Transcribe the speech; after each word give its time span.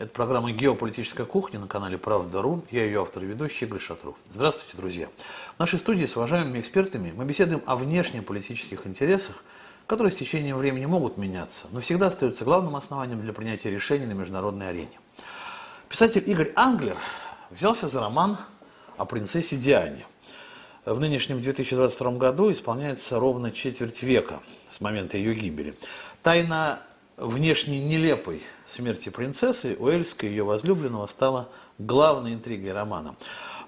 Это 0.00 0.08
программа 0.12 0.50
«Геополитическая 0.50 1.26
кухня» 1.26 1.60
на 1.60 1.68
канале 1.68 1.98
«Правда.ру». 1.98 2.64
Я 2.70 2.84
ее 2.86 3.02
автор 3.02 3.22
и 3.22 3.26
ведущий 3.26 3.66
Игорь 3.66 3.80
Шатров. 3.80 4.16
Здравствуйте, 4.32 4.78
друзья. 4.78 5.08
В 5.56 5.58
нашей 5.58 5.78
студии 5.78 6.06
с 6.06 6.16
уважаемыми 6.16 6.58
экспертами 6.58 7.12
мы 7.14 7.26
беседуем 7.26 7.62
о 7.66 7.76
внешнеполитических 7.76 8.86
интересах, 8.86 9.44
которые 9.86 10.10
с 10.10 10.16
течением 10.16 10.56
времени 10.56 10.86
могут 10.86 11.18
меняться, 11.18 11.66
но 11.70 11.80
всегда 11.80 12.06
остаются 12.06 12.46
главным 12.46 12.76
основанием 12.76 13.20
для 13.20 13.34
принятия 13.34 13.70
решений 13.70 14.06
на 14.06 14.12
международной 14.12 14.70
арене. 14.70 14.98
Писатель 15.90 16.22
Игорь 16.24 16.52
Англер 16.56 16.96
взялся 17.50 17.86
за 17.86 18.00
роман 18.00 18.38
о 18.96 19.04
принцессе 19.04 19.56
Диане. 19.56 20.06
В 20.86 20.98
нынешнем 20.98 21.42
2022 21.42 22.12
году 22.12 22.50
исполняется 22.50 23.20
ровно 23.20 23.52
четверть 23.52 24.02
века 24.02 24.40
с 24.70 24.80
момента 24.80 25.18
ее 25.18 25.34
гибели. 25.34 25.74
Тайна 26.22 26.80
внешне 27.18 27.80
нелепой 27.80 28.42
смерти 28.70 29.08
принцессы 29.08 29.76
Уэльской 29.78 30.28
и 30.28 30.32
ее 30.32 30.44
возлюбленного 30.44 31.06
стала 31.06 31.48
главной 31.78 32.34
интригой 32.34 32.72
романа. 32.72 33.16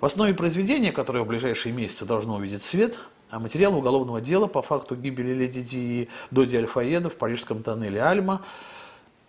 В 0.00 0.06
основе 0.06 0.34
произведения, 0.34 0.92
которое 0.92 1.24
в 1.24 1.26
ближайшие 1.26 1.72
месяцы 1.72 2.04
должно 2.04 2.36
увидеть 2.36 2.62
свет, 2.62 2.98
а 3.30 3.38
материал 3.38 3.76
уголовного 3.76 4.20
дела 4.20 4.46
по 4.46 4.62
факту 4.62 4.94
гибели 4.94 5.32
леди 5.32 5.62
Ди 5.62 6.02
и 6.02 6.08
Доди 6.30 6.56
Альфаеда 6.56 7.08
в 7.08 7.16
парижском 7.16 7.62
тоннеле 7.62 8.02
Альма, 8.02 8.42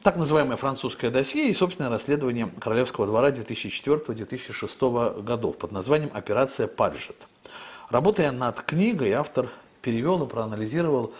так 0.01 0.17
называемое 0.17 0.57
французское 0.57 1.09
досье 1.09 1.49
и 1.49 1.53
собственное 1.53 1.89
расследование 1.89 2.49
Королевского 2.59 3.07
двора 3.07 3.29
2004-2006 3.31 5.21
годов 5.21 5.57
под 5.57 5.71
названием 5.71 6.11
«Операция 6.13 6.67
Паджет». 6.67 7.27
Работая 7.89 8.31
над 8.31 8.61
книгой, 8.61 9.13
автор 9.13 9.49
перевел 9.81 10.23
и 10.23 10.27
проанализировал 10.27 11.13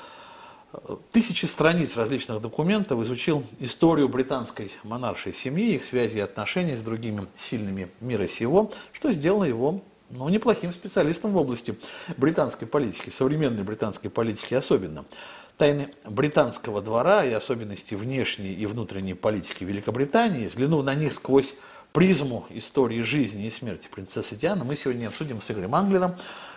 тысячи 1.12 1.46
страниц 1.46 1.96
различных 1.98 2.42
документов, 2.42 3.02
изучил 3.02 3.44
историю 3.60 4.10
британской 4.10 4.72
монаршей 4.84 5.34
семьи, 5.34 5.76
их 5.76 5.84
связи 5.84 6.18
и 6.18 6.22
отношений 6.22 6.76
с 6.76 6.82
другими 6.82 7.28
сильными 7.38 7.90
мира 8.02 8.28
сего, 8.28 8.72
что 8.92 9.12
сделало 9.12 9.44
его 9.44 9.82
ну, 10.10 10.30
неплохим 10.30 10.72
специалистом 10.72 11.32
в 11.32 11.38
области 11.38 11.76
британской 12.18 12.68
политики, 12.68 13.10
современной 13.10 13.64
британской 13.64 14.10
политики 14.10 14.54
особенно. 14.54 15.06
Тайны 15.58 15.90
британского 16.06 16.82
двора 16.82 17.26
и 17.26 17.32
особенности 17.32 17.94
внешней 17.94 18.54
и 18.54 18.66
внутренней 18.66 19.14
политики 19.14 19.64
Великобритании, 19.64 20.48
взглянув 20.48 20.84
на 20.84 20.96
них 20.96 21.14
сквозь 21.14 21.56
призму 21.92 22.46
истории 22.50 23.04
жизни 23.04 23.46
и 23.46 23.52
смерти 23.52 23.88
принцессы 23.88 24.36
Дианы, 24.36 24.64
мы 24.64 24.76
сегодня 24.76 25.08
обсудим 25.08 25.42
с 25.42 25.52
Игорем 25.52 25.76
Англером. 25.76 26.16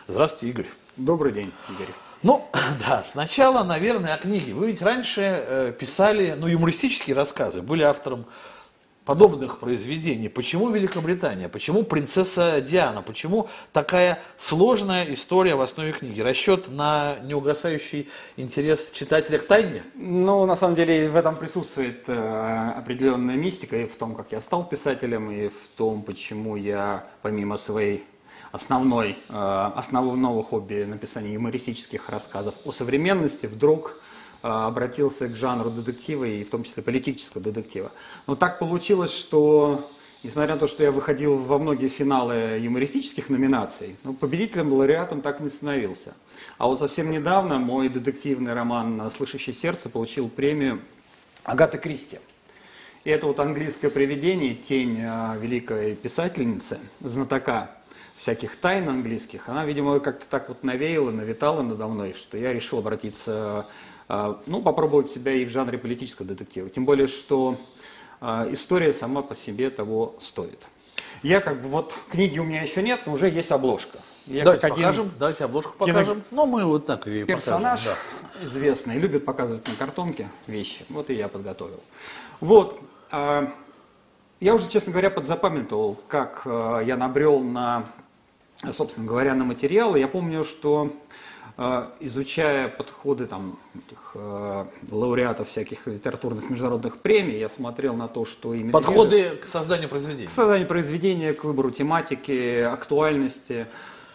Здравствуйте, 0.08 0.50
Игорь. 0.50 0.70
Добрый 0.96 1.32
день, 1.32 1.52
Игорь. 1.68 2.05
Ну, 2.22 2.48
да, 2.80 3.02
сначала, 3.04 3.62
наверное, 3.62 4.14
о 4.14 4.18
книге. 4.18 4.54
Вы 4.54 4.68
ведь 4.68 4.82
раньше 4.82 5.20
э, 5.22 5.72
писали, 5.78 6.34
ну, 6.38 6.46
юмористические 6.46 7.16
рассказы, 7.16 7.62
были 7.62 7.82
автором 7.82 8.26
подобных 9.06 9.58
произведений. 9.58 10.28
Почему 10.28 10.68
Великобритания? 10.70 11.48
Почему 11.48 11.84
принцесса 11.84 12.60
Диана? 12.60 13.02
Почему 13.02 13.48
такая 13.72 14.18
сложная 14.36 15.04
история 15.14 15.54
в 15.54 15.60
основе 15.60 15.92
книги? 15.92 16.20
Расчет 16.20 16.68
на 16.68 17.14
неугасающий 17.22 18.08
интерес 18.36 18.90
читателя 18.90 19.38
к 19.38 19.46
тайне? 19.46 19.84
Ну, 19.94 20.44
на 20.44 20.56
самом 20.56 20.74
деле, 20.74 21.08
в 21.08 21.16
этом 21.16 21.36
присутствует 21.36 22.04
э, 22.08 22.72
определенная 22.76 23.36
мистика 23.36 23.76
и 23.76 23.86
в 23.86 23.94
том, 23.94 24.16
как 24.16 24.32
я 24.32 24.40
стал 24.40 24.68
писателем, 24.68 25.30
и 25.30 25.48
в 25.48 25.68
том, 25.76 26.02
почему 26.02 26.56
я, 26.56 27.06
помимо 27.22 27.58
своей 27.58 28.04
основной, 28.56 29.18
э, 29.28 29.70
основного 29.76 30.42
хобби 30.42 30.84
написания 30.84 31.34
юмористических 31.34 32.08
рассказов 32.08 32.54
о 32.64 32.72
современности, 32.72 33.46
вдруг 33.46 34.00
э, 34.42 34.48
обратился 34.48 35.28
к 35.28 35.36
жанру 35.36 35.70
детектива 35.70 36.24
и 36.24 36.42
в 36.42 36.50
том 36.50 36.64
числе 36.64 36.82
политического 36.82 37.42
детектива. 37.42 37.92
Но 38.26 38.34
так 38.34 38.58
получилось, 38.58 39.12
что 39.12 39.88
несмотря 40.22 40.54
на 40.54 40.60
то, 40.60 40.66
что 40.66 40.82
я 40.82 40.90
выходил 40.90 41.36
во 41.36 41.58
многие 41.58 41.88
финалы 41.88 42.58
юмористических 42.62 43.28
номинаций, 43.28 43.96
ну, 44.04 44.14
победителем, 44.14 44.72
лауреатом 44.72 45.20
так 45.20 45.40
и 45.40 45.44
не 45.44 45.50
становился. 45.50 46.14
А 46.56 46.66
вот 46.66 46.78
совсем 46.78 47.10
недавно 47.10 47.58
мой 47.58 47.90
детективный 47.90 48.54
роман 48.54 49.10
«Слышащее 49.14 49.54
сердце» 49.54 49.90
получил 49.90 50.30
премию 50.30 50.80
Агаты 51.44 51.76
Кристи. 51.76 52.18
И 53.04 53.10
это 53.10 53.26
вот 53.26 53.38
английское 53.38 53.90
привидение, 53.90 54.54
тень 54.54 54.98
э, 54.98 55.38
великой 55.38 55.94
писательницы, 55.94 56.78
знатока 57.00 57.70
всяких 58.16 58.56
тайн 58.56 58.88
английских, 58.88 59.48
она, 59.48 59.64
видимо, 59.64 60.00
как-то 60.00 60.24
так 60.28 60.48
вот 60.48 60.64
навеяла, 60.64 61.10
навитала 61.10 61.62
надо 61.62 61.86
мной, 61.86 62.14
что 62.14 62.38
я 62.38 62.52
решил 62.52 62.78
обратиться, 62.78 63.66
а, 64.08 64.40
ну, 64.46 64.62
попробовать 64.62 65.10
себя 65.10 65.32
и 65.32 65.44
в 65.44 65.50
жанре 65.50 65.78
политического 65.78 66.26
детектива. 66.26 66.68
Тем 66.68 66.84
более, 66.84 67.08
что 67.08 67.58
а, 68.20 68.46
история 68.50 68.92
сама 68.92 69.22
по 69.22 69.36
себе 69.36 69.70
того 69.70 70.16
стоит. 70.20 70.66
Я 71.22 71.40
как 71.40 71.60
бы, 71.62 71.68
вот 71.68 71.94
книги 72.10 72.38
у 72.38 72.44
меня 72.44 72.62
еще 72.62 72.82
нет, 72.82 73.00
но 73.06 73.12
уже 73.12 73.28
есть 73.28 73.50
обложка. 73.50 73.98
Я 74.26 74.44
давайте 74.44 74.68
покажем, 74.68 75.12
давайте 75.18 75.44
обложку 75.44 75.76
покажем. 75.76 76.22
Ну, 76.30 76.46
мы 76.46 76.64
вот 76.64 76.86
так 76.86 77.06
и 77.06 77.24
Персонаж 77.24 77.80
покажем, 77.84 78.02
да. 78.40 78.46
известный, 78.46 78.98
любит 78.98 79.24
показывать 79.24 79.68
на 79.68 79.74
картонке 79.74 80.28
вещи. 80.46 80.84
Вот 80.88 81.10
и 81.10 81.14
я 81.14 81.28
подготовил. 81.28 81.80
Вот. 82.40 82.80
А, 83.10 83.52
я 84.40 84.54
уже, 84.54 84.68
честно 84.68 84.92
говоря, 84.92 85.10
подзапамятовал, 85.10 85.96
как 86.08 86.42
я 86.44 86.96
набрел 86.98 87.40
на 87.40 87.86
собственно 88.72 89.06
говоря, 89.06 89.34
на 89.34 89.44
материалы. 89.44 89.98
Я 89.98 90.08
помню, 90.08 90.44
что 90.44 90.92
э, 91.56 91.86
изучая 92.00 92.68
подходы 92.68 93.26
там, 93.26 93.58
этих, 93.74 94.12
э, 94.14 94.64
лауреатов 94.90 95.48
всяких 95.48 95.86
литературных 95.86 96.50
международных 96.50 96.98
премий, 96.98 97.38
я 97.38 97.48
смотрел 97.48 97.94
на 97.94 98.08
то, 98.08 98.24
что 98.24 98.54
именно... 98.54 98.72
Подходы 98.72 99.30
к 99.30 99.46
созданию 99.46 99.88
произведения. 99.88 100.28
К 100.28 100.32
созданию 100.32 100.68
произведения, 100.68 101.32
к 101.32 101.44
выбору 101.44 101.70
тематики, 101.70 102.60
актуальности. 102.60 103.66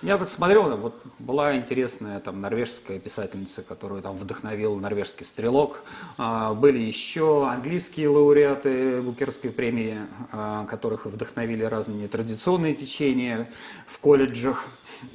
Я 0.01 0.17
так 0.17 0.29
смотрел, 0.31 0.63
вот 0.78 1.00
была 1.19 1.56
интересная 1.56 2.19
там 2.19 2.41
норвежская 2.41 2.97
писательница, 2.97 3.62
которую 3.62 4.01
там 4.01 4.17
вдохновил 4.17 4.75
норвежский 4.78 5.28
стрелок. 5.28 5.84
А, 6.17 6.56
были 6.56 6.79
еще 6.79 7.47
английские 7.47 8.09
лауреаты 8.09 9.00
Букерской 9.03 9.51
премии, 9.51 10.00
а, 10.31 10.66
которых 10.66 11.06
вдохновили 11.06 11.63
разные 11.63 12.07
традиционные 12.07 12.73
течения 12.73 13.47
в 13.85 14.00
колледжах. 14.00 14.66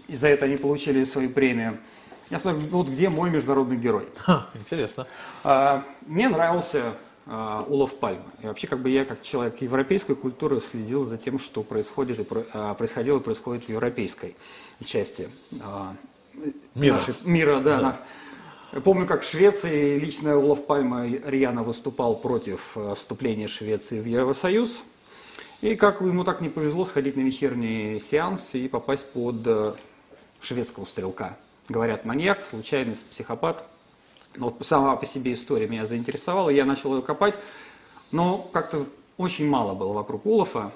И 0.06 0.14
за 0.14 0.28
это 0.28 0.44
они 0.44 0.56
получили 0.56 1.02
свою 1.02 1.30
премию. 1.30 1.78
Я 2.30 2.38
смотрю, 2.38 2.60
вот 2.68 2.88
где 2.88 3.08
мой 3.08 3.28
международный 3.30 3.76
герой. 3.76 4.06
Ха, 4.18 4.46
интересно. 4.54 5.08
А, 5.42 5.82
мне 6.06 6.28
нравился 6.28 6.92
улов 7.26 7.98
пальмы. 7.98 8.22
И 8.42 8.46
вообще, 8.46 8.66
как 8.68 8.78
бы 8.78 8.88
я, 8.88 9.04
как 9.04 9.20
человек 9.22 9.60
европейской 9.60 10.14
культуры, 10.14 10.60
следил 10.60 11.04
за 11.04 11.18
тем, 11.18 11.38
что 11.38 11.62
происходит 11.62 12.20
и 12.20 12.26
э, 12.30 12.74
происходило 12.78 13.18
и 13.18 13.22
происходит 13.22 13.64
в 13.64 13.68
европейской 13.68 14.36
части 14.84 15.28
э, 15.50 16.46
мира. 16.76 16.94
Нашей, 16.94 17.14
мира, 17.24 17.60
да. 17.60 17.80
да. 17.80 18.00
Я 18.72 18.80
помню, 18.80 19.06
как 19.06 19.22
в 19.22 19.28
Швеции 19.28 19.98
лично 19.98 20.36
Улов 20.36 20.66
Пальма 20.66 21.06
рьяно 21.06 21.64
выступал 21.64 22.16
против 22.16 22.76
вступления 22.94 23.48
Швеции 23.48 24.00
в 24.00 24.04
Евросоюз. 24.04 24.84
И 25.62 25.74
как 25.74 26.02
ему 26.02 26.22
так 26.22 26.40
не 26.40 26.48
повезло 26.48 26.84
сходить 26.84 27.16
на 27.16 27.22
вечерний 27.22 27.98
сеанс 27.98 28.54
и 28.54 28.68
попасть 28.68 29.10
под 29.12 29.76
шведского 30.40 30.84
стрелка. 30.84 31.36
Говорят, 31.68 32.04
маньяк, 32.04 32.44
случайный 32.44 32.96
психопат– 33.10 33.64
вот 34.38 34.56
сама 34.66 34.96
по 34.96 35.06
себе 35.06 35.34
история 35.34 35.68
меня 35.68 35.86
заинтересовала, 35.86 36.50
я 36.50 36.64
начал 36.64 36.96
ее 36.96 37.02
копать, 37.02 37.34
но 38.10 38.38
как-то 38.52 38.86
очень 39.16 39.48
мало 39.48 39.74
было 39.74 39.92
вокруг 39.92 40.26
Улафа, 40.26 40.72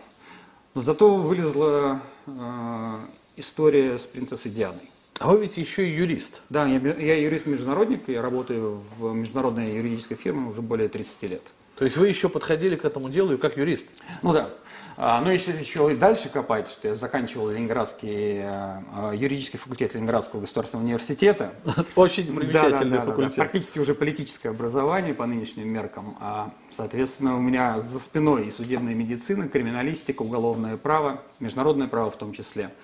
но 0.75 0.83
зато 0.83 1.15
вылезла 1.17 2.01
э, 2.27 2.97
история 3.37 3.99
с 3.99 4.07
принцессой 4.07 4.53
Дианой. 4.53 4.91
А 5.19 5.31
вы 5.31 5.43
ведь 5.43 5.57
еще 5.59 5.87
и 5.87 5.93
юрист. 5.95 6.41
Да, 6.49 6.67
я, 6.67 6.79
я 6.79 7.21
юрист-международник, 7.21 8.09
я 8.09 8.23
работаю 8.23 8.81
в 8.97 9.13
международной 9.15 9.71
юридической 9.71 10.15
фирме 10.15 10.49
уже 10.49 10.63
более 10.63 10.89
30 10.89 11.23
лет. 11.25 11.43
То 11.81 11.87
есть 11.87 11.97
вы 11.97 12.09
еще 12.09 12.29
подходили 12.29 12.77
к 12.77 12.85
этому 12.85 13.09
делу 13.09 13.33
и 13.33 13.37
как 13.39 13.57
юрист? 13.57 13.87
Ну 14.21 14.35
да. 14.35 14.51
А, 14.99 15.23
ну, 15.23 15.31
если 15.31 15.59
еще 15.59 15.91
и 15.91 15.97
дальше 15.97 16.29
копать, 16.29 16.69
что 16.69 16.89
я 16.89 16.95
заканчивал 16.95 17.49
Ленинградский, 17.49 18.43
а, 18.43 19.13
юридический 19.15 19.59
факультет 19.59 19.95
Ленинградского 19.95 20.43
государственного 20.43 20.85
университета. 20.85 21.55
Очень 21.97 22.37
примечательный 22.37 22.99
да, 22.99 23.07
да, 23.07 23.11
факультет. 23.11 23.37
Да, 23.37 23.45
практически 23.45 23.79
уже 23.79 23.95
политическое 23.95 24.51
образование 24.51 25.15
по 25.15 25.25
нынешним 25.25 25.71
меркам. 25.71 26.19
А, 26.21 26.53
соответственно, 26.69 27.39
у 27.39 27.41
меня 27.41 27.81
за 27.81 27.99
спиной 27.99 28.49
и 28.49 28.51
судебная 28.51 28.95
медицина, 28.95 29.49
криминалистика, 29.49 30.21
уголовное 30.21 30.77
право, 30.77 31.23
международное 31.39 31.89
право 31.89 32.11
в 32.11 32.19
том 32.19 32.35
числе. 32.35 32.75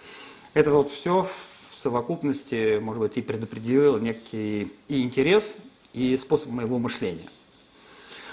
Это 0.55 0.71
вот 0.71 0.89
все 0.89 1.25
в 1.25 1.79
совокупности, 1.79 2.79
может 2.79 3.03
быть, 3.03 3.19
и 3.19 3.21
предопределило 3.21 3.99
некий 3.99 4.73
и 4.89 5.03
интерес, 5.03 5.55
и 5.93 6.17
способ 6.17 6.49
моего 6.49 6.79
мышления. 6.79 7.29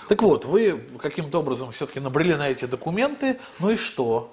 Так 0.08 0.22
вот, 0.22 0.46
вы 0.46 0.84
каким-то 1.00 1.40
образом 1.40 1.72
все-таки 1.72 2.00
набрели 2.00 2.36
на 2.36 2.50
эти 2.50 2.66
документы, 2.66 3.40
ну 3.60 3.72
и 3.72 3.76
что? 3.76 4.32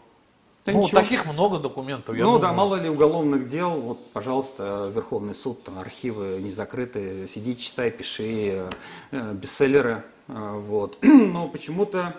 Да 0.67 0.72
ну, 0.72 0.82
ничего. 0.82 1.00
таких 1.00 1.25
много 1.25 1.58
документов, 1.58 2.14
я 2.14 2.22
Ну 2.25 2.32
думаю. 2.32 2.43
да, 2.43 2.52
мало 2.52 2.75
ли 2.76 2.88
уголовных 2.90 3.49
дел, 3.49 3.70
вот, 3.81 4.12
пожалуйста, 4.12 4.93
Верховный 4.94 5.34
суд, 5.34 5.64
там, 5.64 5.78
архивы 5.78 6.38
не 6.43 6.52
закрыты, 6.52 7.26
сиди, 7.28 7.56
читай, 7.56 7.90
пиши, 7.90 8.69
э, 9.11 9.32
бестселлеры, 9.32 10.05
э, 10.28 10.32
вот. 10.58 10.99
Но 11.02 11.49
почему-то 11.49 12.14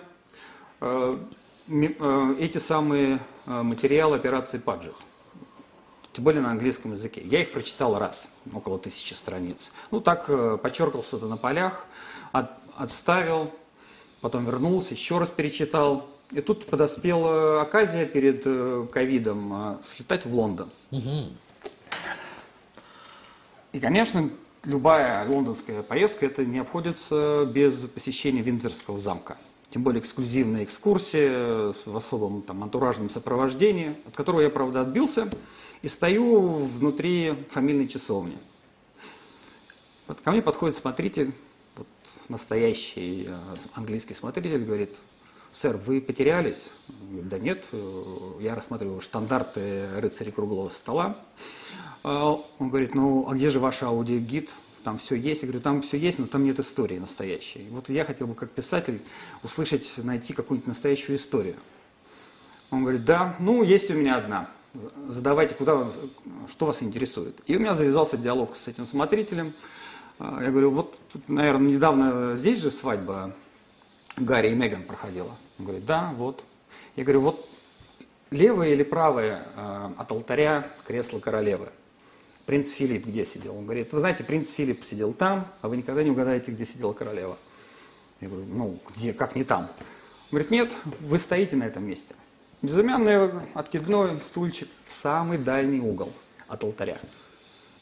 э, 0.80 1.16
э, 1.68 2.34
эти 2.40 2.58
самые 2.58 3.20
э, 3.46 3.62
материалы 3.62 4.16
операции 4.16 4.58
Паджих. 4.58 4.94
Тем 6.12 6.24
более 6.24 6.42
на 6.42 6.50
английском 6.50 6.92
языке. 6.92 7.22
Я 7.24 7.40
их 7.42 7.52
прочитал 7.52 7.96
раз, 7.96 8.26
около 8.52 8.78
тысячи 8.78 9.14
страниц. 9.14 9.70
Ну, 9.92 10.00
так 10.00 10.24
э, 10.28 10.58
подчеркал 10.60 11.04
что-то 11.04 11.26
на 11.26 11.36
полях, 11.36 11.86
от, 12.32 12.50
отставил, 12.76 13.52
потом 14.20 14.44
вернулся, 14.44 14.94
еще 14.94 15.18
раз 15.18 15.30
перечитал. 15.30 16.06
И 16.30 16.40
тут 16.40 16.66
подоспела 16.66 17.60
оказия 17.60 18.06
перед 18.06 18.42
ковидом 18.90 19.78
слетать 19.86 20.24
в 20.24 20.34
Лондон. 20.34 20.70
Угу. 20.90 21.28
И, 23.72 23.80
конечно, 23.80 24.30
любая 24.64 25.28
лондонская 25.28 25.82
поездка 25.82 26.26
это 26.26 26.44
не 26.44 26.58
обходится 26.58 27.46
без 27.52 27.84
посещения 27.84 28.42
Виндзорского 28.42 28.98
замка. 28.98 29.36
Тем 29.70 29.82
более 29.82 30.00
эксклюзивная 30.00 30.64
экскурсия 30.64 31.72
в 31.86 31.96
особом 31.96 32.42
там, 32.42 32.62
антуражном 32.62 33.08
сопровождении, 33.08 33.96
от 34.06 34.14
которого 34.14 34.42
я, 34.42 34.50
правда, 34.50 34.82
отбился, 34.82 35.30
и 35.80 35.88
стою 35.88 36.64
внутри 36.64 37.34
фамильной 37.48 37.88
часовни. 37.88 38.36
Вот 40.06 40.20
ко 40.20 40.30
мне 40.30 40.42
подходит 40.42 40.76
смотритель, 40.76 41.26
вот, 41.26 41.32
настоящий 42.28 43.26
э, 43.28 43.36
английский 43.74 44.14
смотритель, 44.14 44.64
говорит, 44.64 44.96
сэр, 45.52 45.76
вы 45.76 46.00
потерялись? 46.00 46.68
Говорю, 47.10 47.28
да 47.28 47.38
нет, 47.38 47.64
э, 47.72 48.04
я 48.40 48.54
рассматриваю 48.54 49.00
штандарты 49.00 49.86
рыцарей 49.98 50.32
круглого 50.32 50.68
стола. 50.70 51.16
А 52.02 52.38
он 52.58 52.68
говорит, 52.68 52.94
ну 52.94 53.28
а 53.28 53.34
где 53.34 53.50
же 53.50 53.60
ваш 53.60 53.82
аудиогид? 53.82 54.50
Там 54.84 54.98
все 54.98 55.14
есть. 55.14 55.42
Я 55.42 55.48
говорю, 55.48 55.62
там 55.62 55.82
все 55.82 55.96
есть, 55.96 56.18
но 56.18 56.26
там 56.26 56.44
нет 56.44 56.58
истории 56.58 56.98
настоящей. 56.98 57.68
Вот 57.70 57.88
я 57.88 58.04
хотел 58.04 58.26
бы 58.26 58.34
как 58.34 58.50
писатель 58.50 59.00
услышать, 59.42 59.92
найти 59.98 60.32
какую-нибудь 60.32 60.66
настоящую 60.66 61.16
историю. 61.16 61.54
Он 62.70 62.82
говорит, 62.82 63.04
да, 63.04 63.36
ну 63.38 63.62
есть 63.62 63.90
у 63.90 63.94
меня 63.94 64.16
одна. 64.16 64.48
Задавайте, 65.06 65.54
куда, 65.54 65.86
что 66.48 66.66
вас 66.66 66.82
интересует. 66.82 67.38
И 67.46 67.54
у 67.56 67.60
меня 67.60 67.76
завязался 67.76 68.16
диалог 68.16 68.56
с 68.56 68.66
этим 68.66 68.86
смотрителем. 68.86 69.52
А, 70.18 70.42
я 70.42 70.50
говорю, 70.50 70.70
вот, 70.70 70.98
тут, 71.12 71.28
наверное, 71.28 71.72
недавно 71.72 72.36
здесь 72.36 72.60
же 72.60 72.70
свадьба 72.70 73.32
Гарри 74.16 74.50
и 74.50 74.54
Меган 74.54 74.82
проходила. 74.82 75.34
Он 75.58 75.64
говорит, 75.64 75.86
да, 75.86 76.12
вот. 76.16 76.44
Я 76.96 77.04
говорю, 77.04 77.22
вот 77.22 77.48
левое 78.30 78.70
или 78.70 78.82
правое 78.82 79.46
а, 79.56 79.92
от 79.96 80.10
алтаря 80.10 80.66
кресло 80.86 81.18
королевы? 81.18 81.68
принц 82.46 82.70
Филипп 82.70 83.06
где 83.06 83.24
сидел? 83.24 83.56
Он 83.56 83.64
говорит, 83.64 83.92
вы 83.92 84.00
знаете, 84.00 84.24
принц 84.24 84.50
Филипп 84.50 84.84
сидел 84.84 85.12
там, 85.12 85.46
а 85.60 85.68
вы 85.68 85.76
никогда 85.76 86.02
не 86.02 86.10
угадаете, 86.10 86.52
где 86.52 86.64
сидела 86.64 86.92
королева. 86.92 87.38
Я 88.20 88.28
говорю, 88.28 88.46
ну, 88.46 88.78
где, 88.94 89.12
как 89.12 89.36
не 89.36 89.44
там? 89.44 89.62
Он 89.62 89.68
говорит, 90.30 90.50
нет, 90.50 90.72
вы 91.00 91.18
стоите 91.18 91.56
на 91.56 91.64
этом 91.64 91.84
месте. 91.84 92.14
Безымянный 92.62 93.30
откидной 93.54 94.20
стульчик 94.20 94.68
в 94.86 94.92
самый 94.92 95.38
дальний 95.38 95.80
угол 95.80 96.12
от 96.46 96.62
алтаря. 96.62 96.98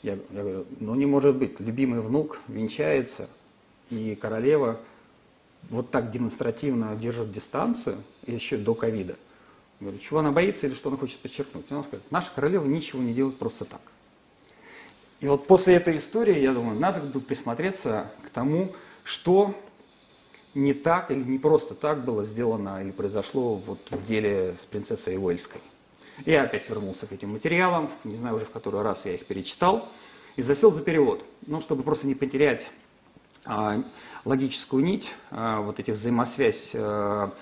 Я, 0.02 0.18
я 0.30 0.40
говорю, 0.40 0.66
ну 0.78 0.94
не 0.94 1.06
может 1.06 1.36
быть, 1.36 1.60
любимый 1.60 2.00
внук 2.00 2.40
венчается, 2.48 3.28
и 3.90 4.14
королева 4.14 4.80
вот 5.68 5.90
так 5.90 6.10
демонстративно 6.10 6.96
держит 6.96 7.30
дистанцию, 7.30 7.98
еще 8.26 8.56
до 8.56 8.74
ковида. 8.74 9.16
Говорю, 9.80 9.98
чего 9.98 10.20
она 10.20 10.32
боится 10.32 10.66
или 10.66 10.74
что 10.74 10.88
она 10.88 10.98
хочет 10.98 11.18
подчеркнуть? 11.20 11.66
Она 11.70 11.82
скажет, 11.82 12.04
наша 12.10 12.30
королева 12.34 12.66
ничего 12.66 13.02
не 13.02 13.12
делает 13.12 13.38
просто 13.38 13.64
так. 13.64 13.80
И 15.20 15.28
вот 15.28 15.46
после 15.46 15.74
этой 15.74 15.98
истории, 15.98 16.38
я 16.38 16.52
думаю, 16.52 16.78
надо 16.78 17.00
бы 17.00 17.20
присмотреться 17.20 18.10
к 18.24 18.30
тому, 18.30 18.72
что 19.04 19.54
не 20.54 20.72
так 20.74 21.10
или 21.10 21.22
не 21.22 21.38
просто 21.38 21.74
так 21.74 22.04
было 22.04 22.24
сделано 22.24 22.82
или 22.82 22.90
произошло 22.90 23.56
вот 23.56 23.78
в 23.90 24.06
деле 24.06 24.54
с 24.60 24.66
принцессой 24.66 25.16
Уэльской. 25.16 25.60
Я 26.26 26.42
опять 26.42 26.68
вернулся 26.68 27.06
к 27.06 27.12
этим 27.12 27.30
материалам, 27.30 27.90
не 28.04 28.16
знаю 28.16 28.36
уже 28.36 28.44
в 28.44 28.50
который 28.50 28.82
раз 28.82 29.06
я 29.06 29.14
их 29.14 29.26
перечитал, 29.26 29.88
и 30.36 30.42
засел 30.42 30.70
за 30.70 30.82
перевод. 30.82 31.24
Ну, 31.46 31.60
чтобы 31.60 31.82
просто 31.82 32.06
не 32.06 32.14
потерять 32.14 32.70
а, 33.44 33.82
логическую 34.24 34.84
нить, 34.84 35.14
а, 35.30 35.60
вот 35.60 35.80
этих 35.80 35.94
взаимосвязь 35.94 36.72
а, 36.74 37.32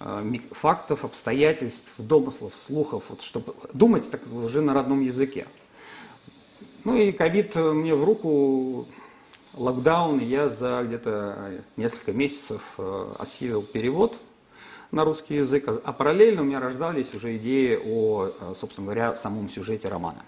а, 0.00 0.24
фактов, 0.50 1.04
обстоятельств, 1.04 1.92
домыслов, 1.98 2.54
слухов, 2.54 3.04
вот, 3.08 3.22
чтобы 3.22 3.54
думать 3.72 4.10
так 4.10 4.20
уже 4.32 4.60
на 4.60 4.74
родном 4.74 5.00
языке. 5.00 5.46
Ну 6.84 6.96
и 6.96 7.12
ковид 7.12 7.54
мне 7.54 7.94
в 7.94 8.04
руку, 8.04 8.86
локдаун, 9.54 10.18
я 10.18 10.48
за 10.48 10.82
где-то 10.86 11.62
несколько 11.76 12.12
месяцев 12.12 12.74
э, 12.76 13.12
осилил 13.18 13.62
перевод 13.62 14.20
на 14.94 15.04
русский 15.04 15.36
язык, 15.36 15.64
а 15.68 15.92
параллельно 15.92 16.42
у 16.42 16.44
меня 16.44 16.60
рождались 16.60 17.14
уже 17.14 17.36
идеи 17.36 17.78
о, 17.84 18.28
э, 18.28 18.54
собственно 18.56 18.86
говоря, 18.86 19.16
самом 19.16 19.48
сюжете 19.50 19.88
романа. 19.88 20.24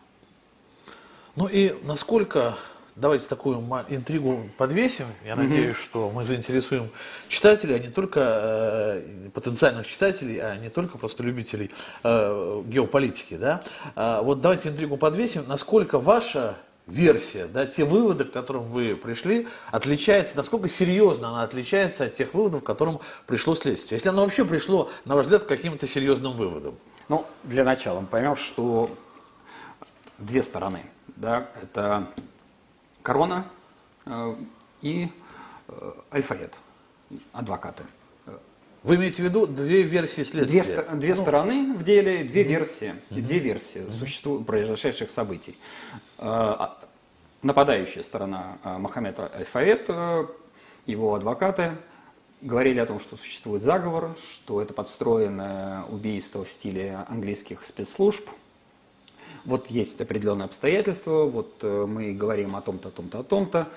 Ну 1.37 1.47
и 1.47 1.75
насколько 1.85 2.57
давайте 2.97 3.29
такую 3.29 3.59
интригу 3.89 4.49
подвесим. 4.57 5.05
Я 5.25 5.33
mm-hmm. 5.33 5.37
надеюсь, 5.37 5.77
что 5.77 6.11
мы 6.11 6.25
заинтересуем 6.25 6.91
читателей, 7.29 7.77
а 7.77 7.79
не 7.79 7.89
только 7.89 8.21
э, 8.21 9.29
потенциальных 9.35 9.87
читателей, 9.87 10.39
а 10.39 10.57
не 10.57 10.71
только 10.71 10.99
просто 10.99 11.23
любителей 11.23 11.71
э, 12.03 12.63
геополитики. 12.67 13.37
Да? 13.37 13.63
А, 13.95 14.23
вот 14.23 14.41
давайте 14.41 14.71
интригу 14.71 14.97
подвесим. 14.97 15.45
Насколько 15.47 15.99
ваша 15.99 16.57
версия, 16.87 17.47
да, 17.47 17.67
те 17.67 17.85
выводы, 17.85 18.25
к 18.25 18.33
которым 18.33 18.65
вы 18.65 18.95
пришли, 18.97 19.49
отличается, 19.71 20.37
насколько 20.37 20.69
серьезно 20.69 21.29
она 21.31 21.43
отличается 21.43 22.05
от 22.05 22.15
тех 22.15 22.33
выводов, 22.33 22.63
к 22.63 22.67
которым 22.67 23.01
пришло 23.27 23.55
следствие? 23.55 23.97
Если 23.97 24.09
оно 24.09 24.23
вообще 24.23 24.45
пришло, 24.45 24.91
на 25.05 25.17
ваш 25.17 25.27
взгляд, 25.27 25.45
к 25.45 25.49
каким-то 25.49 25.87
серьезным 25.87 26.33
выводам? 26.37 26.77
Ну, 27.09 27.27
для 27.45 27.65
начала 27.65 28.01
мы 28.01 28.07
поймем, 28.07 28.37
что 28.37 28.91
две 30.19 30.43
стороны. 30.43 30.83
Да, 31.17 31.49
это 31.63 32.09
Корона 33.03 33.47
э, 34.05 34.35
и 34.83 35.09
э, 35.69 35.93
Альфаэт, 36.13 36.55
адвокаты. 37.33 37.85
Вы 38.87 38.97
имеете 38.97 39.23
в 39.23 39.25
виду 39.25 39.47
две 39.47 39.83
версии 39.83 40.23
следствия? 40.23 40.63
Две, 40.63 40.97
две 40.97 41.15
ну, 41.15 41.23
стороны 41.23 41.75
в 41.75 41.83
деле, 41.83 42.25
две 42.25 42.43
mm 42.43 42.49
версии, 42.49 42.95
mm 43.11 43.21
две 43.21 43.39
версии 43.39 43.81
mm 43.81 43.99
существу, 43.99 44.45
произошедших 44.45 45.11
событий. 45.11 45.59
Э, 46.19 46.25
а, 46.27 46.79
нападающая 47.43 48.03
сторона 48.03 48.59
Мохаммед 48.63 49.19
Альфаэт, 49.19 49.89
его 50.87 51.15
адвокаты 51.15 51.73
говорили 52.41 52.79
о 52.79 52.87
том, 52.87 53.01
что 53.01 53.17
существует 53.17 53.63
заговор, 53.63 54.15
что 54.33 54.63
это 54.63 54.73
подстроенное 54.73 55.83
убийство 55.91 56.45
в 56.45 56.51
стиле 56.51 57.05
английских 57.09 57.65
спецслужб– 57.65 58.29
вот 59.47 59.69
есть 59.69 60.01
определенные 60.01 60.47
обстоятельства, 60.47 61.25
вот 61.25 61.55
э, 61.63 61.87
мы 61.87 62.13
говорим 62.13 62.57
о 62.57 62.61
том-то, 62.61 62.89
о 62.89 62.91
том-то, 62.91 63.21
о 63.21 63.23
том-то. 63.23 63.69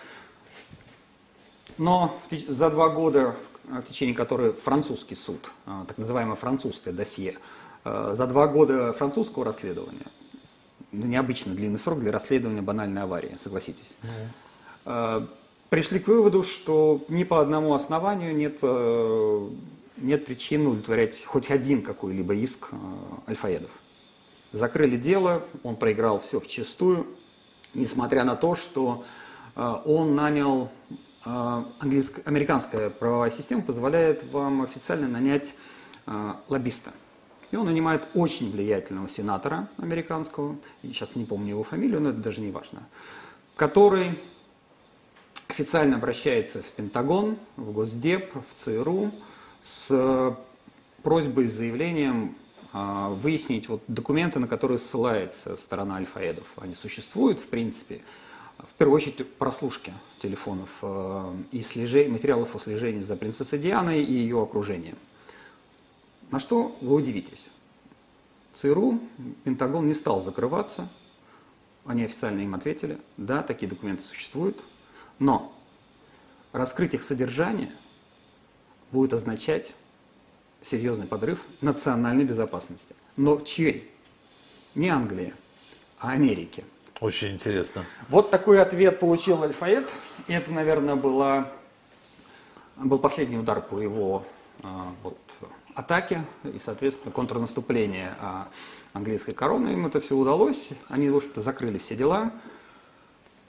Но 1.77 2.19
за 2.47 2.71
два 2.71 2.89
года, 2.89 3.35
в 3.69 3.83
течение 3.83 4.15
которых 4.15 4.57
французский 4.57 5.15
суд, 5.15 5.51
а, 5.65 5.85
так 5.85 5.97
называемое 5.97 6.35
французское 6.35 6.93
досье, 6.93 7.37
э, 7.85 8.13
за 8.15 8.27
два 8.27 8.47
года 8.47 8.93
французского 8.93 9.45
расследования, 9.45 10.05
ну, 10.91 11.05
необычно 11.05 11.53
длинный 11.53 11.79
срок 11.79 11.99
для 11.99 12.11
расследования 12.11 12.61
банальной 12.61 13.03
аварии, 13.03 13.37
согласитесь, 13.41 13.97
mm. 14.85 15.27
пришли 15.69 15.99
к 15.99 16.07
выводу, 16.07 16.41
что 16.43 17.01
ни 17.09 17.23
по 17.23 17.41
одному 17.41 17.75
основанию 17.75 18.35
нет, 18.35 18.55
нет 19.97 20.25
причин 20.25 20.65
удовлетворять 20.65 21.23
хоть 21.25 21.51
один 21.51 21.83
какой-либо 21.83 22.33
иск 22.33 22.71
альфаедов. 23.27 23.69
Закрыли 24.51 24.97
дело, 24.97 25.43
он 25.63 25.75
проиграл 25.75 26.19
все 26.19 26.39
в 26.39 26.47
чистую, 26.47 27.05
несмотря 27.75 28.23
на 28.23 28.35
то, 28.35 28.55
что 28.55 29.03
э, 29.55 29.75
он 29.85 30.15
нанял, 30.15 30.69
э, 30.89 30.93
английская, 31.23 32.21
американская 32.25 32.89
правовая 32.89 33.31
система 33.31 33.61
позволяет 33.61 34.23
вам 34.31 34.61
официально 34.61 35.07
нанять 35.07 35.53
э, 36.05 36.33
лоббиста. 36.47 36.91
И 37.51 37.55
он 37.55 37.65
нанимает 37.65 38.03
очень 38.13 38.51
влиятельного 38.51 39.09
сенатора 39.09 39.67
американского, 39.77 40.55
сейчас 40.83 41.15
не 41.15 41.25
помню 41.25 41.49
его 41.49 41.63
фамилию, 41.63 41.99
но 41.99 42.09
это 42.09 42.19
даже 42.19 42.41
не 42.41 42.51
важно, 42.51 42.87
который 43.55 44.19
официально 45.47 45.97
обращается 45.97 46.61
в 46.61 46.67
Пентагон, 46.67 47.37
в 47.55 47.71
Госдеп, 47.71 48.33
в 48.35 48.53
ЦРУ 48.55 49.11
с 49.63 50.37
просьбой, 51.01 51.49
с 51.49 51.53
заявлением 51.53 52.35
а, 52.71 53.09
выяснить 53.09 53.67
вот 53.67 53.81
документы, 53.87 54.39
на 54.39 54.47
которые 54.47 54.77
ссылается 54.77 55.57
сторона 55.57 55.97
альфаедов. 55.97 56.45
Они 56.57 56.75
существуют, 56.75 57.39
в 57.39 57.47
принципе. 57.47 58.01
В 58.67 58.73
первую 58.73 58.97
очередь 58.97 59.33
прослушки 59.35 59.93
телефонов 60.21 60.79
э, 60.81 61.33
и 61.51 61.63
слежей, 61.63 62.09
материалов 62.09 62.55
о 62.55 62.59
слежении 62.59 63.01
за 63.01 63.15
принцессой 63.15 63.57
Дианой 63.57 64.03
и 64.03 64.11
ее 64.11 64.41
окружением. 64.41 64.97
На 66.29 66.39
что 66.39 66.75
вы 66.81 66.95
удивитесь. 66.95 67.47
ЦРУ, 68.53 68.99
Пентагон 69.45 69.87
не 69.87 69.93
стал 69.93 70.21
закрываться. 70.21 70.89
Они 71.85 72.03
официально 72.03 72.41
им 72.41 72.53
ответили, 72.53 72.99
да, 73.15 73.41
такие 73.41 73.69
документы 73.69 74.03
существуют. 74.03 74.59
Но 75.19 75.53
раскрыть 76.51 76.93
их 76.93 77.01
содержание 77.01 77.71
будет 78.91 79.13
означать 79.13 79.73
серьезный 80.61 81.07
подрыв 81.07 81.45
национальной 81.61 82.25
безопасности. 82.25 82.93
Но 83.15 83.39
чей? 83.39 83.89
Не 84.75 84.89
Англии, 84.89 85.33
а 85.99 86.11
Америки. 86.11 86.65
Очень 86.99 87.31
интересно. 87.31 87.85
Вот 88.09 88.29
такой 88.29 88.61
ответ 88.61 88.99
получил 88.99 89.41
Альфаэт. 89.41 89.89
И 90.27 90.33
это, 90.33 90.51
наверное, 90.51 90.95
была, 90.95 91.49
был 92.75 92.99
последний 92.99 93.37
удар 93.37 93.61
по 93.61 93.79
его 93.79 94.25
а, 94.63 94.85
вот, 95.01 95.17
атаке 95.75 96.25
и, 96.43 96.59
соответственно, 96.59 97.13
контрнаступление 97.13 98.15
а, 98.19 98.49
английской 98.91 99.31
короны. 99.31 99.69
Им 99.69 99.85
это 99.85 100.01
все 100.01 100.13
удалось. 100.13 100.71
Они, 100.89 101.09
в 101.09 101.15
общем-то, 101.15 101.41
закрыли 101.41 101.77
все 101.77 101.95
дела. 101.95 102.33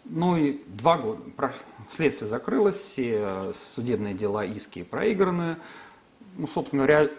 Ну 0.05 0.37
и 0.37 0.63
два 0.69 0.99
года. 0.99 1.21
Следствие 1.91 2.29
закрылось, 2.29 2.77
все 2.77 3.53
судебные 3.75 4.15
дела, 4.15 4.45
иски 4.45 4.85
проиграны. 4.85 5.57
Ну, 6.37 6.47
собственно 6.47 6.85
говоря, 6.85 7.11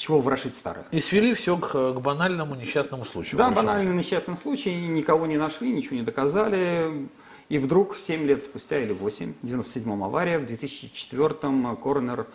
чего 0.00 0.20
ворошить 0.20 0.56
старое. 0.56 0.86
И 0.92 1.00
свели 1.00 1.34
все 1.34 1.58
к, 1.58 1.72
к 1.72 2.00
банальному 2.00 2.54
несчастному 2.54 3.04
случаю. 3.04 3.36
Да, 3.36 3.50
банальный 3.50 3.94
несчастный 3.94 4.34
случай. 4.34 4.74
Никого 4.74 5.26
не 5.26 5.36
нашли, 5.36 5.70
ничего 5.70 5.96
не 5.96 6.02
доказали. 6.02 7.08
И 7.50 7.58
вдруг 7.58 7.98
7 7.98 8.24
лет 8.24 8.42
спустя, 8.42 8.78
или 8.78 8.92
8, 8.92 9.34
в 9.42 9.46
97-м 9.46 10.02
авария, 10.02 10.38
в 10.38 10.44
2004-м 10.44 11.76
коронер 11.76 12.26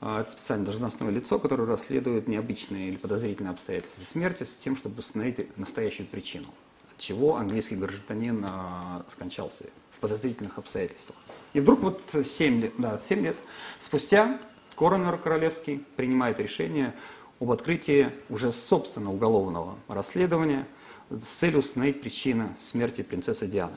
а, 0.00 0.22
это 0.22 0.32
специальное 0.32 0.66
должностное 0.66 1.10
лицо, 1.10 1.38
которое 1.38 1.64
расследует 1.68 2.26
необычные 2.26 2.88
или 2.88 2.96
подозрительные 2.96 3.52
обстоятельства 3.52 4.02
смерти 4.02 4.42
с 4.42 4.56
тем, 4.56 4.74
чтобы 4.74 4.98
установить 4.98 5.56
настоящую 5.56 6.08
причину, 6.08 6.48
от 6.90 6.98
чего 6.98 7.36
английский 7.36 7.76
гражданин 7.76 8.44
а, 8.50 9.04
скончался 9.08 9.66
в 9.90 10.00
подозрительных 10.00 10.58
обстоятельствах. 10.58 11.16
И 11.52 11.60
вдруг 11.60 11.80
вот 11.82 12.02
7 12.12 12.62
лет, 12.62 12.72
да, 12.78 12.98
7 13.08 13.22
лет 13.22 13.36
спустя 13.78 14.40
коронер 14.74 15.16
королевский 15.18 15.84
принимает 15.96 16.40
решение 16.40 16.94
об 17.40 17.50
открытии 17.50 18.10
уже 18.28 18.52
собственно 18.52 19.12
уголовного 19.12 19.74
расследования 19.88 20.66
с 21.10 21.28
целью 21.28 21.58
установить 21.58 22.00
причину 22.00 22.54
смерти 22.62 23.02
принцессы 23.02 23.46
Дианы. 23.46 23.76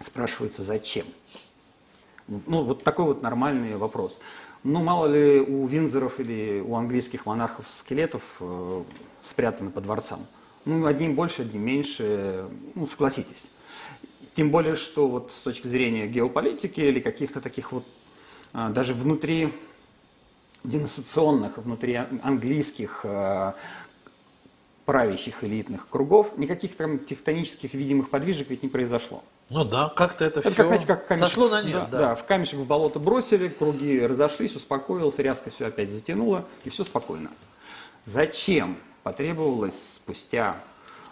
Спрашивается, 0.00 0.62
зачем? 0.62 1.06
Ну, 2.26 2.62
вот 2.62 2.84
такой 2.84 3.06
вот 3.06 3.22
нормальный 3.22 3.76
вопрос. 3.76 4.18
Ну, 4.62 4.82
мало 4.82 5.06
ли 5.06 5.40
у 5.40 5.66
Винзоров 5.66 6.20
или 6.20 6.60
у 6.60 6.74
английских 6.74 7.26
монархов 7.26 7.68
скелетов 7.68 8.22
э, 8.40 8.82
спрятаны 9.22 9.70
по 9.70 9.80
дворцам. 9.80 10.26
Ну, 10.64 10.84
одним 10.84 11.14
больше, 11.14 11.42
одним 11.42 11.64
меньше, 11.64 12.46
ну, 12.74 12.86
согласитесь. 12.86 13.48
Тем 14.34 14.50
более, 14.50 14.76
что 14.76 15.08
вот 15.08 15.32
с 15.32 15.40
точки 15.40 15.66
зрения 15.66 16.06
геополитики 16.06 16.80
или 16.80 17.00
каких-то 17.00 17.40
таких 17.40 17.72
вот, 17.72 17.84
э, 18.52 18.68
даже 18.68 18.92
внутри 18.92 19.52
династационных, 20.64 21.58
внутри 21.58 21.94
английских 22.22 23.00
э, 23.04 23.52
правящих 24.84 25.44
элитных 25.44 25.88
кругов, 25.88 26.36
никаких 26.36 26.76
там 26.76 26.98
тектонических 26.98 27.74
видимых 27.74 28.10
подвижек 28.10 28.50
ведь 28.50 28.62
не 28.62 28.68
произошло. 28.68 29.22
Ну 29.48 29.64
да, 29.64 29.88
как-то 29.88 30.24
это, 30.24 30.40
это 30.40 30.48
все 30.48 30.58
как, 30.58 30.66
знаете, 30.66 30.86
как 30.86 31.06
камешек, 31.06 31.28
сошло 31.28 31.48
на 31.48 31.62
нет. 31.62 31.72
Да, 31.72 31.86
да. 31.86 31.98
да, 31.98 32.14
в 32.14 32.24
камешек 32.24 32.60
в 32.60 32.66
болото 32.66 32.98
бросили, 33.00 33.48
круги 33.48 34.00
разошлись, 34.00 34.54
успокоилось, 34.54 35.18
резко 35.18 35.50
все 35.50 35.66
опять 35.66 35.90
затянуло, 35.90 36.44
и 36.64 36.70
все 36.70 36.84
спокойно. 36.84 37.30
Зачем 38.04 38.76
потребовалось 39.02 39.94
спустя 39.96 40.56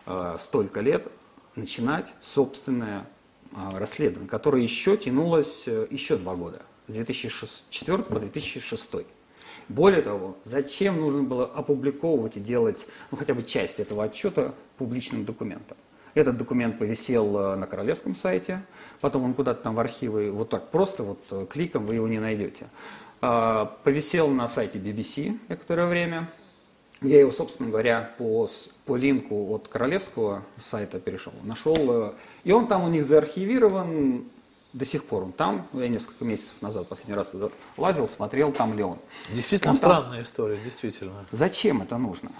э, 0.07 0.37
столько 0.39 0.81
лет 0.81 1.09
начинать 1.57 2.15
собственное 2.21 3.07
э, 3.53 3.79
расследование, 3.79 4.29
которое 4.29 4.63
еще 4.63 4.97
тянулось 4.97 5.65
э, 5.67 5.87
еще 5.91 6.17
два 6.17 6.35
года, 6.35 6.63
с 6.87 6.95
2004 6.95 8.03
по 8.05 8.21
2006. 8.21 8.91
Более 9.69 10.03
того, 10.03 10.37
зачем 10.45 11.01
нужно 11.01 11.23
было 11.23 11.45
опубликовывать 11.45 12.37
и 12.37 12.41
делать 12.41 12.87
ну, 13.11 13.19
хотя 13.19 13.35
бы 13.35 13.43
часть 13.43 13.81
этого 13.81 14.05
отчета 14.05 14.55
публичным 14.77 15.25
документом? 15.25 15.77
Этот 16.15 16.37
документ 16.37 16.79
повисел 16.79 17.39
э, 17.39 17.55
на 17.57 17.67
королевском 17.67 18.15
сайте, 18.15 18.63
потом 19.01 19.25
он 19.25 19.35
куда-то 19.35 19.63
там 19.63 19.75
в 19.75 19.81
архивы, 19.81 20.31
вот 20.31 20.49
так 20.49 20.71
просто, 20.71 21.03
вот 21.03 21.21
э, 21.31 21.47
кликом 21.49 21.87
вы 21.87 21.97
его 21.97 22.09
не 22.09 22.19
найдете. 22.19 22.67
А, 23.21 23.77
повисел 23.85 24.29
на 24.29 24.49
сайте 24.49 24.79
BBC 24.79 25.39
некоторое 25.49 25.87
время. 25.87 26.29
Я 27.01 27.21
его, 27.21 27.31
собственно 27.31 27.71
говоря, 27.71 28.13
по, 28.19 28.49
по 28.85 28.97
линку 28.97 29.55
от 29.55 29.69
королевского 29.69 30.43
сайта 30.59 30.99
перешел, 30.99 31.33
нашел. 31.45 31.77
Э, 31.77 32.13
и 32.45 32.53
он 32.53 32.67
там 32.67 32.85
у 32.85 32.89
них 32.89 33.05
заархивирован 33.05 34.25
до 34.73 34.85
сих 34.85 35.05
пор. 35.05 35.25
Он 35.25 35.33
там, 35.33 35.67
я 35.73 35.89
несколько 35.89 36.25
месяцев 36.25 36.61
назад 36.61 36.89
последний 36.89 37.15
раз 37.15 37.33
лазил, 37.77 38.07
смотрел, 38.09 38.53
там 38.53 38.77
ли 38.77 38.83
он. 38.83 38.99
Действительно 39.33 39.73
он 39.73 39.77
странная 39.77 40.19
там... 40.19 40.23
история, 40.23 40.59
действительно. 40.63 41.27
Зачем 41.33 41.83
это 41.83 41.97
нужно? 41.99 42.31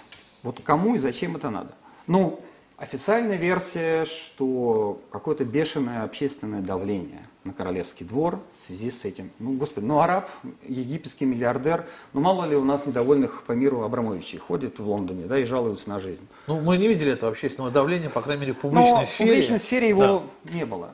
Вот 0.43 0.61
кому 0.63 0.95
и 0.95 0.99
зачем 0.99 1.35
это 1.35 1.49
надо? 1.49 1.71
Ну, 2.07 2.41
Официальная 2.79 3.35
версия, 3.35 4.05
что 4.05 5.01
какое-то 5.11 5.43
бешеное 5.43 6.03
общественное 6.03 6.61
давление 6.61 7.19
на 7.43 7.51
королевский 7.51 8.05
двор 8.05 8.39
в 8.53 8.57
связи 8.57 8.89
с 8.89 9.03
этим. 9.03 9.31
Ну, 9.37 9.51
господи, 9.57 9.83
ну 9.83 9.99
араб, 9.99 10.29
египетский 10.65 11.25
миллиардер, 11.25 11.85
ну 12.13 12.21
мало 12.21 12.45
ли 12.45 12.55
у 12.55 12.63
нас 12.63 12.85
недовольных 12.85 13.43
по 13.43 13.51
миру 13.51 13.81
Абрамовичей 13.81 14.37
ходят 14.37 14.79
в 14.79 14.89
Лондоне, 14.89 15.25
да, 15.25 15.37
и 15.37 15.43
жалуются 15.43 15.89
на 15.89 15.99
жизнь. 15.99 16.25
Ну, 16.47 16.61
мы 16.61 16.77
не 16.77 16.87
видели 16.87 17.11
этого 17.11 17.33
общественного 17.33 17.69
давления, 17.69 18.09
по 18.09 18.21
крайней 18.21 18.43
мере, 18.43 18.53
в 18.53 18.59
публичной 18.59 19.01
Но 19.01 19.05
сфере. 19.05 19.29
в 19.29 19.33
публичной 19.33 19.59
сфере 19.59 19.89
его 19.89 20.23
да. 20.45 20.53
не 20.53 20.65
было. 20.65 20.91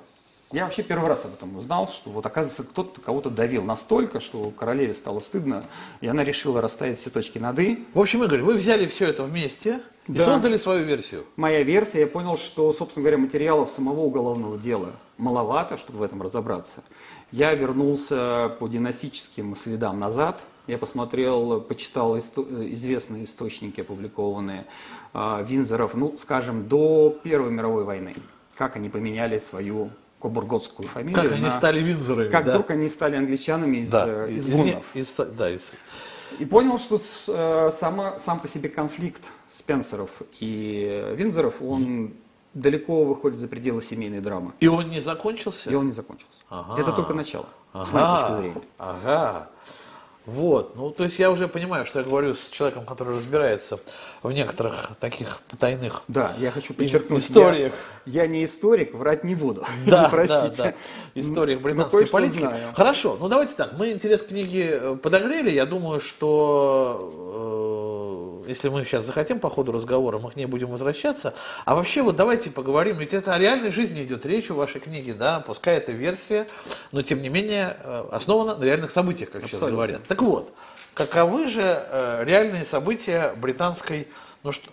Я 0.52 0.66
вообще 0.66 0.84
первый 0.84 1.10
раз 1.10 1.26
об 1.26 1.34
этом 1.34 1.58
узнал, 1.58 1.88
что 1.88 2.12
вот 2.12 2.26
оказывается 2.26 2.64
кто-то 2.64 3.02
кого-то 3.02 3.30
давил 3.30 3.64
настолько, 3.64 4.20
что 4.20 4.52
королеве 4.52 4.94
стало 4.94 5.20
стыдно, 5.20 5.64
и 6.02 6.08
она 6.08 6.24
решила 6.24 6.62
расставить 6.62 7.00
все 7.00 7.10
точки 7.10 7.40
над 7.40 7.58
«и». 7.60 7.86
В 7.94 8.00
общем, 8.00 8.24
Игорь, 8.24 8.42
вы 8.42 8.54
взяли 8.54 8.86
все 8.86 9.08
это 9.08 9.24
вместе 9.24 9.82
и 10.08 10.14
да. 10.14 10.22
создали 10.22 10.58
свою 10.58 10.86
версию. 10.86 11.26
Моя 11.36 11.64
версия, 11.64 12.02
я 12.02 12.08
понял, 12.08 12.38
что, 12.38 12.72
собственно 12.74 13.04
говоря, 13.04 13.18
материалов 13.18 13.72
самого 13.72 14.02
уголовного 14.02 14.58
дела 14.58 14.92
маловато, 15.18 15.78
чтобы 15.78 16.00
в 16.00 16.04
этом 16.04 16.22
разобраться. 16.22 16.84
Я 17.32 17.54
вернулся 17.56 18.56
по 18.60 18.68
династическим 18.68 19.56
следам 19.56 20.00
назад, 20.00 20.46
я 20.68 20.78
посмотрел, 20.78 21.60
почитал 21.62 22.18
исто- 22.18 22.72
известные 22.74 23.26
источники, 23.26 23.82
опубликованные 23.82 24.66
э, 25.14 25.46
Винзоров, 25.48 25.96
ну, 25.96 26.16
скажем, 26.20 26.68
до 26.68 27.10
Первой 27.24 27.52
мировой 27.52 27.84
войны, 27.84 28.16
как 28.56 28.76
они 28.76 28.90
поменяли 28.90 29.40
свою 29.40 29.90
кобурготскую 30.26 30.90
фамилию. 30.90 31.22
Как 31.22 31.32
они 31.32 31.44
на... 31.44 31.52
стали 31.52 31.80
Винзорами. 31.82 32.30
Как 32.30 32.46
да. 32.46 32.54
вдруг 32.54 32.72
они 32.72 32.90
стали 32.90 33.16
англичанами 33.16 33.78
из, 33.78 33.92
да, 33.92 34.06
э, 34.08 34.32
из, 34.32 34.48
из 34.48 34.56
гуннов. 34.56 34.96
Из, 34.96 35.16
да, 35.38 35.52
из... 35.52 35.76
И 36.40 36.46
понял, 36.46 36.80
что 36.80 37.00
э, 37.28 37.72
сама, 37.72 38.18
сам 38.18 38.40
по 38.40 38.48
себе 38.48 38.70
конфликт 38.70 39.22
Спенсеров 39.52 40.10
и 40.40 41.14
Винзоров, 41.16 41.62
он 41.62 42.16
далеко 42.56 43.04
выходит 43.04 43.40
за 43.40 43.48
пределы 43.48 43.84
семейной 43.84 44.20
драмы. 44.20 44.54
И 44.62 44.68
он 44.68 44.90
не 44.90 45.00
закончился? 45.00 45.70
И 45.70 45.76
он 45.76 45.86
не 45.86 45.92
закончился. 45.92 46.40
Ага. 46.50 46.82
Это 46.82 46.92
только 46.92 47.14
начало, 47.14 47.48
ага. 47.72 47.86
с 47.86 47.94
моей 47.94 48.08
точки 48.08 48.42
зрения. 48.42 48.68
Ага. 48.80 49.50
Вот, 50.26 50.76
ну 50.76 50.90
то 50.90 51.04
есть 51.04 51.20
я 51.20 51.30
уже 51.30 51.48
понимаю, 51.48 51.86
что 51.86 52.00
я 52.00 52.06
говорю 52.06 52.34
с 52.34 52.50
человеком, 52.50 52.86
который 52.86 53.16
разбирается 53.16 53.80
в 54.24 54.32
некоторых 54.32 54.92
таких 55.00 55.40
потайных 55.50 56.02
Да, 56.08 56.34
я 56.40 56.50
хочу 56.50 56.74
подчеркнуть, 56.74 57.24
историях. 57.24 57.74
Я, 58.06 58.24
я 58.24 58.28
не 58.28 58.44
историк, 58.44 58.96
врать 58.96 59.24
не 59.24 59.36
буду. 59.36 59.64
Да, 59.86 60.10
простите. 60.12 60.56
Да, 60.58 60.64
да. 60.64 60.74
Историях 61.14 61.62
британской 61.62 62.08
политики. 62.08 62.42
Знаю. 62.42 62.74
Хорошо, 62.74 63.18
ну 63.20 63.28
давайте 63.28 63.56
так, 63.56 63.74
мы 63.78 63.92
интерес 63.92 64.24
к 64.24 64.30
книге 64.30 64.70
э, 64.72 64.96
подогрели, 64.96 65.52
я 65.52 65.66
думаю, 65.68 66.00
что 66.00 67.14
э, 67.34 67.75
если 68.48 68.70
мы 68.70 68.86
сейчас 68.86 69.06
захотим 69.06 69.40
по 69.40 69.50
ходу 69.50 69.72
разговора, 69.72 70.20
мы 70.20 70.32
к 70.32 70.36
ней 70.36 70.46
будем 70.46 70.68
возвращаться. 70.68 71.34
А 71.66 71.76
вообще 71.76 72.02
вот 72.02 72.16
давайте 72.16 72.50
поговорим, 72.50 72.98
ведь 72.98 73.14
это 73.14 73.34
о 73.34 73.40
реальной 73.40 73.72
жизни 73.72 74.04
идет 74.04 74.26
речь 74.26 74.50
у 74.52 74.56
вашей 74.56 74.82
книги, 74.82 75.12
да, 75.12 75.40
пускай 75.40 75.78
это 75.78 75.92
версия, 75.92 76.48
но 76.92 77.02
тем 77.02 77.22
не 77.22 77.30
менее 77.30 77.78
э, 77.82 78.06
основана 78.12 78.56
на 78.56 78.64
реальных 78.64 78.92
событиях, 78.92 79.30
как 79.32 79.44
Абсолютно. 79.44 79.68
сейчас 79.68 79.72
говорят. 79.72 80.04
Так 80.08 80.22
вот, 80.22 80.54
каковы 80.94 81.48
же 81.48 81.62
э, 81.64 82.24
реальные 82.24 82.66
события 82.66 83.34
британской, 83.38 84.08
ну 84.44 84.52
что, 84.52 84.70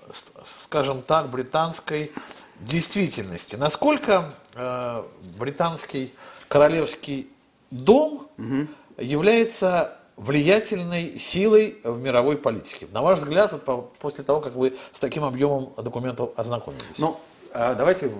скажем 0.60 1.02
так, 1.02 1.30
британской 1.30 2.12
действительности? 2.60 3.56
Насколько 3.56 4.32
э, 4.54 5.02
британский 5.38 6.14
королевский 6.48 7.28
дом 7.70 8.28
угу. 8.38 8.66
является 8.98 9.98
влиятельной 10.22 11.18
силой 11.18 11.78
в 11.84 12.00
мировой 12.00 12.36
политике? 12.36 12.86
На 12.92 13.02
ваш 13.02 13.20
взгляд, 13.20 13.54
после 13.98 14.24
того, 14.24 14.40
как 14.40 14.54
вы 14.54 14.76
с 14.92 15.00
таким 15.00 15.24
объемом 15.24 15.72
документов 15.76 16.30
ознакомились? 16.36 16.98
Ну, 16.98 17.18
а, 17.52 17.74
давайте 17.74 18.10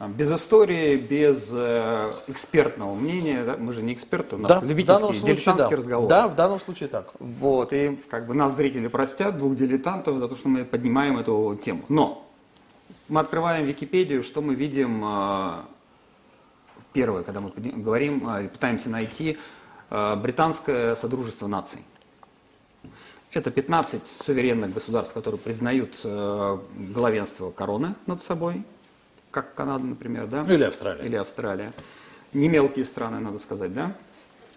без 0.00 0.30
истории, 0.32 0.96
без 0.96 1.50
э, 1.52 2.12
экспертного 2.26 2.94
мнения, 2.94 3.44
да? 3.44 3.56
мы 3.56 3.72
же 3.72 3.80
не 3.80 3.92
эксперты, 3.92 4.36
у 4.36 4.38
нас 4.38 4.48
да, 4.50 4.66
любительский, 4.66 4.98
случае, 4.98 5.22
дилетантский 5.22 5.70
да. 5.70 5.76
разговор. 5.76 6.08
Да, 6.08 6.28
в 6.28 6.34
данном 6.34 6.58
случае 6.58 6.88
так. 6.88 7.12
Вот, 7.20 7.72
и 7.72 7.98
как 8.10 8.26
бы 8.26 8.34
нас 8.34 8.54
зрители 8.54 8.88
простят, 8.88 9.38
двух 9.38 9.56
дилетантов, 9.56 10.18
за 10.18 10.28
то, 10.28 10.36
что 10.36 10.48
мы 10.48 10.64
поднимаем 10.64 11.16
эту 11.16 11.58
тему. 11.64 11.82
Но 11.88 12.26
мы 13.08 13.20
открываем 13.20 13.64
Википедию, 13.64 14.24
что 14.24 14.42
мы 14.42 14.54
видим, 14.56 15.02
э, 15.06 15.50
первое, 16.92 17.22
когда 17.22 17.40
мы 17.40 17.52
говорим, 17.54 18.28
э, 18.28 18.48
пытаемся 18.48 18.90
найти 18.90 19.38
британское 20.16 20.96
Содружество 20.96 21.46
наций. 21.46 21.80
Это 23.32 23.50
15 23.50 24.06
суверенных 24.06 24.72
государств, 24.72 25.12
которые 25.12 25.40
признают 25.40 25.98
э, 26.04 26.58
главенство 26.92 27.50
короны 27.50 27.94
над 28.06 28.22
собой, 28.22 28.62
как 29.32 29.54
Канада, 29.54 29.84
например, 29.84 30.26
да? 30.28 30.44
Ну, 30.44 30.54
или 30.54 30.62
Австралия. 30.62 31.04
Или 31.04 31.16
Австралия. 31.16 31.72
Не 32.32 32.48
мелкие 32.48 32.84
страны, 32.84 33.18
надо 33.18 33.38
сказать, 33.40 33.74
да? 33.74 33.92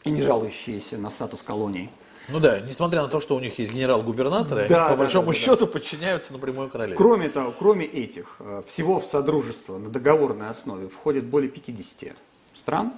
И 0.03 0.12
не 0.12 0.22
жалующиеся 0.22 0.98
на 0.98 1.10
статус 1.10 1.41
колоний. 1.41 1.89
Ну 2.29 2.39
да, 2.39 2.60
несмотря 2.60 3.01
на 3.01 3.08
то, 3.08 3.20
что 3.20 3.36
у 3.36 3.39
них 3.39 3.58
есть 3.58 3.72
генерал-губернаторы, 3.72 4.67
Да, 4.67 4.86
они, 4.86 4.89
по 4.89 4.91
да, 4.91 4.98
большому 4.98 5.27
да, 5.27 5.34
да, 5.34 5.39
счету 5.39 5.65
подчиняются 5.65 6.34
напрямую 6.34 6.70
королеве. 6.70 6.96
Кроме 6.96 7.29
того, 7.29 7.53
кроме 7.58 7.86
этих, 7.86 8.36
э, 8.39 8.62
всего 8.65 9.00
в 9.00 9.06
Содружество 9.06 9.77
на 9.77 9.89
договорной 9.89 10.50
основе 10.50 10.88
входит 10.88 11.25
более 11.25 11.50
50 11.50 12.15
стран, 12.53 12.94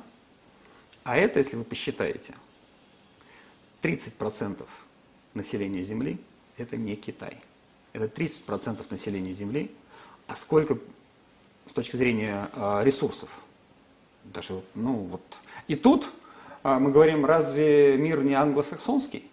а 1.09 1.17
это, 1.17 1.39
если 1.39 1.55
вы 1.55 1.63
посчитаете, 1.63 2.35
30% 3.81 4.63
населения 5.33 5.83
Земли– 5.83 6.19
это 6.57 6.77
не 6.77 6.95
Китай. 6.95 7.39
Это 7.93 8.05
30% 8.05 8.85
населения 8.91 9.33
Земли, 9.33 9.71
а 10.27 10.35
сколько 10.35 10.77
с 11.65 11.73
точки 11.73 11.95
зрения 11.95 12.51
э, 12.53 12.81
ресурсов? 12.83 13.41
Даже, 14.23 14.61
ну 14.75 14.97
вот. 14.97 15.23
И 15.67 15.75
тут 15.75 16.11
э, 16.63 16.77
мы 16.77 16.91
говорим, 16.91 17.25
разве 17.25 17.97
мир 17.97 18.23
не 18.23 18.35
англосаксонский? 18.35 19.27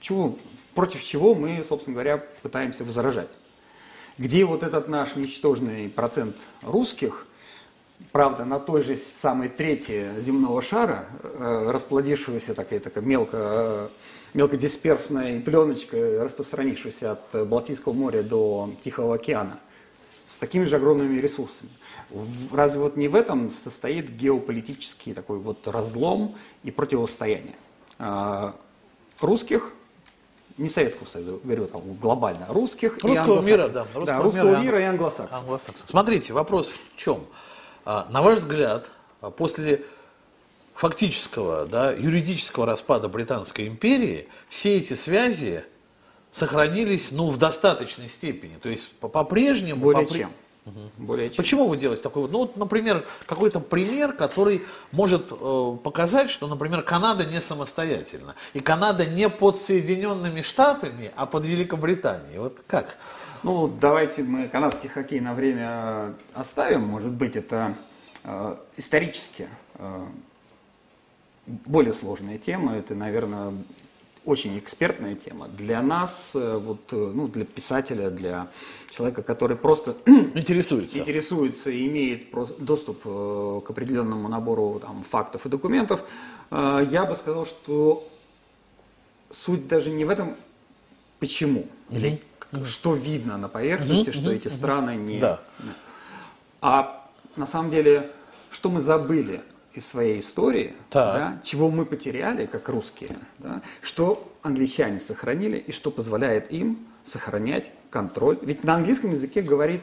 Чего, 0.00 0.38
против 0.74 1.04
чего 1.04 1.34
мы, 1.34 1.62
собственно 1.68 1.92
говоря, 1.92 2.24
пытаемся 2.42 2.84
возражать? 2.84 3.28
Где 4.16 4.46
вот 4.46 4.62
этот 4.62 4.88
наш 4.88 5.14
ничтожный 5.16 5.90
процент 5.90 6.36
русских, 6.62 7.26
правда, 8.10 8.44
на 8.44 8.58
той 8.58 8.82
же 8.82 8.96
самой 8.96 9.48
трети 9.48 10.08
земного 10.20 10.60
шара, 10.62 11.06
э, 11.22 11.70
расплодившегося 11.70 12.54
такой, 12.54 12.78
такой 12.80 13.02
мелко, 13.02 13.36
э, 13.36 13.88
мелкодисперсной 14.34 15.40
пленочкой, 15.40 16.22
распространившейся 16.22 17.12
от 17.12 17.48
Балтийского 17.48 17.92
моря 17.92 18.22
до 18.22 18.70
Тихого 18.82 19.14
океана, 19.14 19.58
с 20.28 20.38
такими 20.38 20.64
же 20.64 20.76
огромными 20.76 21.18
ресурсами. 21.18 21.70
Разве 22.52 22.80
вот 22.80 22.96
не 22.96 23.08
в 23.08 23.14
этом 23.14 23.50
состоит 23.50 24.10
геополитический 24.10 25.14
такой 25.14 25.38
вот 25.38 25.66
разлом 25.68 26.34
и 26.62 26.70
противостояние? 26.70 27.56
А, 27.98 28.54
Русских 29.20 29.72
не 30.58 30.68
Советского 30.68 31.06
Союза, 31.06 31.38
говорю 31.42 31.66
там 31.66 31.82
глобально, 31.94 32.46
русских 32.48 32.98
и 33.02 33.06
Русского 33.06 33.38
англосаксов. 33.38 33.46
мира, 33.46 33.68
да, 33.68 33.84
Да, 33.84 34.00
русского 34.00 34.22
русского 34.22 34.44
мира 34.44 34.58
и 34.60 34.64
мира 34.64 34.80
и 34.80 34.82
англосаксов. 34.84 35.38
Англосаксов. 35.38 35.88
Смотрите, 35.88 36.32
вопрос 36.32 36.68
в 36.68 36.96
чем? 36.96 37.24
А, 37.84 38.06
На 38.10 38.22
ваш 38.22 38.40
взгляд, 38.40 38.90
а, 39.20 39.30
после 39.30 39.84
фактического, 40.74 41.66
да, 41.66 41.92
юридического 41.92 42.66
распада 42.66 43.08
Британской 43.08 43.66
империи, 43.66 44.28
все 44.48 44.76
эти 44.76 44.94
связи 44.94 45.64
сохранились, 46.30 47.12
ну, 47.12 47.28
в 47.28 47.36
достаточной 47.38 48.08
степени. 48.08 48.56
То 48.56 48.68
есть 48.68 48.92
по- 48.96 49.08
по-прежнему... 49.08 49.80
Более 49.82 50.04
попре- 50.06 50.18
чем. 50.18 50.30
Более 50.96 51.28
чем. 51.28 51.36
Почему 51.36 51.68
вы 51.68 51.76
делаете 51.76 52.02
такой 52.04 52.22
вот, 52.22 52.30
ну 52.30 52.38
вот, 52.38 52.56
например, 52.56 53.04
какой-то 53.26 53.58
пример, 53.60 54.12
который 54.12 54.62
может 54.92 55.26
э, 55.32 55.76
показать, 55.82 56.30
что, 56.30 56.46
например, 56.46 56.82
Канада 56.82 57.24
не 57.24 57.40
самостоятельна, 57.40 58.36
и 58.54 58.60
Канада 58.60 59.04
не 59.04 59.28
под 59.28 59.56
Соединенными 59.56 60.40
Штатами, 60.42 61.10
а 61.16 61.26
под 61.26 61.44
Великобританией. 61.46 62.38
Вот 62.38 62.62
как? 62.68 62.96
Ну, 63.42 63.66
давайте 63.66 64.22
мы 64.22 64.46
канадский 64.46 64.88
хоккей 64.88 65.18
на 65.18 65.34
время 65.34 66.14
оставим. 66.32 66.82
Может 66.82 67.10
быть, 67.10 67.34
это 67.34 67.76
э, 68.22 68.56
исторически 68.76 69.48
э, 69.74 70.06
более 71.46 71.92
сложная 71.92 72.38
тема. 72.38 72.76
Это, 72.76 72.94
наверное, 72.94 73.52
очень 74.24 74.56
экспертная 74.56 75.16
тема. 75.16 75.48
Для 75.48 75.82
нас, 75.82 76.30
э, 76.34 76.56
вот, 76.56 76.92
э, 76.92 76.96
ну, 76.96 77.26
для 77.26 77.44
писателя, 77.44 78.10
для 78.10 78.46
человека, 78.90 79.24
который 79.24 79.56
просто 79.56 79.96
Интересуется. 80.06 81.00
интересуется 81.00 81.70
и 81.70 81.88
имеет 81.88 82.30
доступ 82.58 83.00
э, 83.04 83.60
к 83.66 83.70
определенному 83.70 84.28
набору 84.28 84.78
там, 84.80 85.02
фактов 85.02 85.46
и 85.46 85.48
документов, 85.48 86.04
я 86.50 87.06
бы 87.08 87.16
сказал, 87.16 87.46
что 87.46 88.06
суть 89.30 89.66
даже 89.68 89.88
не 89.88 90.04
в 90.04 90.10
этом, 90.10 90.36
почему, 91.18 91.66
или 91.88 92.20
что 92.64 92.94
видно 92.94 93.38
на 93.38 93.48
поверхности, 93.48 94.10
что 94.10 94.32
эти 94.32 94.48
страны 94.48 94.96
не... 94.96 95.18
Да. 95.20 95.40
А 96.60 97.08
на 97.36 97.46
самом 97.46 97.70
деле, 97.70 98.10
что 98.50 98.70
мы 98.70 98.80
забыли 98.80 99.42
из 99.74 99.86
своей 99.86 100.20
истории, 100.20 100.74
Так. 100.90 101.14
да, 101.14 101.40
чего 101.42 101.70
мы 101.70 101.86
потеряли, 101.86 102.46
как 102.46 102.68
русские, 102.68 103.16
да, 103.38 103.62
что 103.80 104.30
англичане 104.42 105.00
сохранили 105.00 105.56
и 105.56 105.72
что 105.72 105.90
позволяет 105.90 106.52
им 106.52 106.86
сохранять 107.06 107.72
контроль. 107.90 108.38
Ведь 108.42 108.64
на 108.64 108.74
английском 108.74 109.12
языке 109.12 109.40
говорит 109.40 109.82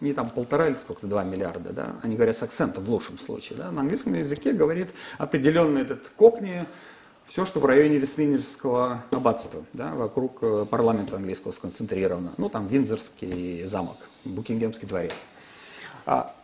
не 0.00 0.12
там 0.12 0.30
полтора 0.30 0.68
или 0.68 0.76
сколько-то, 0.76 1.06
два 1.06 1.24
миллиарда, 1.24 1.72
да, 1.72 1.96
они 2.02 2.16
говорят 2.16 2.36
с 2.38 2.42
акцентом 2.42 2.84
в 2.84 2.90
лучшем 2.90 3.18
случае, 3.18 3.58
да, 3.58 3.70
на 3.70 3.80
английском 3.80 4.14
языке 4.14 4.52
говорит 4.52 4.90
определенный 5.18 5.82
этот 5.82 6.08
кокни, 6.10 6.66
все, 7.26 7.44
что 7.44 7.58
в 7.58 7.66
районе 7.66 7.98
Вестминстерского 7.98 9.04
аббатства, 9.10 9.64
да, 9.72 9.92
вокруг 9.94 10.38
э, 10.42 10.64
парламента 10.70 11.16
английского 11.16 11.50
сконцентрировано. 11.50 12.32
Ну, 12.36 12.48
там 12.48 12.68
Виндзорский 12.68 13.64
замок, 13.64 13.96
Букингемский 14.24 14.86
дворец. 14.86 15.12
А, 16.06 16.34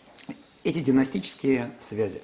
эти 0.64 0.80
династические 0.80 1.72
связи, 1.78 2.22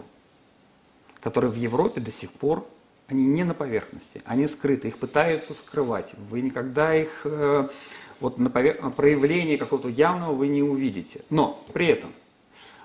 которые 1.20 1.50
в 1.50 1.56
Европе 1.56 2.00
до 2.00 2.10
сих 2.10 2.32
пор, 2.32 2.66
они 3.06 3.26
не 3.26 3.44
на 3.44 3.52
поверхности, 3.52 4.22
они 4.24 4.46
скрыты, 4.46 4.88
их 4.88 4.98
пытаются 4.98 5.52
скрывать. 5.52 6.14
Вы 6.30 6.40
никогда 6.40 6.94
их, 6.94 7.20
э, 7.24 7.68
вот 8.18 8.38
на 8.38 8.48
повер- 8.48 8.90
проявление 8.92 9.58
какого-то 9.58 9.88
явного 9.88 10.32
вы 10.32 10.48
не 10.48 10.62
увидите. 10.62 11.20
Но 11.28 11.62
при 11.74 11.86
этом, 11.88 12.12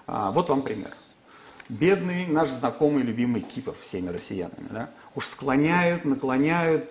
а, 0.08 0.32
вот 0.32 0.50
вам 0.50 0.62
пример. 0.62 0.92
Бедный 1.68 2.28
наш 2.28 2.50
знакомый, 2.50 3.02
любимый 3.02 3.42
Кипр 3.42 3.74
всеми 3.74 4.10
россиянами, 4.10 4.68
да, 4.70 4.90
уж 5.16 5.26
склоняют, 5.26 6.06
наклоняют, 6.06 6.88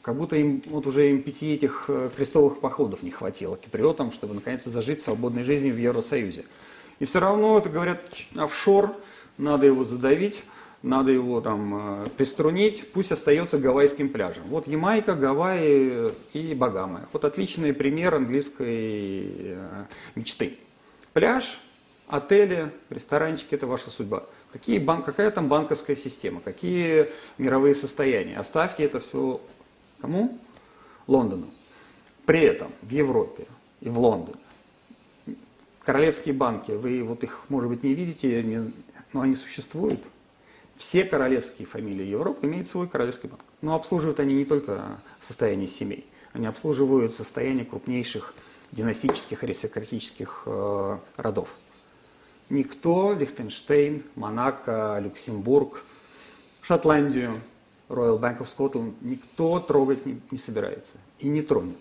как 0.00 0.16
будто 0.16 0.36
им 0.36 0.62
вот 0.66 0.86
уже 0.86 1.10
им 1.10 1.22
пяти 1.22 1.54
этих 1.54 1.84
э, 1.88 2.10
крестовых 2.16 2.60
походов 2.60 3.02
не 3.02 3.10
хватило 3.10 3.56
киприотам, 3.56 4.12
чтобы 4.12 4.34
наконец 4.34 4.64
зажить 4.64 5.02
свободной 5.02 5.44
жизнью 5.44 5.74
в 5.74 5.78
Евросоюзе. 5.78 6.44
И 7.00 7.04
все 7.04 7.20
равно 7.20 7.58
это 7.58 7.68
говорят 7.68 8.00
офшор, 8.34 8.94
надо 9.36 9.66
его 9.66 9.84
задавить, 9.84 10.42
надо 10.82 11.10
его 11.10 11.40
там 11.40 12.04
э, 12.04 12.06
приструнить, 12.16 12.92
пусть 12.92 13.12
остается 13.12 13.58
гавайским 13.58 14.10
пляжем. 14.10 14.44
Вот 14.48 14.66
Ямайка, 14.66 15.14
Гавайи 15.14 16.12
и 16.34 16.54
Багамы. 16.54 17.00
Вот 17.12 17.24
отличный 17.24 17.72
пример 17.72 18.14
английской 18.14 19.26
э, 19.38 19.84
мечты. 20.14 20.58
Пляж, 21.14 21.58
отели, 22.06 22.72
ресторанчики– 22.90 23.54
это 23.56 23.66
ваша 23.66 23.90
судьба. 23.90 24.24
Какие 24.52 24.78
бан, 24.78 25.02
какая 25.02 25.30
там 25.30 25.48
банковская 25.48 25.96
система, 25.96 26.40
какие 26.40 27.08
мировые 27.38 27.74
состояния. 27.74 28.38
Оставьте 28.38 28.84
это 28.84 29.00
все 29.00 29.40
кому? 30.00 30.38
Лондону. 31.06 31.46
При 32.24 32.40
этом 32.40 32.70
в 32.82 32.90
Европе 32.90 33.46
и 33.80 33.88
в 33.88 33.98
Лондоне 33.98 34.38
королевские 35.84 36.34
банки, 36.34 36.72
вы 36.72 37.02
вот 37.02 37.22
их, 37.22 37.44
может 37.48 37.70
быть, 37.70 37.82
не 37.82 37.94
видите, 37.94 38.42
не- 38.42 38.72
но 39.12 39.20
они 39.20 39.36
существуют. 39.36 40.00
Все 40.76 41.04
королевские 41.04 41.66
фамилии 41.66 42.04
Европы 42.04 42.46
имеют 42.46 42.66
свой 42.68 42.88
королевский 42.88 43.28
банк. 43.28 43.42
Но 43.60 43.74
обслуживают 43.74 44.18
они 44.18 44.34
не 44.34 44.44
только 44.44 44.98
состояние 45.20 45.68
семей, 45.68 46.06
они 46.32 46.46
обслуживают 46.46 47.14
состояние 47.14 47.64
крупнейших 47.64 48.34
династических 48.72 49.44
аристократических 49.44 50.42
э, 50.46 50.98
родов. 51.16 51.56
Никто, 52.50 53.14
Лихтенштейн, 53.14 54.02
Монако, 54.14 54.98
Люксембург, 55.00 55.84
Шотландию, 56.62 57.40
Royal 57.88 58.18
Bank 58.18 58.38
of 58.38 58.48
Scotland, 58.56 58.94
никто 59.00 59.60
трогать 59.60 60.06
не, 60.06 60.20
не 60.30 60.38
собирается 60.38 60.96
и 61.18 61.28
не 61.28 61.42
тронет. 61.42 61.76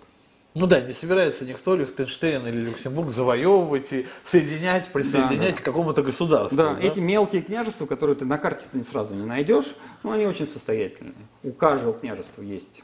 Ну 0.55 0.67
да, 0.67 0.81
не 0.81 0.93
собирается 0.93 1.45
никто 1.45 1.75
Лихтенштейн 1.75 2.45
или 2.45 2.57
Люксембург 2.57 3.09
завоевывать 3.09 3.91
и 3.91 4.05
соединять, 4.23 4.87
присоединять 4.89 5.59
к 5.59 5.63
какому-то 5.63 6.03
государству. 6.03 6.57
Да, 6.57 6.77
эти 6.79 6.99
мелкие 6.99 7.41
княжества, 7.41 7.87
которые 7.87 8.15
ты 8.15 8.25
на 8.25 8.37
карте 8.37 8.65
ты 8.71 8.83
сразу 8.83 9.15
не 9.15 9.25
найдешь, 9.25 9.75
но 10.03 10.11
они 10.11 10.27
очень 10.27 10.45
состоятельные. 10.45 11.15
У 11.41 11.51
каждого 11.51 11.93
княжества 11.93 12.43
есть 12.43 12.83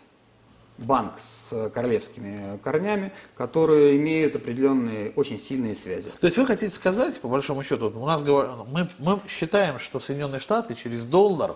банк 0.86 1.14
с 1.20 1.70
королевскими 1.70 2.58
корнями, 2.64 3.12
которые 3.36 3.98
имеют 3.98 4.36
определенные 4.36 5.12
очень 5.16 5.38
сильные 5.38 5.76
связи. 5.76 6.12
То 6.20 6.26
есть 6.26 6.38
вы 6.38 6.46
хотите 6.46 6.74
сказать, 6.74 7.20
по 7.22 7.28
большому 7.28 7.64
счету, 7.64 7.92
у 7.94 8.06
нас 8.06 8.24
говор- 8.24 8.66
мы, 8.72 8.90
мы 9.00 9.20
считаем, 9.28 9.80
что 9.80 10.00
Соединенные 10.00 10.40
Штаты 10.40 10.76
через 10.76 11.06
доллар 11.06 11.56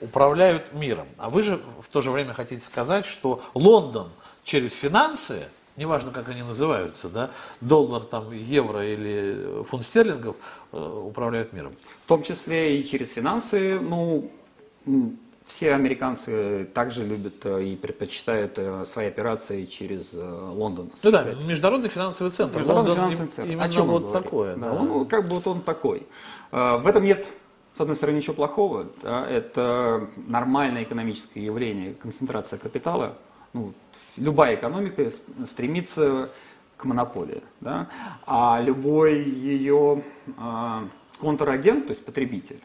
управляют 0.00 0.72
миром. 0.72 1.06
А 1.18 1.30
вы 1.30 1.42
же 1.42 1.60
в 1.80 1.88
то 1.88 2.02
же 2.02 2.10
время 2.10 2.34
хотите 2.34 2.62
сказать, 2.64 3.04
что 3.04 3.42
Лондон 3.54 4.08
через 4.42 4.74
финансы, 4.74 5.42
неважно 5.76 6.10
как 6.10 6.28
они 6.28 6.42
называются, 6.42 7.08
да, 7.08 7.30
доллар, 7.60 8.02
там, 8.02 8.32
евро 8.32 8.84
или 8.84 9.62
фунт 9.64 9.84
стерлингов, 9.84 10.36
э, 10.72 11.02
управляют 11.04 11.52
миром. 11.52 11.72
В 12.04 12.08
том 12.08 12.22
числе 12.22 12.80
и 12.80 12.86
через 12.86 13.12
финансы, 13.12 13.78
ну, 13.78 14.28
все 15.54 15.74
американцы 15.74 16.66
также 16.72 17.04
любят 17.04 17.44
э, 17.44 17.62
и 17.64 17.76
предпочитают 17.76 18.54
э, 18.56 18.84
свои 18.86 19.06
операции 19.06 19.66
через 19.66 20.14
Лондон. 20.14 20.90
Ну 21.02 21.10
да, 21.10 21.24
международный 21.46 21.88
финансовый 21.88 22.30
центр. 22.30 22.58
Международный 22.58 22.90
Лондон 22.90 23.10
финансовый 23.10 23.30
центр. 23.30 23.52
Именно 23.52 23.64
О 23.64 23.68
чем 23.68 23.86
вот 23.86 24.12
такое. 24.12 24.56
Да, 24.56 24.70
да. 24.70 24.74
Он, 24.74 25.06
как 25.06 25.28
бы 25.28 25.36
вот 25.36 25.46
он 25.46 25.60
такой. 25.60 26.06
В 26.50 26.86
этом 26.86 27.04
нет, 27.04 27.26
с 27.76 27.80
одной 27.80 27.96
стороны, 27.96 28.16
ничего 28.16 28.34
плохого. 28.34 28.86
Да, 29.02 29.26
это 29.26 30.08
нормальное 30.26 30.82
экономическое 30.82 31.40
явление, 31.40 31.94
концентрация 31.94 32.58
капитала. 32.58 33.16
Ну, 33.52 33.72
любая 34.16 34.54
экономика 34.54 35.10
стремится 35.46 36.30
к 36.76 36.84
монополии. 36.84 37.42
Да? 37.60 37.88
А 38.26 38.60
любой 38.62 39.22
ее 39.22 40.02
а, 40.36 40.88
контрагент, 41.20 41.86
то 41.86 41.92
есть 41.92 42.04
потребитель, 42.04 42.60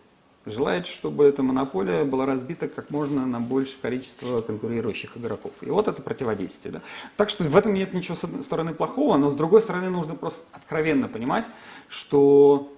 желает, 0.49 0.88
чтобы 0.88 1.25
эта 1.25 1.43
монополия 1.43 2.03
была 2.03 2.25
разбита 2.25 2.67
как 2.67 2.89
можно 2.89 3.25
на 3.25 3.39
большее 3.39 3.77
количество 3.81 4.41
конкурирующих 4.41 5.17
игроков. 5.17 5.53
И 5.62 5.69
вот 5.69 5.88
это 5.88 6.01
противодействие. 6.01 6.73
Да? 6.73 6.81
Так 7.15 7.29
что 7.29 7.43
в 7.43 7.55
этом 7.55 7.73
нет 7.73 7.93
ничего 7.93 8.15
с 8.15 8.23
одной 8.23 8.43
стороны 8.43 8.73
плохого, 8.73 9.17
но 9.17 9.29
с 9.29 9.36
другой 9.36 9.62
стороны 9.62 9.89
нужно 9.89 10.15
просто 10.15 10.41
откровенно 10.51 11.07
понимать, 11.07 11.45
что 11.88 12.73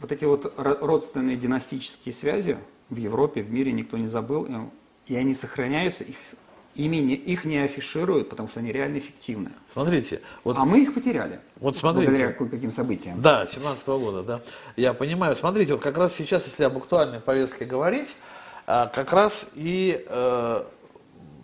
вот 0.00 0.12
эти 0.12 0.24
вот 0.24 0.52
родственные 0.56 1.36
династические 1.36 2.12
связи 2.12 2.58
в 2.90 2.96
Европе, 2.96 3.42
в 3.42 3.50
мире 3.50 3.72
никто 3.72 3.96
не 3.96 4.08
забыл, 4.08 4.48
и 5.06 5.16
они 5.16 5.34
сохраняются, 5.34 6.04
их 6.04 6.16
ими 6.74 6.96
не, 6.96 7.14
их 7.14 7.44
не 7.44 7.58
афишируют, 7.58 8.28
потому 8.28 8.48
что 8.48 8.60
они 8.60 8.72
реально 8.72 8.98
эффективны. 8.98 9.50
Смотрите. 9.68 10.20
Вот, 10.44 10.58
а 10.58 10.64
мы 10.64 10.82
их 10.82 10.94
потеряли. 10.94 11.40
Вот 11.60 11.76
смотрите. 11.76 12.10
Благодаря 12.10 12.32
каким 12.32 12.70
событиям. 12.70 13.20
Да, 13.20 13.46
17 13.46 13.88
-го 13.88 13.98
года, 13.98 14.22
да. 14.22 14.40
Я 14.76 14.94
понимаю. 14.94 15.36
Смотрите, 15.36 15.74
вот 15.74 15.82
как 15.82 15.98
раз 15.98 16.14
сейчас, 16.14 16.46
если 16.46 16.64
об 16.64 16.76
актуальной 16.76 17.20
повестке 17.20 17.64
говорить, 17.64 18.16
а, 18.66 18.86
как 18.86 19.12
раз 19.12 19.48
и 19.54 20.04
э, 20.08 20.64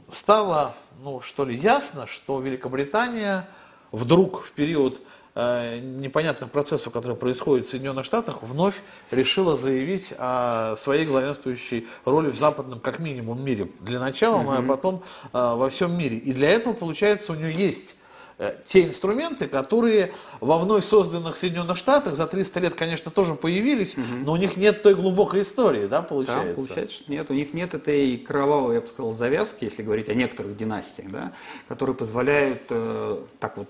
стало, 0.08 0.74
ну, 1.02 1.20
что 1.20 1.44
ли, 1.44 1.56
ясно, 1.56 2.06
что 2.06 2.40
Великобритания 2.40 3.48
вдруг 3.92 4.42
в 4.42 4.52
период 4.52 5.00
непонятных 5.38 6.50
процессов, 6.50 6.92
которые 6.92 7.16
происходят 7.16 7.64
в 7.64 7.70
Соединенных 7.70 8.04
Штатах, 8.04 8.42
вновь 8.42 8.82
решила 9.12 9.56
заявить 9.56 10.12
о 10.18 10.74
своей 10.76 11.06
главенствующей 11.06 11.86
роли 12.04 12.28
в 12.28 12.36
западном, 12.36 12.80
как 12.80 12.98
минимум, 12.98 13.44
мире. 13.44 13.68
Для 13.80 14.00
начала, 14.00 14.42
mm-hmm. 14.42 14.58
а 14.58 14.62
потом 14.62 15.02
э, 15.32 15.54
во 15.54 15.68
всем 15.68 15.96
мире. 15.96 16.16
И 16.16 16.32
для 16.32 16.50
этого, 16.50 16.72
получается, 16.72 17.32
у 17.32 17.34
нее 17.36 17.52
есть 17.52 17.96
э, 18.38 18.56
те 18.66 18.82
инструменты, 18.82 19.46
которые 19.46 20.12
во 20.40 20.58
вновь 20.58 20.84
созданных 20.84 21.36
Соединенных 21.36 21.76
Штатах 21.76 22.16
за 22.16 22.26
300 22.26 22.60
лет, 22.60 22.74
конечно, 22.74 23.12
тоже 23.12 23.36
появились, 23.36 23.96
угу. 23.96 24.04
но 24.24 24.32
у 24.32 24.36
них 24.36 24.56
нет 24.56 24.82
той 24.82 24.96
глубокой 24.96 25.42
истории, 25.42 25.86
да, 25.86 26.02
получается? 26.02 26.48
Да, 26.48 26.54
получается, 26.54 26.96
что 26.96 27.12
нет. 27.12 27.30
У 27.30 27.34
них 27.34 27.54
нет 27.54 27.74
этой 27.74 28.16
кровавой, 28.16 28.74
я 28.74 28.80
бы 28.80 28.88
сказал, 28.88 29.12
завязки, 29.12 29.66
если 29.66 29.82
говорить 29.82 30.08
о 30.08 30.14
некоторых 30.14 30.56
династиях, 30.56 31.12
да, 31.12 31.32
которые 31.68 31.94
позволяют 31.94 32.62
э, 32.70 33.22
так 33.38 33.56
вот 33.56 33.68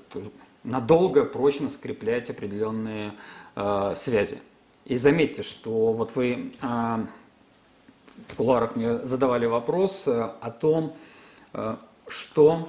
надолго 0.68 1.24
прочно 1.24 1.68
скреплять 1.70 2.30
определенные 2.30 3.14
э, 3.56 3.94
связи. 3.96 4.40
И 4.84 4.96
заметьте, 4.96 5.42
что 5.42 5.92
вот 5.92 6.14
вы 6.14 6.52
э, 6.60 7.06
в 8.26 8.34
кулуарах 8.36 8.76
мне 8.76 8.98
задавали 8.98 9.46
вопрос 9.46 10.06
э, 10.06 10.30
о 10.40 10.50
том, 10.50 10.94
э, 11.52 11.76
что 12.06 12.68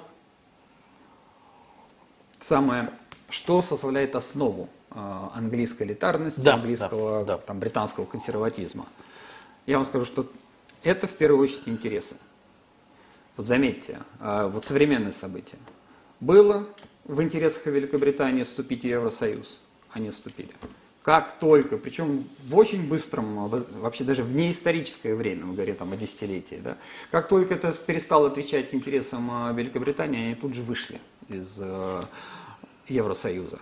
самое, 2.40 2.92
что 3.30 3.62
составляет 3.62 4.16
основу 4.16 4.70
э, 4.92 4.96
английской 5.34 5.84
элитарности, 5.84 6.40
да, 6.40 6.56
английского, 6.56 7.26
да, 7.26 7.36
да. 7.36 7.38
Там, 7.38 7.60
британского 7.60 8.06
консерватизма. 8.06 8.86
Я 9.66 9.78
вам 9.78 9.86
скажу, 9.86 10.06
что 10.06 10.28
это 10.84 11.08
в 11.08 11.14
первую 11.14 11.44
очередь 11.44 11.68
интересы. 11.68 12.16
Вот 13.38 13.48
заметьте, 13.48 14.00
э, 14.20 14.50
вот 14.52 14.66
современные 14.66 15.14
события. 15.14 15.58
Было 16.20 16.68
в 17.10 17.24
интересах 17.24 17.66
Великобритании 17.66 18.44
вступить 18.44 18.84
в 18.84 18.86
Евросоюз. 18.88 19.58
Они 19.92 20.12
вступили. 20.12 20.52
Как 21.02 21.40
только, 21.40 21.78
причем 21.78 22.24
в 22.46 22.56
очень 22.56 22.88
быстром, 22.88 23.48
вообще 23.48 24.04
даже 24.04 24.22
в 24.22 24.36
неисторическое 24.36 25.16
время, 25.16 25.46
мы 25.46 25.56
говорим 25.56 25.76
там 25.76 25.92
о 25.92 25.98
десятилетии, 25.98 26.62
да, 26.64 26.78
как 27.10 27.28
только 27.28 27.56
это 27.56 27.72
перестало 27.72 28.28
отвечать 28.28 28.76
интересам 28.76 29.28
а, 29.32 29.52
Великобритании, 29.54 30.26
они 30.26 30.36
тут 30.36 30.54
же 30.54 30.62
вышли 30.62 31.02
из 31.30 31.58
э, 31.60 32.02
Евросоюза. 32.88 33.60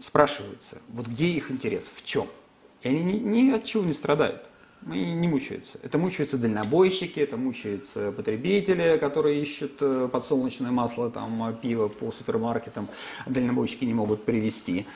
Спрашивается, 0.00 0.78
вот 0.88 1.06
где 1.06 1.28
их 1.28 1.52
интерес, 1.52 1.88
в 1.88 2.04
чем? 2.04 2.26
И 2.82 2.88
они 2.88 3.04
ни, 3.04 3.18
ни 3.18 3.50
от 3.50 3.64
чего 3.64 3.84
не 3.84 3.92
страдают 3.92 4.42
не 4.86 5.28
мучаются. 5.28 5.78
Это 5.82 5.98
мучаются 5.98 6.38
дальнобойщики, 6.38 7.20
это 7.20 7.36
мучаются 7.36 8.12
потребители, 8.12 8.98
которые 8.98 9.42
ищут 9.42 9.72
э, 9.80 10.08
подсолнечное 10.10 10.70
масло, 10.70 11.10
там, 11.10 11.56
пиво 11.60 11.88
по 11.88 12.10
супермаркетам, 12.10 12.88
дальнобойщики 13.26 13.84
не 13.84 13.94
могут 13.94 14.24
привезти. 14.24 14.86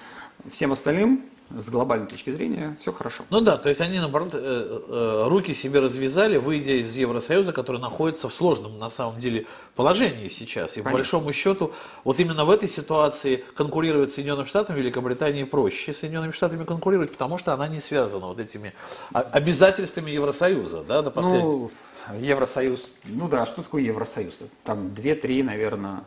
Всем 0.48 0.72
остальным 0.72 1.24
с 1.58 1.68
глобальной 1.68 2.06
точки 2.06 2.30
зрения 2.30 2.76
все 2.80 2.92
хорошо. 2.92 3.24
Ну 3.30 3.40
да, 3.40 3.58
то 3.58 3.68
есть 3.68 3.80
они, 3.80 3.98
наоборот, 3.98 4.30
э, 4.34 4.38
э, 4.38 5.24
руки 5.28 5.54
себе 5.54 5.80
развязали, 5.80 6.36
выйдя 6.36 6.72
из 6.72 6.96
Евросоюза, 6.96 7.52
который 7.52 7.80
находится 7.80 8.28
в 8.28 8.34
сложном, 8.34 8.78
на 8.78 8.90
самом 8.90 9.18
деле, 9.18 9.46
положении 9.74 10.28
сейчас. 10.28 10.72
И 10.72 10.74
Конечно. 10.74 10.90
по 10.90 10.96
большому 10.96 11.32
счету, 11.32 11.72
вот 12.04 12.20
именно 12.20 12.44
в 12.44 12.50
этой 12.50 12.68
ситуации 12.68 13.44
конкурировать 13.54 14.10
с 14.10 14.14
Соединенными 14.14 14.46
Штатами, 14.46 14.78
Великобритании 14.78 15.44
проще 15.44 15.92
с 15.92 15.98
Соединенными 15.98 16.32
Штатами 16.32 16.64
конкурировать, 16.64 17.12
потому 17.12 17.38
что 17.38 17.52
она 17.52 17.68
не 17.68 17.80
связана 17.80 18.26
вот 18.26 18.40
этими 18.40 18.72
обязательствами 19.12 20.10
Евросоюза, 20.10 20.82
да, 20.82 21.02
до 21.02 21.10
последнего. 21.10 21.42
Ну, 21.42 21.70
Евросоюз, 22.18 22.90
ну 23.04 23.28
да, 23.28 23.46
что 23.46 23.62
такое 23.62 23.82
Евросоюз? 23.82 24.34
Там 24.64 24.92
две-три, 24.92 25.42
наверное, 25.42 26.04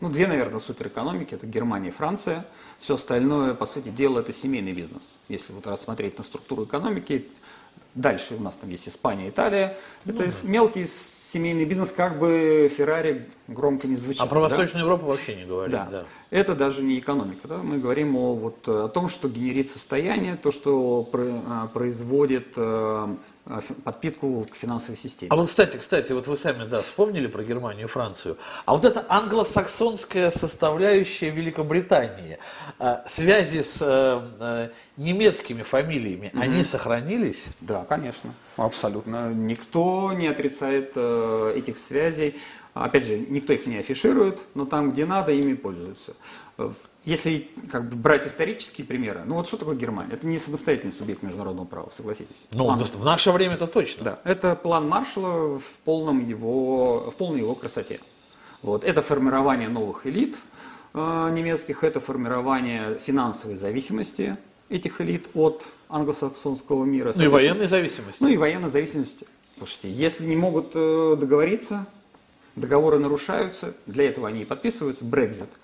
ну, 0.00 0.10
две, 0.10 0.26
наверное, 0.26 0.60
суперэкономики, 0.60 1.34
это 1.34 1.46
Германия 1.46 1.88
и 1.88 1.92
Франция. 1.92 2.46
Все 2.78 2.94
остальное, 2.94 3.54
по 3.54 3.66
сути 3.66 3.88
дела, 3.88 4.20
это 4.20 4.32
семейный 4.32 4.72
бизнес. 4.72 5.02
Если 5.28 5.52
вот 5.52 5.66
рассмотреть 5.66 6.18
на 6.18 6.24
структуру 6.24 6.64
экономики, 6.64 7.26
дальше 7.94 8.34
у 8.38 8.42
нас 8.42 8.54
там 8.54 8.68
есть 8.68 8.88
Испания, 8.88 9.30
Италия. 9.30 9.76
Ну, 10.04 10.12
это 10.12 10.26
да. 10.26 10.32
мелкий 10.42 10.86
семейный 11.32 11.64
бизнес, 11.64 11.90
как 11.90 12.18
бы 12.18 12.70
Феррари 12.74 13.26
громко 13.48 13.88
не 13.88 13.96
звучит. 13.96 14.20
А 14.20 14.26
про 14.26 14.40
Восточную 14.40 14.84
да? 14.84 14.92
Европу 14.92 15.06
вообще 15.06 15.34
не 15.34 15.44
говорим. 15.44 15.72
Да. 15.72 15.88
да. 15.90 16.04
Это 16.30 16.54
даже 16.54 16.82
не 16.82 16.98
экономика. 16.98 17.48
Да? 17.48 17.58
Мы 17.58 17.78
говорим 17.78 18.16
о, 18.16 18.34
вот, 18.34 18.68
о 18.68 18.88
том, 18.88 19.08
что 19.08 19.28
генерит 19.28 19.70
состояние, 19.70 20.36
то, 20.36 20.52
что 20.52 21.08
а, 21.12 21.66
производит 21.68 22.48
э, 22.56 23.16
подпитку 23.84 24.46
к 24.50 24.56
финансовой 24.56 24.96
системе. 24.96 25.30
А 25.30 25.36
вот, 25.36 25.46
кстати, 25.46 25.76
кстати, 25.76 26.12
вот 26.12 26.26
вы 26.26 26.36
сами, 26.36 26.64
да, 26.64 26.82
вспомнили 26.82 27.28
про 27.28 27.44
Германию 27.44 27.86
и 27.86 27.88
Францию. 27.88 28.36
А 28.64 28.72
вот 28.72 28.84
эта 28.84 29.06
англосаксонская 29.08 30.30
составляющая 30.30 31.30
Великобритании, 31.30 32.38
а, 32.78 33.04
связи 33.06 33.62
с 33.62 33.78
э, 33.80 34.26
э, 34.40 34.68
немецкими 34.96 35.62
фамилиями, 35.62 36.30
угу. 36.32 36.42
они 36.42 36.64
сохранились? 36.64 37.46
Да, 37.60 37.84
конечно, 37.84 38.34
абсолютно. 38.56 39.32
Никто 39.32 40.12
не 40.12 40.26
отрицает 40.26 40.92
э, 40.96 41.54
этих 41.56 41.78
связей. 41.78 42.36
Опять 42.74 43.06
же, 43.06 43.16
никто 43.16 43.52
их 43.54 43.66
не 43.66 43.78
афиширует, 43.78 44.40
но 44.54 44.66
там, 44.66 44.90
где 44.90 45.06
надо, 45.06 45.32
ими 45.32 45.54
пользуются. 45.54 46.14
Если 47.04 47.50
как 47.70 47.88
бы, 47.88 47.96
брать 47.96 48.26
исторические 48.26 48.86
примеры, 48.86 49.22
ну 49.26 49.34
вот 49.34 49.46
что 49.46 49.58
такое 49.58 49.76
Германия? 49.76 50.14
Это 50.14 50.26
не 50.26 50.38
самостоятельный 50.38 50.92
субъект 50.92 51.22
международного 51.22 51.66
права, 51.66 51.90
согласитесь. 51.90 52.46
Ну, 52.52 52.64
план... 52.64 52.78
в 52.78 53.04
наше 53.04 53.30
время 53.30 53.54
это 53.54 53.66
точно. 53.66 54.04
Да, 54.04 54.20
это 54.24 54.56
план 54.56 54.88
Маршалла 54.88 55.58
в, 55.58 55.68
полном 55.84 56.26
его, 56.26 57.10
в 57.10 57.14
полной 57.16 57.40
его 57.40 57.54
красоте. 57.54 58.00
Вот. 58.62 58.84
Это 58.84 59.02
формирование 59.02 59.68
новых 59.68 60.06
элит 60.06 60.36
э, 60.94 61.30
немецких, 61.30 61.84
это 61.84 62.00
формирование 62.00 62.98
финансовой 62.98 63.56
зависимости 63.56 64.36
этих 64.70 65.00
элит 65.02 65.28
от 65.34 65.62
англосаксонского 65.90 66.84
мира. 66.84 67.12
Ну 67.14 67.22
и 67.22 67.28
военной 67.28 67.66
зависимости. 67.66 68.22
Ну 68.22 68.28
и 68.28 68.36
военной 68.38 68.70
зависимости. 68.70 69.26
Слушайте, 69.58 69.92
если 69.92 70.24
не 70.24 70.36
могут 70.36 70.70
э, 70.74 71.16
договориться, 71.20 71.86
договоры 72.56 72.98
нарушаются, 72.98 73.74
для 73.84 74.08
этого 74.08 74.26
они 74.28 74.42
и 74.42 74.44
подписываются, 74.46 75.04
Брекзит– 75.04 75.50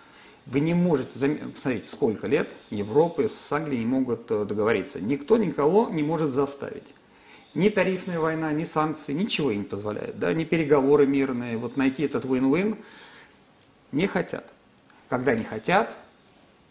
вы 0.46 0.61
не 0.61 0.74
можете, 0.74 1.11
посмотрите, 1.55 1.88
сколько 1.88 2.26
лет 2.26 2.48
Европы 2.70 3.28
с 3.28 3.52
Англией 3.52 3.81
не 3.81 3.87
могут 3.87 4.31
э, 4.31 4.44
договориться. 4.44 5.00
Никто 5.00 5.37
никого 5.37 5.88
не 5.88 6.02
может 6.02 6.33
заставить. 6.33 6.94
Ни 7.55 7.68
тарифная 7.68 8.18
война, 8.18 8.52
ни 8.52 8.64
санкции, 8.64 9.12
ничего 9.12 9.50
им 9.50 9.61
не 9.61 9.64
позволяет. 9.64 10.18
Да? 10.18 10.33
Ни 10.33 10.44
переговоры 10.44 11.07
мирные. 11.07 11.57
Вот 11.57 11.76
найти 11.76 12.02
этот 12.02 12.24
win-win 12.24 12.76
не 13.92 14.07
хотят. 14.07 14.46
Когда 15.09 15.35
не 15.35 15.44
хотят, 15.44 15.94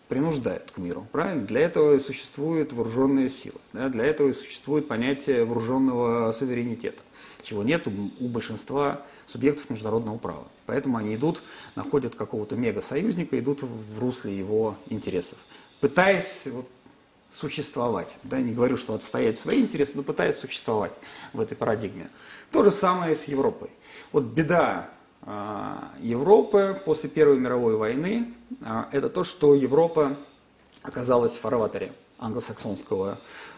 принуждают 0.10 0.72
к 0.72 0.78
миру. 0.78 1.08
Правильно? 1.12 1.46
Для 1.46 1.62
этого 1.62 1.96
и 1.96 2.00
существуют 2.00 2.74
вооруженные 2.74 3.30
силы. 3.30 3.60
Да? 3.72 3.88
Для 3.88 4.06
этого 4.06 4.30
и 4.30 4.34
существует 4.34 4.88
понятие 4.88 5.46
вооруженного 5.46 6.32
суверенитета, 6.34 7.02
чего 7.44 7.64
нет 7.64 7.88
у 7.88 8.28
большинства 8.28 9.04
субъектов 9.28 9.70
международного 9.70 10.18
права. 10.18 10.48
Поэтому 10.72 10.96
они 10.96 11.16
идут, 11.16 11.42
находят 11.76 12.16
какого-то 12.16 12.56
мега-союзника, 12.56 13.38
идут 13.38 13.62
в 13.62 14.00
русле 14.00 14.38
его 14.38 14.78
интересов. 14.88 15.38
Пытаясь 15.82 16.44
вот, 16.46 16.66
существовать. 17.30 18.16
Да, 18.24 18.40
не 18.40 18.54
говорю, 18.54 18.78
что 18.78 18.94
отстоять 18.94 19.38
свои 19.38 19.60
интересы, 19.60 19.92
но 19.96 20.04
пытаясь 20.04 20.38
существовать 20.38 20.94
в 21.34 21.42
этой 21.42 21.58
парадигме. 21.58 22.10
То 22.54 22.64
же 22.64 22.72
самое 22.72 23.16
с 23.18 23.26
Европой. 23.26 23.70
Вот 24.14 24.24
беда 24.24 24.90
э, 25.24 25.74
Европы 26.00 26.82
после 26.86 27.10
Первой 27.10 27.38
мировой 27.38 27.76
войны 27.76 28.34
э, 28.62 28.84
это 28.94 29.10
то, 29.10 29.26
что 29.26 29.56
Европа 29.56 30.16
оказалась 30.84 31.36
в 31.36 31.42
фарватере 31.42 31.92
англосаксонского 32.18 33.18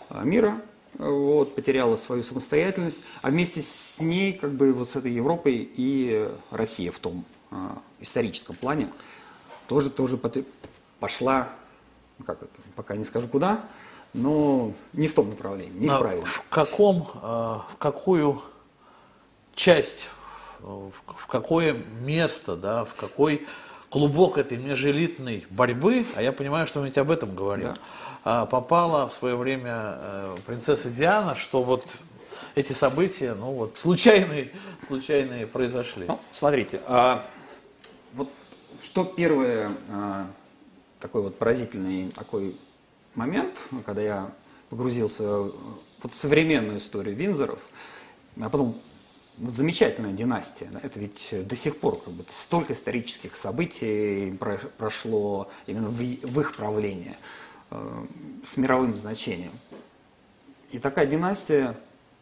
э, 0.10 0.24
мира, 0.24 0.60
вот, 0.98 1.56
потеряла 1.56 1.96
свою 1.96 2.24
самостоятельность, 2.24 3.02
а 3.22 3.30
вместе 3.30 3.62
с 3.62 4.00
ней, 4.00 4.34
как 4.34 4.54
бы, 4.54 4.74
вот 4.74 4.90
с 4.90 4.96
этой 4.96 5.12
Европой 5.12 5.70
и 5.76 6.30
Россия 6.52 6.92
в 6.92 7.00
том 7.00 7.26
э, 7.52 7.56
историческом 8.00 8.56
плане 8.56 8.90
тоже, 9.68 9.90
тоже 9.90 10.20
пошла 11.00 11.50
ну, 12.20 12.26
как 12.26 12.44
это, 12.44 12.52
пока 12.76 12.96
не 12.96 13.06
скажу 13.06 13.28
куда, 13.28 13.62
но 14.14 14.74
не 14.94 15.08
в 15.08 15.14
том 15.14 15.30
направлении, 15.30 15.80
не 15.80 15.88
а 15.88 15.98
в 15.98 16.00
правильном. 16.00 16.26
В 16.26 16.44
каком, 16.50 17.08
э, 17.16 17.28
в 17.28 17.76
какую 17.80 18.42
часть, 19.56 20.10
в 20.60 21.28
какое 21.28 21.76
место, 22.02 22.56
да, 22.56 22.86
в 22.86 22.94
какой 22.94 23.46
клубок 23.90 24.38
этой 24.38 24.58
межэлитной 24.58 25.46
борьбы, 25.50 26.06
а 26.16 26.22
я 26.22 26.32
понимаю, 26.32 26.68
что 26.68 26.80
мы 26.80 26.88
ведь 26.88 26.98
об 26.98 27.12
этом 27.12 27.36
говорим, 27.36 27.66
да. 27.66 27.76
А, 28.26 28.46
попала 28.46 29.10
в 29.10 29.14
свое 29.14 29.36
время 29.36 29.74
э, 29.76 30.36
принцесса 30.46 30.90
Диана, 30.90 31.36
что 31.36 31.62
вот 31.62 31.86
эти 32.56 32.72
события, 32.72 33.34
ну 33.34 33.52
вот, 33.52 33.76
случайные, 33.76 34.50
случайные 34.88 35.46
произошли. 35.46 36.06
Ну, 36.08 36.20
смотрите, 36.32 36.80
а, 36.88 37.26
вот 38.14 38.30
что 38.82 39.04
первое 39.04 39.72
а, 39.90 40.28
такой 41.02 41.24
вот 41.24 41.38
поразительный 41.38 42.12
такой 42.12 42.56
момент, 43.14 43.60
когда 43.86 44.02
я 44.02 44.32
погрузился 44.70 45.24
в 45.24 45.54
вот 46.02 46.14
современную 46.14 46.78
историю 46.78 47.16
Винзоров, 47.18 47.60
а 48.40 48.50
потом 48.50 48.82
вот 49.38 49.54
замечательная 49.54 50.14
династия. 50.14 50.70
Да, 50.72 50.80
это 50.82 50.98
ведь 50.98 51.28
до 51.32 51.58
сих 51.58 51.78
пор 51.78 52.02
как 52.02 52.14
бы 52.14 52.24
столько 52.30 52.72
исторических 52.72 53.36
событий 53.36 54.38
прошло 54.78 55.50
именно 55.68 55.90
в, 55.90 55.98
в 55.98 56.40
их 56.40 56.56
правлении 56.56 57.18
с 58.44 58.58
мировым 58.58 58.98
значением. 58.98 59.54
И 60.72 60.80
такая 60.80 61.06
династия 61.06 61.76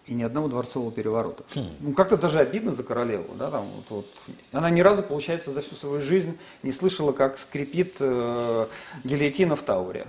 и 0.08 0.14
ни 0.14 0.24
одного 0.24 0.48
дворцового 0.48 0.92
переворота. 0.92 1.44
Хм. 1.54 1.66
Ну, 1.80 1.94
как-то 1.94 2.18
даже 2.18 2.40
обидно 2.40 2.74
за 2.74 2.84
королеву. 2.84 3.34
Да, 3.38 3.52
там, 3.52 3.66
вот, 3.76 3.86
вот. 3.90 4.36
Она 4.52 4.70
ни 4.70 4.82
разу, 4.82 5.04
получается, 5.04 5.52
за 5.52 5.62
всю 5.62 5.76
свою 5.76 6.02
жизнь 6.02 6.38
не 6.64 6.72
слышала, 6.72 7.12
как 7.12 7.38
скрипит 7.38 7.98
э, 8.00 8.66
гильотина 9.04 9.56
в 9.56 9.62
Тауре. 9.62 10.08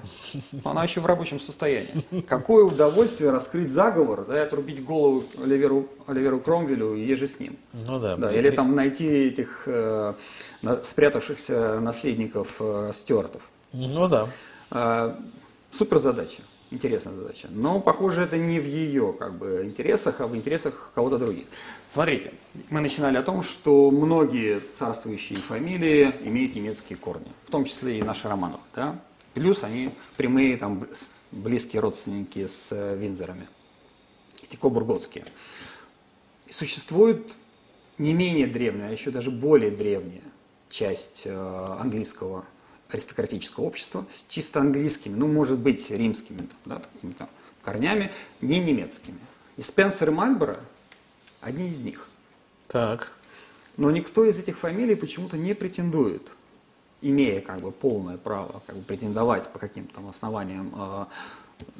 Она 0.64 0.84
еще 0.84 1.00
в 1.00 1.06
рабочем 1.06 1.40
состоянии. 1.40 2.22
Какое 2.28 2.64
удовольствие 2.64 3.30
раскрыть 3.30 3.70
заговор 3.70 4.24
да, 4.26 4.38
и 4.38 4.40
отрубить 4.40 4.82
голову 4.82 5.24
Оливеру, 5.42 5.88
Оливеру 6.06 6.40
Кромвелю 6.40 6.94
и 6.94 7.04
еже 7.04 7.28
с 7.28 7.38
ним. 7.38 7.56
Ну 7.72 8.00
да. 8.00 8.16
да 8.16 8.32
или 8.32 8.50
там 8.50 8.74
найти 8.74 9.06
этих 9.06 9.64
э, 9.66 10.14
спрятавшихся 10.84 11.80
наследников 11.80 12.56
э, 12.60 12.92
Стюартов. 12.94 13.42
Ну 13.72 14.08
да. 14.08 14.28
Э, 14.72 15.14
супер 15.70 15.98
задача 15.98 16.42
интересная 16.72 17.14
задача. 17.14 17.48
Но, 17.50 17.80
похоже, 17.80 18.22
это 18.22 18.38
не 18.38 18.58
в 18.58 18.66
ее 18.66 19.14
как 19.18 19.34
бы, 19.36 19.62
интересах, 19.64 20.20
а 20.20 20.26
в 20.26 20.34
интересах 20.34 20.90
кого-то 20.94 21.18
других. 21.18 21.44
Смотрите, 21.90 22.32
мы 22.70 22.80
начинали 22.80 23.18
о 23.18 23.22
том, 23.22 23.42
что 23.42 23.90
многие 23.90 24.60
царствующие 24.60 25.38
фамилии 25.38 26.14
имеют 26.24 26.56
немецкие 26.56 26.96
корни, 26.96 27.30
в 27.46 27.50
том 27.50 27.64
числе 27.66 27.98
и 27.98 28.02
наши 28.02 28.26
Романов. 28.26 28.60
Да? 28.74 28.98
Плюс 29.34 29.62
они 29.62 29.90
прямые, 30.16 30.56
там, 30.56 30.86
близкие 31.30 31.80
родственники 31.80 32.46
с 32.46 32.68
э, 32.70 32.96
Винзорами, 32.96 33.46
эти 34.42 34.56
кобурготские. 34.56 35.24
И 36.46 36.52
существует 36.52 37.32
не 37.98 38.14
менее 38.14 38.46
древняя, 38.46 38.88
а 38.88 38.92
еще 38.92 39.10
даже 39.10 39.30
более 39.30 39.70
древняя 39.70 40.22
часть 40.68 41.22
э, 41.26 41.76
английского 41.80 42.46
аристократического 42.94 43.64
общества 43.64 44.06
с 44.10 44.24
чисто 44.28 44.60
английскими, 44.60 45.14
ну, 45.14 45.26
может 45.26 45.58
быть, 45.58 45.90
римскими 45.90 46.48
да, 46.64 46.82
какими-то 46.94 47.28
корнями, 47.62 48.10
не 48.40 48.58
немецкими. 48.60 49.18
И 49.56 49.62
Спенсер 49.62 50.08
и 50.08 50.12
Мальборо– 50.12 50.58
одни 51.42 51.68
из 51.70 51.80
них. 51.80 52.08
Так. 52.68 53.12
Но 53.76 53.90
никто 53.90 54.24
из 54.24 54.38
этих 54.38 54.58
фамилий 54.58 54.94
почему-то 54.94 55.36
не 55.36 55.54
претендует, 55.54 56.22
имея 57.02 57.40
как 57.40 57.60
бы 57.60 57.70
полное 57.70 58.16
право 58.16 58.62
как 58.66 58.76
бы, 58.76 58.82
претендовать 58.82 59.52
по 59.52 59.58
каким-то 59.58 60.00
основаниям 60.08 60.72
э, 60.74 61.04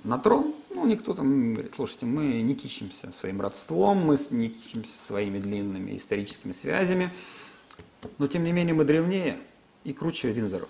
на 0.04 0.18
трон. 0.18 0.54
Ну, 0.70 0.86
никто 0.86 1.14
там 1.14 1.54
говорит, 1.54 1.74
слушайте, 1.74 2.06
мы 2.06 2.42
не 2.42 2.54
кичимся 2.54 3.12
своим 3.12 3.40
родством, 3.40 3.98
мы 3.98 4.18
не 4.30 4.48
кичимся 4.48 4.98
своими 4.98 5.38
длинными 5.38 5.96
историческими 5.96 6.52
связями, 6.52 7.10
но 8.18 8.26
тем 8.26 8.44
не 8.44 8.52
менее 8.52 8.74
мы 8.74 8.84
древнее 8.84 9.38
и 9.84 9.92
круче 9.92 10.32
Винзоров 10.32 10.68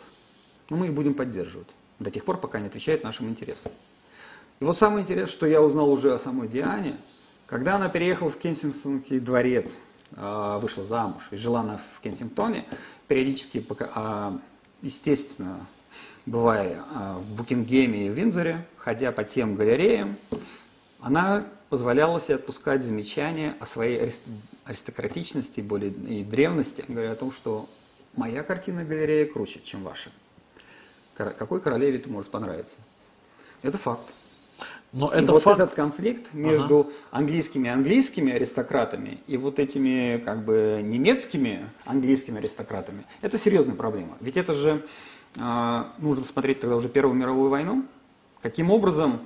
но 0.70 0.77
мы 0.77 0.87
их 0.87 0.94
будем 0.94 1.14
поддерживать 1.14 1.68
до 1.98 2.11
тех 2.11 2.25
пор, 2.25 2.38
пока 2.38 2.59
они 2.59 2.68
отвечают 2.68 3.05
нашим 3.05 3.29
интересам. 3.29 3.72
И 4.61 4.64
вот 4.64 4.79
самое 4.79 5.03
интересное, 5.03 5.33
что 5.33 5.46
я 5.46 5.61
узнал 5.62 5.90
уже 5.90 6.14
о 6.14 6.18
самой 6.18 6.48
Диане, 6.48 6.96
когда 7.46 7.77
она 7.77 7.88
переехала 7.88 8.31
в 8.31 8.38
Кенсингтонский 8.38 9.20
дворец, 9.20 9.79
а, 10.16 10.59
вышла 10.59 10.85
замуж 10.85 11.22
и 11.31 11.37
жила 11.37 11.61
она 11.61 11.81
в 11.96 12.01
Кенсингтоне, 12.01 12.64
периодически, 13.09 13.64
а, 13.94 14.38
естественно, 14.83 15.66
бывая 16.27 16.85
а, 16.94 17.18
в 17.18 17.33
Букингеме 17.35 18.07
и 18.07 18.11
в 18.11 18.12
Виндзоре, 18.12 18.66
ходя 18.77 19.12
по 19.12 19.25
тем 19.25 19.57
галереям, 19.57 20.16
она 21.01 21.44
позволяла 21.68 22.20
себе 22.20 22.37
отпускать 22.37 22.85
замечания 22.85 23.57
о 23.59 23.66
своей 23.66 24.12
аристократичности 24.64 25.61
более, 25.61 25.90
и 25.90 26.22
древности, 26.22 26.85
говоря 26.87 27.12
о 27.12 27.16
том, 27.16 27.33
что 27.33 27.68
моя 28.14 28.42
картина 28.42 28.85
галерея 28.85 29.27
круче, 29.27 29.61
чем 29.64 29.83
ваша 29.83 30.11
какой 31.14 31.61
королеве 31.61 31.98
это 31.98 32.09
может 32.11 32.31
понравиться. 32.31 32.77
Это 33.62 33.79
факт. 33.79 34.12
Но 34.92 35.09
и 35.09 35.18
это 35.18 35.33
вот 35.33 35.42
факт... 35.42 35.61
этот 35.61 35.75
конфликт 35.75 36.35
между 36.35 36.81
ага. 36.81 36.90
английскими 37.12 37.70
английскими 37.70 38.33
аристократами 38.33 39.20
и 39.27 39.38
вот 39.38 39.59
этими 39.59 40.18
как 40.22 40.44
бы 40.44 40.81
немецкими 40.85 41.66
английскими 41.87 42.38
аристократами, 42.38 43.05
это 43.22 43.38
серьезная 43.38 43.75
проблема. 43.75 44.18
Ведь 44.20 44.37
это 44.37 44.53
же 44.53 44.85
э, 45.38 45.85
нужно 45.98 46.25
смотреть 46.25 46.61
тогда 46.61 46.77
уже 46.77 46.90
Первую 46.90 47.16
мировую 47.16 47.48
войну. 47.48 47.85
Каким 48.42 48.70
образом 48.70 49.20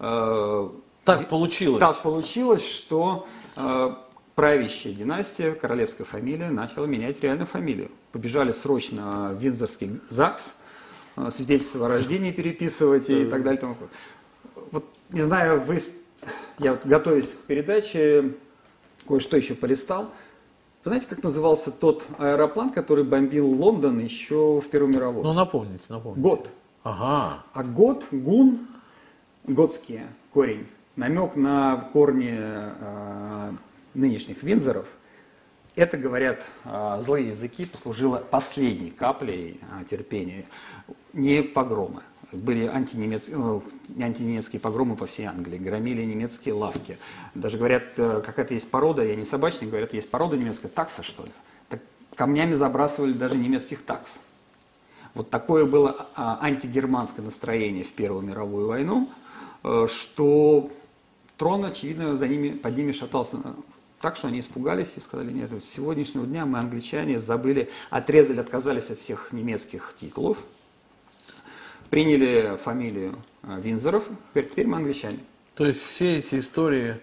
э, 0.00 0.70
так 1.04 1.28
получилось? 1.28 1.80
Так 1.80 2.02
получилось, 2.02 2.66
что 2.66 3.28
э, 3.56 3.94
правящая 4.34 4.92
династия, 4.92 5.52
королевская 5.52 6.06
фамилия 6.06 6.50
начала 6.50 6.86
менять 6.86 7.20
реальную 7.20 7.46
фамилию. 7.46 7.90
Побежали 8.10 8.50
срочно 8.50 9.30
в 9.34 9.40
Виндзорский 9.40 10.00
ЗАГС, 10.08 10.56
свидетельство 11.30 11.86
о 11.86 11.88
рождении 11.88 12.32
переписывать 12.32 13.10
и 13.10 13.24
так 13.24 13.42
далее. 13.42 13.60
Тому. 13.60 13.76
Вот 14.70 14.84
не 15.10 15.22
знаю, 15.22 15.60
вы, 15.60 15.78
я 16.58 16.72
вот 16.72 16.84
готовясь 16.84 17.30
к 17.30 17.38
передаче, 17.46 18.32
кое-что 19.06 19.36
еще 19.36 19.54
полистал. 19.54 20.04
Вы 20.84 20.90
знаете, 20.90 21.06
как 21.08 21.22
назывался 21.22 21.70
тот 21.70 22.04
аэроплан, 22.18 22.70
который 22.70 23.04
бомбил 23.04 23.48
Лондон 23.48 24.00
еще 24.00 24.60
в 24.60 24.68
Первую 24.68 24.92
мировую? 24.92 25.24
Ну, 25.24 25.32
напомните, 25.32 25.84
напомните. 25.90 26.20
Год. 26.20 26.48
Ага. 26.82 27.44
А 27.52 27.62
год, 27.62 28.06
гун, 28.10 28.66
готские, 29.44 30.06
корень, 30.32 30.66
намек 30.96 31.36
на 31.36 31.88
корни 31.92 32.34
э, 32.36 33.52
нынешних 33.94 34.42
Винзоров– 34.42 34.86
это, 35.74 35.96
говорят 35.96 36.44
а, 36.64 37.00
злые 37.00 37.28
языки, 37.28 37.64
послужило 37.64 38.18
последней 38.18 38.90
каплей 38.90 39.60
а, 39.70 39.84
терпения. 39.84 40.44
Не 41.12 41.42
погромы. 41.42 42.02
Были 42.32 42.66
антинемецкие, 42.66 43.36
ну, 43.36 43.62
антинемецкие 43.98 44.58
погромы 44.60 44.96
по 44.96 45.06
всей 45.06 45.26
Англии, 45.26 45.58
громили 45.58 46.02
немецкие 46.02 46.54
лавки. 46.54 46.96
Даже 47.34 47.58
говорят, 47.58 47.82
э, 47.98 48.22
какая-то 48.24 48.54
есть 48.54 48.70
порода, 48.70 49.02
я 49.02 49.14
не 49.14 49.26
собачник, 49.26 49.68
говорят, 49.68 49.92
есть 49.92 50.10
порода 50.10 50.36
немецкая, 50.36 50.68
такса 50.68 51.02
что 51.02 51.24
ли. 51.24 51.32
Так 51.68 51.80
камнями 52.14 52.54
забрасывали 52.54 53.12
даже 53.12 53.36
немецких 53.36 53.82
такс. 53.82 54.18
Вот 55.12 55.28
такое 55.28 55.66
было 55.66 56.06
а, 56.14 56.38
антигерманское 56.40 57.22
настроение 57.22 57.84
в 57.84 57.92
Первую 57.92 58.22
мировую 58.22 58.66
войну, 58.66 59.10
э, 59.62 59.86
что 59.90 60.70
трон, 61.36 61.66
очевидно, 61.66 62.16
за 62.16 62.28
ними, 62.28 62.56
под 62.56 62.74
ними 62.74 62.92
шатался 62.92 63.36
так 64.02 64.16
что 64.16 64.28
они 64.28 64.40
испугались 64.40 64.94
и 64.96 65.00
сказали, 65.00 65.32
нет, 65.32 65.50
с 65.52 65.64
сегодняшнего 65.64 66.26
дня 66.26 66.44
мы, 66.44 66.58
англичане, 66.58 67.20
забыли, 67.20 67.70
отрезали, 67.88 68.40
отказались 68.40 68.90
от 68.90 68.98
всех 68.98 69.32
немецких 69.32 69.94
титулов, 69.98 70.38
приняли 71.88 72.56
фамилию 72.56 73.14
э, 73.44 73.60
Винзоров, 73.62 74.08
говорят, 74.34 74.50
теперь 74.50 74.66
мы 74.66 74.78
англичане. 74.78 75.20
То 75.54 75.64
есть 75.64 75.82
все 75.82 76.18
эти 76.18 76.40
истории 76.40 76.96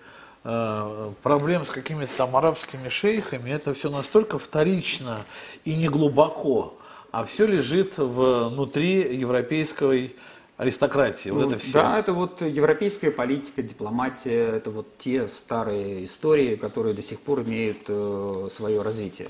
э, 0.44 1.12
проблем 1.24 1.64
с 1.64 1.72
какими-то 1.72 2.16
там 2.18 2.36
арабскими 2.36 2.90
шейхами, 2.90 3.50
это 3.50 3.74
все 3.74 3.90
настолько 3.90 4.38
вторично 4.38 5.20
и 5.64 5.76
не 5.76 5.88
глубоко, 5.88 6.78
а 7.12 7.24
все 7.24 7.48
лежит 7.48 7.98
внутри 7.98 9.16
европейской 9.16 10.18
аристократии, 10.60 11.30
вот 11.30 11.46
Ну, 11.46 11.50
это 11.52 11.58
все. 11.58 11.74
Да, 11.74 11.98
это 11.98 12.12
вот 12.12 12.42
европейская 12.42 13.12
политика, 13.12 13.64
дипломатия, 13.64 14.58
это 14.58 14.70
вот 14.72 14.98
те 14.98 15.28
старые 15.30 16.04
истории, 16.04 16.58
которые 16.58 16.94
до 16.94 17.02
сих 17.02 17.22
пор 17.22 17.42
имеют 17.44 17.86
э, 17.88 18.50
свое 18.54 18.82
развитие. 18.82 19.30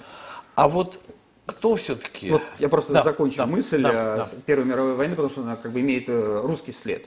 А 0.56 0.68
вот 0.68 1.00
кто 1.46 1.76
все-таки... 1.76 2.32
Вот 2.32 2.42
я 2.58 2.68
просто 2.68 2.94
Да, 2.94 3.04
закончу 3.04 3.38
да, 3.38 3.46
мысль 3.46 3.84
да, 3.84 3.90
о 3.90 4.18
да. 4.18 4.30
Первой 4.48 4.66
мировой 4.66 4.96
войне, 4.96 5.12
потому 5.16 5.30
что 5.30 5.42
она 5.42 5.56
как 5.56 5.72
бы 5.72 5.82
имеет 5.82 6.10
э, 6.10 6.42
русский 6.44 6.72
след. 6.72 7.06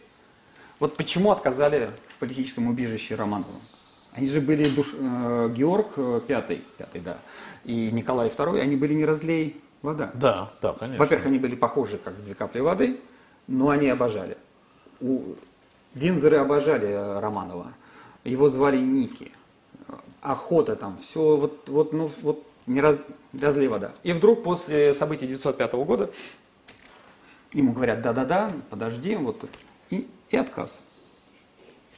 Вот 0.78 0.96
почему 0.96 1.32
отказали 1.32 1.90
в 2.06 2.18
политическом 2.18 2.68
убежище 2.68 3.16
Романову? 3.16 3.50
Они 4.12 4.28
же 4.28 4.40
были 4.40 4.66
душ- 4.70 4.94
э, 4.96 5.52
Георг 5.52 5.88
э, 5.96 6.20
пятый, 6.28 6.62
пятый, 6.78 7.00
да, 7.00 7.16
и 7.64 7.90
Николай 7.90 8.28
II, 8.28 8.60
они 8.60 8.76
были 8.76 8.94
не 8.94 9.04
разлей 9.04 9.60
вода. 9.82 10.12
Да, 10.14 10.52
да, 10.62 10.74
конечно. 10.78 10.98
Во-первых, 11.02 11.26
они 11.26 11.38
были 11.38 11.56
похожи, 11.56 11.98
как 11.98 12.22
две 12.22 12.34
капли 12.36 12.60
воды, 12.60 13.00
но 13.46 13.70
они 13.70 13.88
обожали. 13.88 14.36
У... 15.00 15.34
Винзоры 15.94 16.38
обожали 16.38 16.88
э, 16.88 17.20
Романова. 17.20 17.72
Его 18.24 18.48
звали 18.48 18.78
Ники. 18.78 19.32
Э, 19.88 19.92
Охота 20.22 20.76
там, 20.76 20.98
все 20.98 21.36
вот, 21.36 21.68
вот, 21.68 21.92
ну, 21.92 22.10
вот 22.22 22.46
не 22.66 22.80
раз, 22.80 22.98
не 23.32 23.40
разлей 23.40 23.68
вода. 23.68 23.92
И 24.02 24.12
вдруг 24.12 24.42
после 24.42 24.94
событий 24.94 25.26
1905 25.26 25.72
года 25.84 26.10
ему 27.52 27.72
говорят, 27.72 28.02
да-да-да, 28.02 28.52
подожди, 28.70 29.16
вот, 29.16 29.44
и, 29.90 30.08
и 30.30 30.36
отказ. 30.36 30.80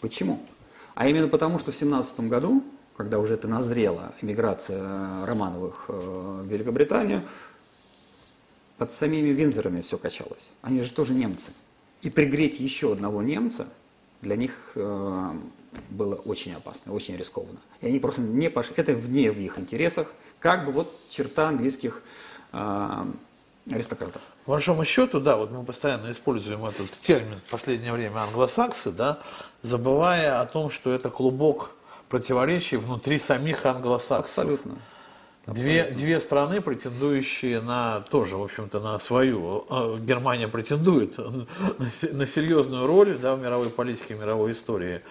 Почему? 0.01 0.41
А 0.95 1.09
именно 1.09 1.29
потому, 1.29 1.59
что 1.59 1.73
в 1.73 1.77
17 1.77 2.21
году, 2.21 2.65
когда 2.97 3.19
уже 3.19 3.35
это 3.35 3.49
назрела 3.49 4.13
эмиграция 4.21 5.25
Романовых 5.25 5.87
э, 5.89 5.93
в 5.93 6.47
Великобританию, 6.47 7.25
под 8.79 8.93
самими 8.93 9.29
Винзорами 9.29 9.81
все 9.81 9.99
качалось. 9.99 10.51
Они 10.63 10.83
же 10.83 10.93
тоже 10.93 11.15
немцы. 11.15 11.53
И 12.03 12.11
пригреть 12.11 12.61
еще 12.61 12.93
одного 12.93 13.23
немца 13.23 13.67
для 14.21 14.37
них 14.37 14.53
э, 14.75 15.31
было 15.91 16.15
очень 16.17 16.55
опасно, 16.55 16.93
очень 16.93 17.17
рискованно. 17.17 17.59
И 17.81 17.87
они 17.87 17.99
просто 17.99 18.21
не 18.21 18.51
пошли. 18.51 18.75
Это 18.77 18.95
вне 18.95 19.31
в 19.31 19.39
их 19.39 19.59
интересах, 19.59 20.13
как 20.39 20.67
бы 20.67 20.73
вот 20.73 20.95
черта 21.09 21.49
английских 21.49 22.03
э, 22.53 23.05
аристократов. 23.71 24.23
По 24.45 24.53
большому 24.53 24.85
счету, 24.85 25.21
да, 25.21 25.37
вот 25.37 25.51
мы 25.51 25.65
постоянно 25.65 26.11
используем 26.11 26.65
этот 26.65 26.91
термин 26.91 27.39
в 27.47 27.51
последнее 27.51 27.93
время 27.93 28.19
англосаксы, 28.19 28.91
да, 28.91 29.21
забывая 29.63 30.41
о 30.41 30.47
том, 30.47 30.71
что 30.71 30.93
это 30.93 31.09
клубок 31.11 31.73
противоречий 32.09 32.77
внутри 32.77 33.19
самих 33.19 33.65
англосаксов. 33.65 34.45
Абсолютно. 34.45 34.77
Две, 35.47 35.85
две 35.91 36.21
страны, 36.21 36.63
претендующие 36.63 37.61
на 37.61 38.01
тоже, 38.01 38.39
в 38.39 38.43
общем-то, 38.43 38.81
на 38.81 38.99
свою. 38.99 39.67
э, 39.69 39.99
Германия 40.01 40.49
претендует 40.49 41.19
на 42.13 42.27
серьезную 42.27 42.87
роль 42.87 43.19
да, 43.19 43.35
в 43.37 43.41
мировой 43.41 43.69
политике, 43.69 44.15
в 44.15 44.21
мировой 44.21 44.53
истории. 44.53 45.03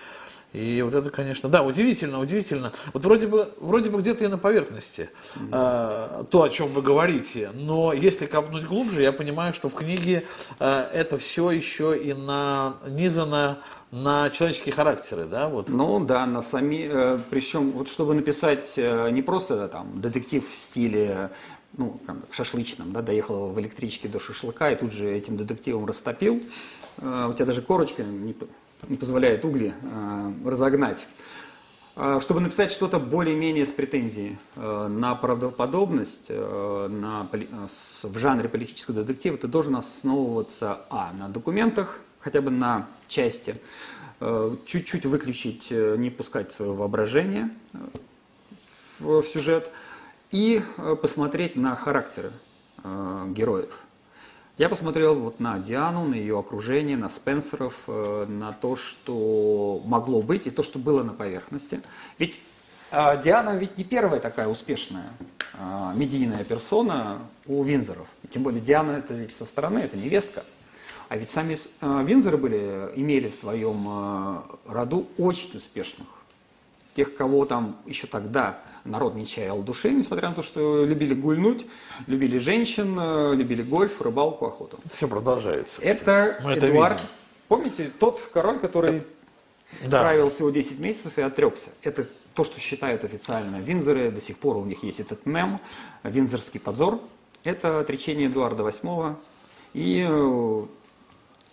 И 0.54 0.82
вот 0.84 0.94
это, 0.94 1.10
конечно, 1.10 1.50
да, 1.50 1.63
удивительно, 1.63 2.20
удивительно. 2.20 2.72
Вот 2.94 3.04
вроде 3.04 3.28
бы, 3.28 3.52
вроде 3.60 3.89
бы 3.89 4.00
где-то 4.00 4.24
и 4.24 4.28
на 4.28 4.38
поверхности 4.38 5.10
э, 5.36 6.24
то, 6.30 6.44
о 6.44 6.50
чем 6.50 6.68
вы 6.70 6.84
говорите, 6.84 7.50
но 7.56 7.92
если 7.92 8.28
копнуть 8.28 8.66
глубже, 8.66 9.02
я 9.02 9.12
понимаю, 9.12 9.54
что 9.56 9.68
в 9.68 9.74
книге 9.74 10.26
э, 10.60 10.89
это 10.94 11.18
все 11.18 11.50
еще 11.50 11.98
и 11.98 12.13
нанизано 12.13 13.58
на 13.89 14.30
человеческие 14.30 14.74
характеры, 14.74 15.26
да, 15.26 15.50
вот. 15.50 15.70
Ну 15.70 16.04
да, 16.06 16.26
на 16.28 16.44
сами, 16.44 16.88
э, 16.89 17.20
причем 17.32 17.72
вот 17.72 17.89
чтобы 17.89 18.13
написать 18.13 18.74
э, 18.78 19.10
не 19.10 19.24
просто 19.24 19.68
там 19.68 20.02
детектив 20.02 20.48
в 20.48 20.54
стиле 20.54 21.32
ну, 21.76 22.00
бы, 22.06 22.22
шашлычном, 22.30 22.92
да, 22.92 23.02
доехал 23.02 23.48
в 23.48 23.60
электричке 23.60 24.08
до 24.08 24.20
шашлыка 24.20 24.70
и 24.70 24.76
тут 24.76 24.94
же 24.94 25.12
этим 25.12 25.36
детективом 25.36 25.88
растопил, 25.88 26.44
Э, 26.98 27.28
у 27.30 27.34
тебя 27.34 27.46
даже 27.46 27.62
корочка 27.62 28.04
не 28.04 28.36
позволяет 29.00 29.46
угли 29.46 29.74
э, 29.82 30.34
разогнать. 30.46 31.08
А, 31.96 32.19
Чтобы 32.19 32.41
написать 32.41 32.72
что-то 32.72 33.00
более-менее 33.00 33.65
с 33.65 33.72
претензией 33.72 34.38
э, 34.56 34.88
на 34.88 35.15
правдоподобность 35.15 36.30
на, 36.30 37.30
в 38.04 38.17
жанре 38.17 38.50
политического 38.50 39.04
детектива, 39.04 39.38
ты 39.38 39.48
должен 39.48 39.76
основываться 39.76 40.82
а. 40.89 41.12
на 41.13 41.30
документах, 41.30 42.00
хотя 42.19 42.41
бы 42.41 42.52
на 42.52 42.88
части, 43.08 43.56
чуть-чуть 44.65 45.06
выключить, 45.06 45.67
э, 45.72 45.96
не 45.98 46.10
пускать 46.10 46.52
свое 46.52 46.74
воображение 46.74 47.50
э, 47.74 47.78
в, 49.00 49.24
сюжет 49.24 49.69
и 50.32 50.62
э, 50.78 50.96
посмотреть 50.96 51.56
на 51.56 51.76
характеры 51.76 52.32
героев. 53.30 53.82
Я 54.60 54.70
посмотрел 54.70 55.16
вот 55.16 55.39
на 55.39 55.58
Диану, 55.58 56.06
на 56.06 56.13
ее 56.13 56.38
окружение, 56.38 56.96
на 56.96 57.10
Спенсеров, 57.10 57.86
э, 57.88 58.26
на 58.30 58.54
то, 58.54 58.76
что 58.76 59.82
могло 59.84 60.22
быть 60.22 60.46
и 60.46 60.52
то, 60.52 60.62
что 60.62 60.78
было 60.78 61.02
на 61.02 61.12
поверхности. 61.12 61.82
Ведь 62.20 62.39
э, 62.92 63.22
Диана 63.24 63.58
ведь 63.58 63.80
не 63.80 63.84
первая 63.84 64.20
такая 64.20 64.48
успешная 64.48 65.10
э, 65.58 65.94
медийная 65.96 66.44
персона 66.44 67.18
у 67.48 67.63
Винзоров. 67.63 68.06
Тем 68.30 68.44
более 68.44 68.62
Диана 68.62 68.92
это 68.92 69.16
ведь 69.16 69.36
со 69.36 69.46
стороны, 69.46 69.80
это 69.80 69.98
невестка. 69.98 70.44
А 71.10 71.18
ведь 71.18 71.32
сами 71.32 71.58
э, 71.82 72.04
Винзоры 72.06 72.38
были, 72.38 72.92
имели 72.96 73.30
в 73.30 73.36
своем 73.36 73.88
э, 73.88 74.42
роду 74.68 75.08
очень 75.18 75.58
успешных 75.58 76.06
тех, 76.95 77.15
кого 77.15 77.45
там 77.45 77.77
еще 77.86 78.08
тогда 78.08 78.60
народ 78.86 79.15
не 79.15 79.25
чаял 79.25 79.62
души, 79.62 79.91
несмотря 79.91 80.29
на 80.29 80.36
то, 80.36 80.43
что 80.43 80.86
любили 80.86 81.13
гульнуть, 81.13 81.65
любили 82.08 82.38
женщин, 82.38 82.97
э, 82.99 83.36
любили 83.36 83.62
гольф, 83.63 84.01
рыбалку, 84.01 84.45
охоту. 84.45 84.77
Все 84.89 85.08
продолжается. 85.08 85.82
Это. 85.82 86.39
Мы 86.43 86.51
это 86.53 86.69
Эдуард, 86.69 86.93
видим. 86.95 87.08
помните, 87.47 87.91
тот 87.99 88.21
король, 88.34 88.60
который 88.60 89.03
Да. 89.86 90.01
правил 90.01 90.29
всего 90.29 90.49
10 90.49 90.79
месяцев 90.79 91.17
и 91.17 91.21
отрекся. 91.21 91.69
Это 91.82 92.08
то, 92.36 92.43
что 92.43 92.60
считают 92.60 93.03
официально 93.03 93.58
Винзоры, 93.58 94.12
до 94.12 94.21
сих 94.21 94.38
пор 94.38 94.58
у 94.58 94.65
них 94.65 94.84
есть 94.84 94.99
этот 94.99 95.25
мем, 95.25 95.60
Винзорский 96.03 96.60
позор. 96.60 96.99
Это 97.43 97.79
отречение 97.79 98.27
Эдуарда 98.27 98.63
VIII 98.63 99.15
и 99.73 100.06
э, 100.08 100.65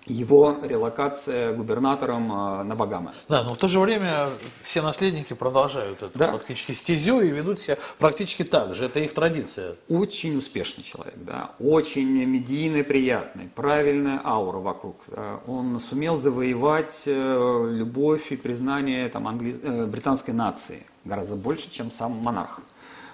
его 0.06 0.58
релокация 0.62 1.52
губернатором 1.52 2.32
э, 2.32 2.62
на 2.64 2.74
Багамы. 2.74 3.12
Да, 3.28 3.42
но 3.44 3.54
в 3.54 3.58
то 3.58 3.68
же 3.68 3.78
время 3.80 4.28
все 4.62 4.82
наследники 4.82 5.34
продолжают 5.34 6.02
эту 6.02 6.18
Да. 6.18 6.32
фактически 6.32 6.72
стезю 6.72 7.20
и 7.20 7.28
ведут 7.28 7.58
себя 7.60 7.76
практически 7.98 8.42
так 8.42 8.74
же. 8.74 8.86
Это 8.86 9.00
их 9.00 9.12
традиция. 9.12 9.74
Очень 9.88 10.36
успешный 10.36 10.82
человек, 10.84 11.14
да, 11.16 11.50
очень 11.60 12.08
медийный, 12.26 12.82
приятный, 12.82 13.48
правильная 13.54 14.20
аура 14.24 14.58
вокруг. 14.58 14.96
Э, 15.08 15.38
Он 15.46 15.78
сумел 15.80 16.16
завоевать 16.16 17.02
э, 17.06 17.68
любовь 17.70 18.32
и 18.32 18.36
признание 18.36 19.08
там, 19.10 19.28
англи- 19.28 19.86
британской 19.86 20.34
нации 20.34 20.86
гораздо 21.04 21.36
больше, 21.36 21.70
чем 21.70 21.90
сам 21.90 22.12
монарх. 22.12 22.60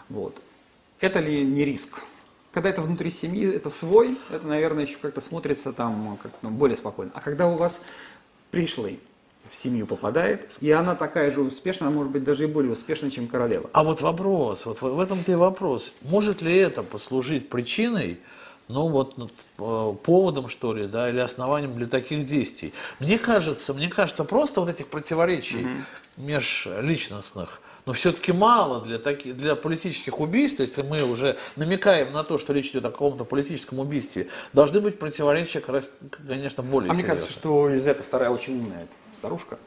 Вот. 0.08 0.36
Это 1.00 1.18
ли 1.20 1.42
не 1.44 1.64
риск? 1.64 1.98
Когда 2.56 2.70
это 2.70 2.80
внутри 2.80 3.10
семьи, 3.10 3.54
это 3.54 3.68
свой, 3.68 4.16
это, 4.30 4.46
наверное, 4.46 4.86
еще 4.86 4.96
как-то 4.96 5.20
смотрится 5.20 5.74
там 5.74 6.18
как 6.22 6.32
более 6.52 6.78
спокойно. 6.78 7.10
А 7.14 7.20
когда 7.20 7.48
у 7.48 7.56
вас 7.56 7.82
пришлый 8.50 8.98
в 9.46 9.54
семью 9.54 9.86
попадает, 9.86 10.48
и 10.62 10.70
она 10.70 10.94
такая 10.94 11.30
же 11.30 11.42
успешная, 11.42 11.88
а 11.88 11.90
может 11.90 12.12
быть 12.12 12.24
даже 12.24 12.44
и 12.44 12.46
более 12.46 12.72
успешная, 12.72 13.10
чем 13.10 13.26
королева. 13.26 13.68
А 13.74 13.84
вот 13.84 14.00
вопрос, 14.00 14.64
вот 14.64 14.80
в 14.80 14.98
этом-то 14.98 15.32
и 15.32 15.34
вопрос. 15.34 15.92
Может 16.00 16.40
ли 16.40 16.56
это 16.56 16.82
послужить 16.82 17.50
причиной, 17.50 18.20
ну 18.68 18.88
вот 18.88 19.18
ну, 19.18 19.28
э, 19.58 19.94
поводом, 20.02 20.48
что 20.48 20.72
ли, 20.72 20.86
да, 20.86 21.10
или 21.10 21.18
основанием 21.18 21.74
для 21.74 21.86
таких 21.86 22.24
действий? 22.24 22.72
Мне 23.00 23.18
кажется, 23.18 23.74
мне 23.74 23.90
кажется, 23.90 24.24
просто 24.24 24.62
вот 24.62 24.70
этих 24.70 24.86
противоречий 24.86 25.66
межличностных, 26.16 27.60
но 27.86 27.92
все-таки 27.92 28.32
мало 28.32 28.84
для, 28.84 28.98
таки, 28.98 29.32
для 29.32 29.54
политических 29.54 30.18
убийств, 30.20 30.58
если 30.58 30.82
мы 30.82 31.04
уже 31.04 31.38
намекаем 31.54 32.12
на 32.12 32.24
то, 32.24 32.36
что 32.36 32.52
речь 32.52 32.70
идет 32.70 32.84
о 32.84 32.90
каком-то 32.90 33.24
политическом 33.24 33.78
убийстве, 33.78 34.28
должны 34.52 34.80
быть 34.80 34.98
противоречия, 34.98 35.60
конечно, 35.60 36.62
более 36.64 36.90
А 36.90 36.94
мне 36.94 37.02
серьезные. 37.02 37.06
кажется, 37.06 37.32
что 37.32 37.68
Лизетта 37.68 38.02
вторая 38.02 38.30
очень 38.30 38.58
умная 38.58 38.88
старушка. 39.14 39.58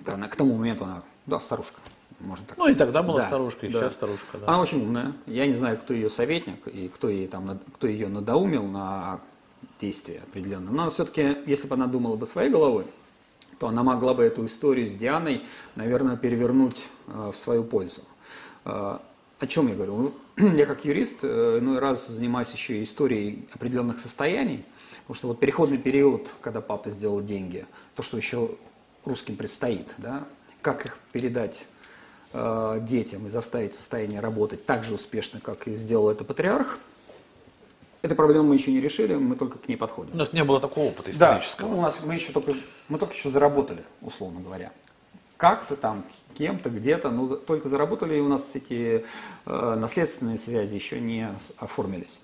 Да, 0.00 0.14
она 0.14 0.28
к 0.28 0.36
тому 0.36 0.56
моменту 0.56 0.84
она, 0.84 1.02
да, 1.26 1.38
старушка, 1.38 1.80
можно 2.18 2.46
так 2.46 2.56
Ну 2.56 2.66
и 2.68 2.74
тогда 2.74 3.02
была 3.02 3.20
Да, 3.20 3.26
старушка, 3.26 3.66
и 3.66 3.70
да. 3.70 3.78
сейчас 3.80 3.94
старушка, 3.94 4.38
да. 4.38 4.46
Она 4.48 4.62
очень 4.62 4.80
умная. 4.82 5.12
Я 5.26 5.46
не 5.46 5.54
знаю, 5.54 5.76
кто 5.76 5.92
ее 5.92 6.08
советник 6.08 6.66
и 6.66 6.88
кто, 6.88 7.10
ей 7.10 7.28
там, 7.28 7.60
кто 7.74 7.86
ее 7.86 8.08
надоумил 8.08 8.64
на 8.64 9.20
действие 9.80 10.20
определенное. 10.22 10.72
Но 10.72 10.88
все-таки, 10.88 11.36
если 11.46 11.66
бы 11.66 11.74
она 11.74 11.86
думала 11.88 12.16
бы 12.16 12.26
своей 12.26 12.48
головой, 12.48 12.86
то 13.58 13.68
она 13.68 13.82
могла 13.82 14.14
бы 14.14 14.22
эту 14.22 14.44
историю 14.44 14.86
с 14.86 14.92
Дианой, 14.92 15.42
наверное, 15.76 16.16
перевернуть 16.16 16.86
э, 17.08 17.30
в 17.32 17.36
свою 17.36 17.64
пользу. 17.64 18.02
Э, 18.64 18.98
о 19.38 19.46
чем 19.46 19.68
я 19.68 19.74
говорю? 19.74 20.12
Ну, 20.36 20.52
Я 20.56 20.66
как 20.66 20.84
юрист 20.84 21.20
э, 21.22 21.58
иной 21.60 21.78
раз 21.78 22.06
занимаюсь 22.08 22.52
еще 22.52 22.78
и 22.78 22.84
историей 22.84 23.48
определенных 23.52 24.00
состояний, 24.00 24.64
потому 25.02 25.16
что 25.16 25.28
вот 25.28 25.40
переходный 25.40 25.78
период, 25.78 26.32
когда 26.40 26.60
папа 26.60 26.90
сделал 26.90 27.22
деньги, 27.22 27.66
то, 27.94 28.02
что 28.02 28.16
еще 28.16 28.50
русским 29.04 29.36
предстоит, 29.36 29.88
да, 29.98 30.24
как 30.62 30.86
их 30.86 30.98
передать 31.12 31.66
детям 32.80 33.28
и 33.28 33.30
заставить 33.30 33.76
состояние 33.76 34.18
работать 34.18 34.66
так 34.66 34.82
же 34.82 34.94
успешно, 34.94 35.38
как 35.38 35.68
и 35.68 35.76
сделал 35.76 36.10
это 36.10 36.24
патриарх, 36.24 36.80
Эту 38.04 38.16
проблему 38.16 38.48
мы 38.48 38.56
еще 38.56 38.70
не 38.70 38.82
решили, 38.82 39.14
мы 39.14 39.34
только 39.34 39.58
к 39.58 39.66
ней 39.66 39.76
подходим. 39.76 40.12
У 40.12 40.18
нас 40.18 40.34
не 40.34 40.44
было 40.44 40.60
такого 40.60 40.88
опыта 40.88 41.10
исторического. 41.10 41.70
Да, 41.70 41.74
ну, 41.74 41.80
у 41.80 41.82
нас 41.82 41.98
мы 42.04 42.12
еще 42.12 42.32
только, 42.32 42.54
мы 42.90 42.98
только 42.98 43.14
еще 43.14 43.30
заработали, 43.30 43.82
условно 44.02 44.42
говоря. 44.42 44.72
Как-то 45.38 45.74
там, 45.74 46.04
кем-то, 46.34 46.68
где-то, 46.68 47.10
но 47.10 47.26
только 47.34 47.70
заработали, 47.70 48.16
и 48.16 48.20
у 48.20 48.28
нас 48.28 48.50
эти 48.52 49.06
э, 49.46 49.74
наследственные 49.76 50.36
связи 50.36 50.74
еще 50.74 51.00
не 51.00 51.30
оформились. 51.56 52.20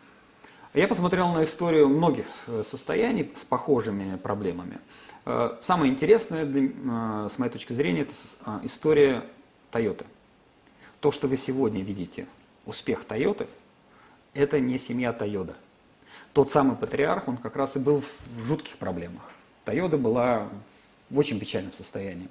Я 0.75 0.87
посмотрел 0.87 1.33
на 1.33 1.45
историю 1.45 1.89
многих 1.89 2.27
э, 2.47 2.63
состояний 2.63 3.33
с 3.35 3.47
похожими 3.47 4.19
проблемами. 4.19 4.81
Э, 5.25 5.57
самое 5.63 5.91
интересное, 5.91 6.45
для, 6.45 6.69
э, 6.69 7.29
с 7.33 7.39
моей 7.39 7.51
точки 7.51 7.73
зрения, 7.73 8.03
это 8.03 8.13
история 8.65 9.25
Toyota. 9.73 10.05
То, 11.01 11.11
что 11.11 11.27
вы 11.27 11.39
сегодня 11.39 11.81
видите, 11.83 12.27
успех 12.67 13.07
Toyota, 13.09 13.49
это 14.35 14.61
не 14.61 14.77
семья 14.77 15.17
Toyota. 15.19 15.55
Тот 16.33 16.51
самый 16.51 16.77
патриарх, 16.77 17.27
он 17.29 17.37
как 17.37 17.57
раз 17.57 17.77
и 17.77 17.79
был 17.79 18.03
в 18.37 18.45
жутких 18.45 18.77
проблемах. 18.77 19.23
Toyota 19.65 19.97
была 19.97 20.49
в 21.11 21.19
очень 21.19 21.41
печальном 21.41 21.73
состоянии. 21.73 22.29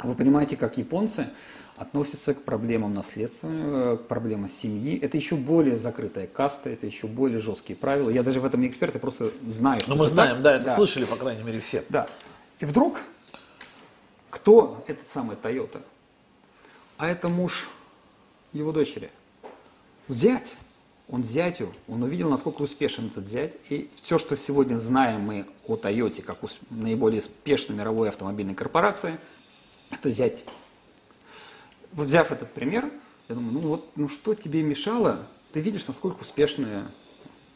Вы 0.00 0.14
понимаете, 0.14 0.56
как 0.56 0.78
японцы 0.78 1.28
относятся 1.76 2.34
к 2.34 2.42
проблемам 2.42 2.94
наследствования, 2.94 3.96
к 3.96 4.02
проблемам 4.02 4.48
семьи. 4.48 4.98
Это 4.98 5.16
еще 5.16 5.34
более 5.34 5.76
закрытая 5.76 6.26
каста, 6.26 6.70
это 6.70 6.86
еще 6.86 7.06
более 7.06 7.40
жесткие 7.40 7.76
правила. 7.76 8.10
Я 8.10 8.22
даже 8.22 8.40
в 8.40 8.44
этом 8.44 8.60
не 8.60 8.68
эксперт, 8.68 8.94
я 8.94 9.00
просто 9.00 9.30
знаю. 9.46 9.80
Но 9.88 9.96
мы 9.96 10.06
знаем, 10.06 10.34
так. 10.34 10.42
да, 10.42 10.54
это 10.54 10.64
да. 10.66 10.76
слышали, 10.76 11.04
по 11.04 11.16
крайней 11.16 11.42
мере, 11.42 11.58
все. 11.58 11.84
Да. 11.88 12.08
И 12.60 12.64
вдруг, 12.64 13.00
кто 14.30 14.84
этот 14.86 15.08
самый 15.08 15.36
Тойота? 15.36 15.80
А 16.96 17.08
это 17.08 17.28
муж 17.28 17.68
его 18.52 18.70
дочери. 18.70 19.10
Зять. 20.08 20.56
Он 21.08 21.22
зятю, 21.22 21.72
он 21.86 22.02
увидел, 22.02 22.30
насколько 22.30 22.62
успешен 22.62 23.06
этот 23.06 23.28
зять. 23.28 23.52
И 23.68 23.90
все, 24.02 24.18
что 24.18 24.36
сегодня 24.36 24.78
знаем 24.78 25.20
мы 25.20 25.46
о 25.66 25.76
Тойоте, 25.76 26.22
как 26.22 26.38
наиболее 26.70 27.20
успешной 27.20 27.76
мировой 27.76 28.08
автомобильной 28.08 28.54
корпорации, 28.54 29.18
это 29.90 30.10
зять 30.10 30.44
взяв 31.94 32.32
этот 32.32 32.52
пример, 32.52 32.90
я 33.28 33.34
думаю, 33.34 33.52
ну 33.52 33.60
вот, 33.60 33.90
ну 33.96 34.08
что 34.08 34.34
тебе 34.34 34.62
мешало? 34.62 35.26
Ты 35.52 35.60
видишь, 35.60 35.86
насколько 35.86 36.20
успешная 36.20 36.86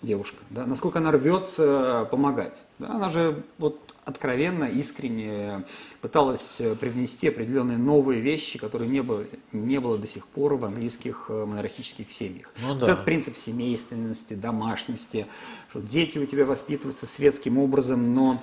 девушка, 0.03 0.37
да, 0.51 0.67
насколько 0.67 0.99
она 0.99 1.11
рвется 1.11 2.07
помогать. 2.11 2.63
Да, 2.79 2.91
она 2.91 3.09
же 3.09 3.43
вот 3.59 3.81
откровенно, 4.05 4.65
искренне 4.65 5.65
пыталась 6.01 6.63
привнести 6.81 7.29
определенные 7.29 7.77
новые 7.77 8.21
вещи, 8.21 8.59
которые 8.59 8.89
не 8.89 9.03
было, 9.03 9.25
не 9.53 9.81
было 9.81 9.99
до 9.99 10.07
сих 10.07 10.27
пор 10.27 10.55
в 10.55 10.65
английских 10.65 11.27
э, 11.29 11.45
монархических 11.45 12.11
семьях. 12.11 12.51
Ну, 12.63 12.75
да. 12.75 12.93
Этот 12.93 13.05
принцип 13.05 13.37
семейственности, 13.37 14.33
домашности, 14.33 15.27
что 15.71 15.81
дети 15.81 16.19
у 16.19 16.25
тебя 16.25 16.47
воспитываются 16.47 17.07
светским 17.07 17.59
образом, 17.59 18.15
но 18.15 18.43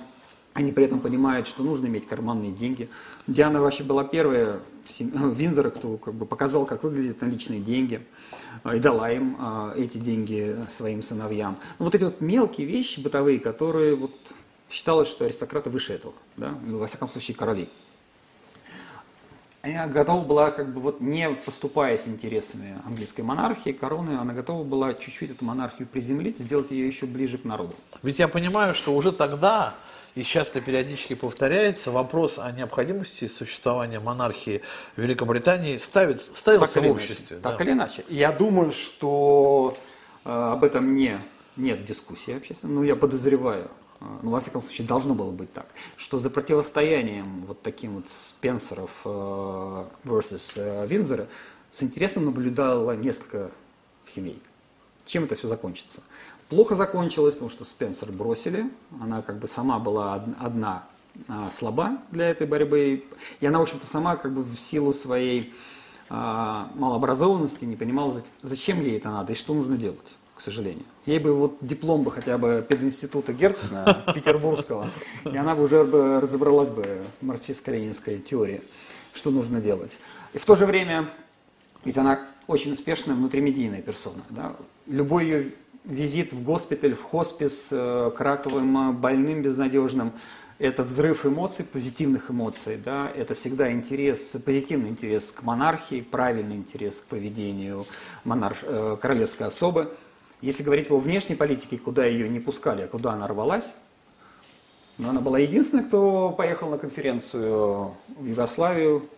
они 0.56 0.72
при 0.72 0.86
этом 0.86 1.00
понимают, 1.00 1.46
что 1.46 1.62
нужно 1.62 1.86
иметь 1.86 2.06
карманные 2.06 2.50
деньги. 2.50 2.88
Диана 3.26 3.60
вообще 3.60 3.84
была 3.84 4.04
первая 4.04 4.60
в, 4.86 4.90
сем... 4.90 5.10
в 5.14 5.34
Винзоре, 5.34 5.70
кто 5.70 5.98
как 5.98 6.14
бы 6.14 6.24
показал, 6.24 6.64
как 6.64 6.82
выглядят 6.82 7.20
наличные 7.20 7.60
деньги, 7.60 8.00
а, 8.64 8.74
и 8.74 8.80
дала 8.80 9.10
им 9.10 9.36
а, 9.38 9.74
эти 9.76 9.98
деньги 9.98 10.56
своим 10.74 11.02
сыновьям. 11.02 11.58
Ну, 11.78 11.84
вот 11.84 11.94
эти 11.94 12.04
вот 12.04 12.22
мелкие 12.22 12.66
вещи 12.66 13.00
бытовые, 13.00 13.38
которые 13.38 13.96
вот 13.96 14.12
считалось, 14.70 15.08
что 15.08 15.26
аристократы 15.26 15.68
выше 15.68 15.92
этого, 15.92 16.14
да, 16.38 16.54
ну, 16.64 16.78
во 16.78 16.86
всяком 16.86 17.10
случае 17.10 17.36
короли. 17.36 17.68
Она 19.60 19.88
готова 19.88 20.24
была, 20.24 20.50
как 20.52 20.72
бы 20.72 20.80
вот 20.80 21.02
не 21.02 21.28
поступая 21.28 22.00
интересами 22.06 22.80
английской 22.86 23.22
монархии, 23.22 23.72
короны, 23.72 24.16
она 24.18 24.32
готова 24.32 24.64
была 24.64 24.94
чуть-чуть 24.94 25.32
эту 25.32 25.44
монархию 25.44 25.86
приземлить, 25.86 26.38
сделать 26.38 26.70
ее 26.70 26.86
еще 26.86 27.04
ближе 27.04 27.36
к 27.36 27.44
народу. 27.44 27.74
Ведь 28.02 28.18
я 28.18 28.28
понимаю, 28.28 28.74
что 28.74 28.94
уже 28.94 29.12
тогда 29.12 29.74
и 30.16 30.22
часто 30.24 30.62
периодически 30.62 31.14
повторяется, 31.14 31.90
вопрос 31.90 32.38
о 32.38 32.50
необходимости 32.50 33.28
существования 33.28 34.00
монархии 34.00 34.62
в 34.96 35.02
Великобритании 35.02 35.76
ставит, 35.76 36.22
ставился 36.22 36.80
так 36.80 36.84
в 36.84 36.90
обществе. 36.90 37.36
Иначе, 37.36 37.42
да. 37.42 37.50
Так 37.50 37.60
или 37.60 37.72
иначе. 37.72 38.04
Я 38.08 38.32
думаю, 38.32 38.72
что 38.72 39.76
э, 40.24 40.30
об 40.30 40.64
этом 40.64 40.94
не, 40.94 41.20
нет 41.56 41.84
дискуссии 41.84 42.34
общественной, 42.34 42.72
но 42.72 42.82
я 42.82 42.96
подозреваю, 42.96 43.70
э, 44.00 44.04
ну, 44.22 44.30
во 44.30 44.40
всяком 44.40 44.62
случае, 44.62 44.86
должно 44.86 45.14
было 45.14 45.30
быть 45.30 45.52
так, 45.52 45.66
что 45.98 46.18
за 46.18 46.30
противостоянием 46.30 47.44
вот 47.46 47.60
таким 47.60 47.96
вот 47.96 48.08
Спенсеров 48.08 48.92
э, 49.04 49.84
versus 50.04 50.54
э, 50.56 50.86
Винзера 50.86 51.26
с 51.70 51.82
интересом 51.82 52.24
наблюдало 52.24 52.92
несколько 52.92 53.50
семей. 54.06 54.42
Чем 55.04 55.24
это 55.24 55.34
все 55.34 55.46
закончится? 55.46 56.00
Плохо 56.48 56.76
закончилось, 56.76 57.34
потому 57.34 57.50
что 57.50 57.64
Спенсер 57.64 58.12
бросили. 58.12 58.70
Она 59.00 59.22
как 59.22 59.38
бы 59.38 59.48
сама 59.48 59.78
была 59.78 60.24
одна 60.38 60.84
а, 61.28 61.50
слаба 61.50 61.98
для 62.12 62.30
этой 62.30 62.46
борьбы. 62.46 63.04
И 63.40 63.46
она, 63.46 63.58
в 63.58 63.62
общем-то, 63.62 63.86
сама 63.86 64.16
как 64.16 64.32
бы 64.32 64.42
в 64.44 64.56
силу 64.56 64.92
своей 64.92 65.52
а, 66.08 66.70
малообразованности 66.74 67.64
не 67.64 67.74
понимала, 67.74 68.22
зачем 68.42 68.80
ей 68.80 68.96
это 68.98 69.10
надо 69.10 69.32
и 69.32 69.36
что 69.36 69.54
нужно 69.54 69.76
делать, 69.76 70.16
к 70.36 70.40
сожалению. 70.40 70.84
Ей 71.04 71.18
бы 71.18 71.34
вот 71.34 71.56
диплом 71.60 72.04
бы 72.04 72.12
хотя 72.12 72.38
бы 72.38 72.64
пединститута 72.68 73.32
Герцена, 73.32 74.04
петербургского, 74.14 74.88
и 75.24 75.36
она 75.36 75.56
бы 75.56 75.64
уже 75.64 75.82
разобралась 76.20 76.68
бы 76.68 77.02
в 77.20 77.26
марксистско-ленинской 77.26 78.20
теории, 78.20 78.62
что 79.14 79.30
нужно 79.32 79.60
делать. 79.60 79.98
И 80.32 80.38
в 80.38 80.44
то 80.44 80.54
же 80.54 80.64
время, 80.64 81.08
ведь 81.84 81.98
она 81.98 82.20
очень 82.46 82.72
успешная 82.72 83.16
внутримедийная 83.16 83.82
персона. 83.82 84.22
Да? 84.30 84.54
Любой 84.86 85.24
ее 85.24 85.52
визит 85.86 86.32
в 86.32 86.42
госпиталь, 86.42 86.94
в 86.94 87.02
хоспис 87.02 87.68
э, 87.70 88.10
к 88.16 88.20
раковым 88.20 88.90
э, 88.90 88.92
больным 88.92 89.42
безнадежным, 89.42 90.12
это 90.58 90.82
взрыв 90.82 91.26
эмоций, 91.26 91.64
позитивных 91.64 92.30
эмоций, 92.30 92.80
да, 92.82 93.10
это 93.14 93.34
всегда 93.34 93.70
интерес, 93.70 94.36
позитивный 94.44 94.88
интерес 94.90 95.30
к 95.30 95.42
монархии, 95.42 96.00
правильный 96.00 96.56
интерес 96.56 97.00
к 97.00 97.04
поведению 97.04 97.86
монарш, 98.24 98.58
э, 98.62 98.96
королевской 99.00 99.46
особы. 99.46 99.92
Если 100.40 100.62
говорить 100.62 100.90
о 100.90 100.98
внешней 100.98 101.36
политике, 101.36 101.78
куда 101.78 102.04
ее 102.04 102.28
не 102.28 102.40
пускали, 102.40 102.82
а 102.82 102.88
куда 102.88 103.12
она 103.12 103.26
рвалась, 103.26 103.74
но 104.98 105.10
она 105.10 105.20
была 105.20 105.38
единственной, 105.38 105.84
кто 105.84 106.30
поехал 106.30 106.70
на 106.70 106.78
конференцию 106.78 107.94
в 108.18 108.24
Югославию 108.24 109.08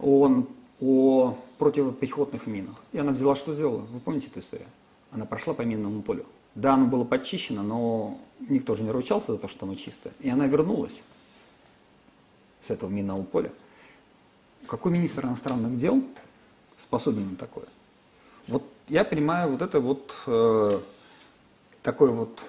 ООН 0.00 0.48
о 0.80 1.38
противопехотных 1.58 2.46
минах. 2.46 2.74
И 2.92 2.98
она 2.98 3.12
взяла, 3.12 3.36
что 3.36 3.54
сделала? 3.54 3.84
Вы 3.92 4.00
помните 4.00 4.28
эту 4.28 4.40
историю? 4.40 4.68
Она 5.16 5.24
прошла 5.24 5.54
по 5.54 5.62
минному 5.62 6.02
полю. 6.02 6.26
Да, 6.54 6.74
оно 6.74 6.86
было 6.86 7.04
подчищено, 7.04 7.62
но 7.62 8.18
никто 8.48 8.74
же 8.74 8.82
не 8.82 8.90
ручался 8.90 9.32
за 9.32 9.38
то, 9.38 9.48
что 9.48 9.66
оно 9.66 9.74
чистое. 9.74 10.12
И 10.20 10.30
она 10.30 10.46
вернулась 10.46 11.02
с 12.60 12.70
этого 12.70 12.90
минного 12.90 13.22
поля. 13.22 13.50
Какой 14.66 14.92
министр 14.92 15.26
иностранных 15.26 15.78
дел 15.78 16.02
способен 16.76 17.30
на 17.30 17.36
такое? 17.36 17.66
Вот 18.48 18.62
я 18.88 19.04
понимаю, 19.04 19.50
вот 19.50 19.62
это 19.62 19.80
вот 19.80 20.14
э, 20.26 20.78
такое 21.82 22.10
вот 22.10 22.44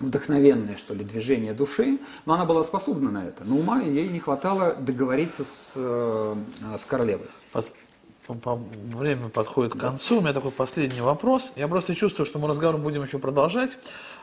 вдохновенное, 0.00 0.76
что 0.76 0.94
ли, 0.94 1.04
движение 1.04 1.54
души, 1.54 1.98
но 2.26 2.34
она 2.34 2.44
была 2.44 2.64
способна 2.64 3.10
на 3.10 3.26
это. 3.26 3.44
Но 3.44 3.58
ума 3.58 3.80
ей 3.80 4.08
не 4.08 4.20
хватало 4.20 4.74
договориться 4.74 5.44
с, 5.44 5.72
э, 5.76 6.36
с 6.78 6.84
королевой 6.84 7.28
время 8.28 9.28
подходит 9.28 9.74
к 9.74 9.78
концу. 9.78 10.18
У 10.18 10.20
меня 10.20 10.32
такой 10.32 10.50
последний 10.50 11.00
вопрос. 11.00 11.52
Я 11.56 11.68
просто 11.68 11.94
чувствую, 11.94 12.26
что 12.26 12.38
мы 12.38 12.48
разговор 12.48 12.80
будем 12.80 13.02
еще 13.02 13.18
продолжать. 13.18 13.76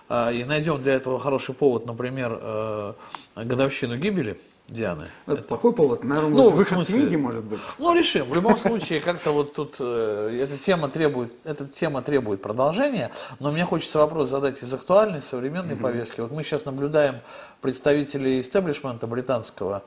А, 0.10 0.32
и 0.32 0.44
найдем 0.44 0.82
для 0.82 0.94
этого 0.94 1.20
хороший 1.20 1.56
повод, 1.56 1.86
например, 1.86 2.38
э, 2.42 2.94
годовщину 3.36 3.96
гибели 3.96 4.38
Дианы. 4.68 5.06
Это, 5.26 5.36
это 5.36 5.44
плохой 5.44 5.74
повод, 5.74 6.04
наверное, 6.04 6.32
ну, 6.32 6.50
выход 6.50 6.76
смысле, 6.76 7.02
книги 7.02 7.16
может 7.18 7.44
быть. 7.44 7.60
Ну, 7.78 7.94
решим. 7.94 8.26
В 8.26 8.34
любом 8.34 8.58
случае, 8.58 9.02
как-то 9.02 9.32
вот 9.32 9.54
тут 9.54 9.76
э, 9.80 10.38
эта 10.42 10.58
тема 10.58 10.88
требует, 10.88 11.34
эта 11.44 11.66
тема 11.66 12.02
требует 12.02 12.42
продолжения. 12.42 13.12
Но 13.40 13.52
мне 13.52 13.66
хочется 13.66 14.00
вопрос 14.00 14.30
задать 14.30 14.64
из 14.64 14.74
актуальной, 14.74 15.22
современной 15.22 15.76
mm-hmm. 15.76 15.82
повестки. 15.82 16.22
Вот 16.22 16.32
мы 16.32 16.44
сейчас 16.44 16.66
наблюдаем 16.66 17.16
представителей 17.62 18.40
истеблишмента 18.40 19.08
британского, 19.08 19.84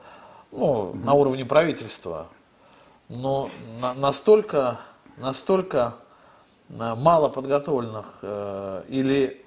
ну, 0.51 0.91
mm-hmm. 0.93 1.03
на 1.03 1.13
уровне 1.13 1.45
правительства, 1.45 2.27
но 3.09 3.49
на, 3.81 3.93
настолько, 3.93 4.79
настолько 5.17 5.95
э, 6.69 6.95
мало 6.95 7.29
подготовленных 7.29 8.19
э, 8.21 8.83
или 8.89 9.45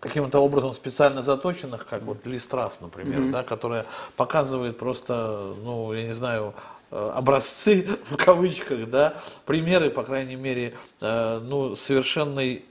каким-то 0.00 0.40
образом 0.40 0.72
специально 0.72 1.22
заточенных, 1.22 1.86
как 1.86 2.02
вот 2.02 2.26
Ли 2.26 2.38
Страс, 2.38 2.80
например, 2.80 3.20
mm-hmm. 3.20 3.30
да, 3.32 3.42
которая 3.42 3.86
показывает 4.16 4.78
просто, 4.78 5.54
ну, 5.62 5.92
я 5.92 6.04
не 6.04 6.12
знаю, 6.12 6.54
э, 6.90 7.12
образцы 7.14 7.88
в 8.10 8.16
кавычках, 8.16 8.88
да, 8.88 9.14
примеры, 9.44 9.90
по 9.90 10.04
крайней 10.04 10.36
мере, 10.36 10.74
э, 11.00 11.40
ну, 11.42 11.76
совершенной 11.76 12.64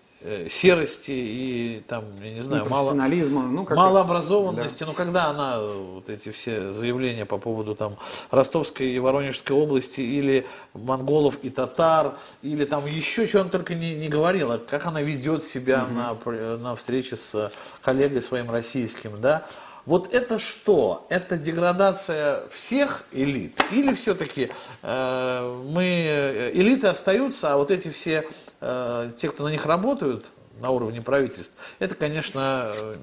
серости 0.49 1.11
и 1.11 1.83
там, 1.87 2.05
я 2.21 2.31
не 2.31 2.41
знаю, 2.41 2.65
мало, 2.67 2.93
ну, 2.93 3.65
как 3.65 3.77
малообразованности. 3.77 4.79
Да. 4.79 4.87
Ну, 4.87 4.93
когда 4.93 5.25
она, 5.25 5.59
вот 5.59 6.09
эти 6.09 6.31
все 6.31 6.71
заявления 6.73 7.25
по 7.25 7.37
поводу 7.37 7.75
там 7.75 7.95
Ростовской 8.31 8.87
и 8.87 8.99
Воронежской 8.99 9.55
области, 9.55 10.01
или 10.01 10.45
монголов 10.73 11.37
и 11.43 11.49
татар, 11.49 12.15
или 12.41 12.65
там 12.65 12.85
еще 12.85 13.27
чего 13.27 13.41
она 13.41 13.51
только 13.51 13.75
не, 13.75 13.93
не 13.95 14.07
говорила, 14.07 14.57
как 14.57 14.85
она 14.87 15.01
ведет 15.01 15.43
себя 15.43 15.85
угу. 15.85 16.31
на, 16.31 16.57
на 16.57 16.75
встрече 16.75 17.17
с 17.17 17.51
коллегой 17.81 18.23
своим 18.23 18.49
российским, 18.49 19.19
да, 19.21 19.45
вот 19.85 20.11
это 20.11 20.39
что? 20.39 21.05
Это 21.09 21.37
деградация 21.37 22.47
всех 22.49 23.03
элит? 23.11 23.63
Или 23.71 23.93
все-таки 23.93 24.49
э, 24.81 25.63
мы, 25.67 25.83
э, 25.83 26.51
элиты 26.55 26.87
остаются, 26.87 27.53
а 27.53 27.57
вот 27.57 27.69
эти 27.69 27.89
все, 27.89 28.27
э, 28.65 29.11
те, 29.17 29.29
кто 29.29 29.43
на 29.43 29.49
них 29.49 29.65
работают 29.65 30.31
на 30.59 30.71
уровне 30.71 31.01
правительств, 31.01 31.55
это, 31.79 31.95
конечно, 31.95 32.71
э, 32.75 32.95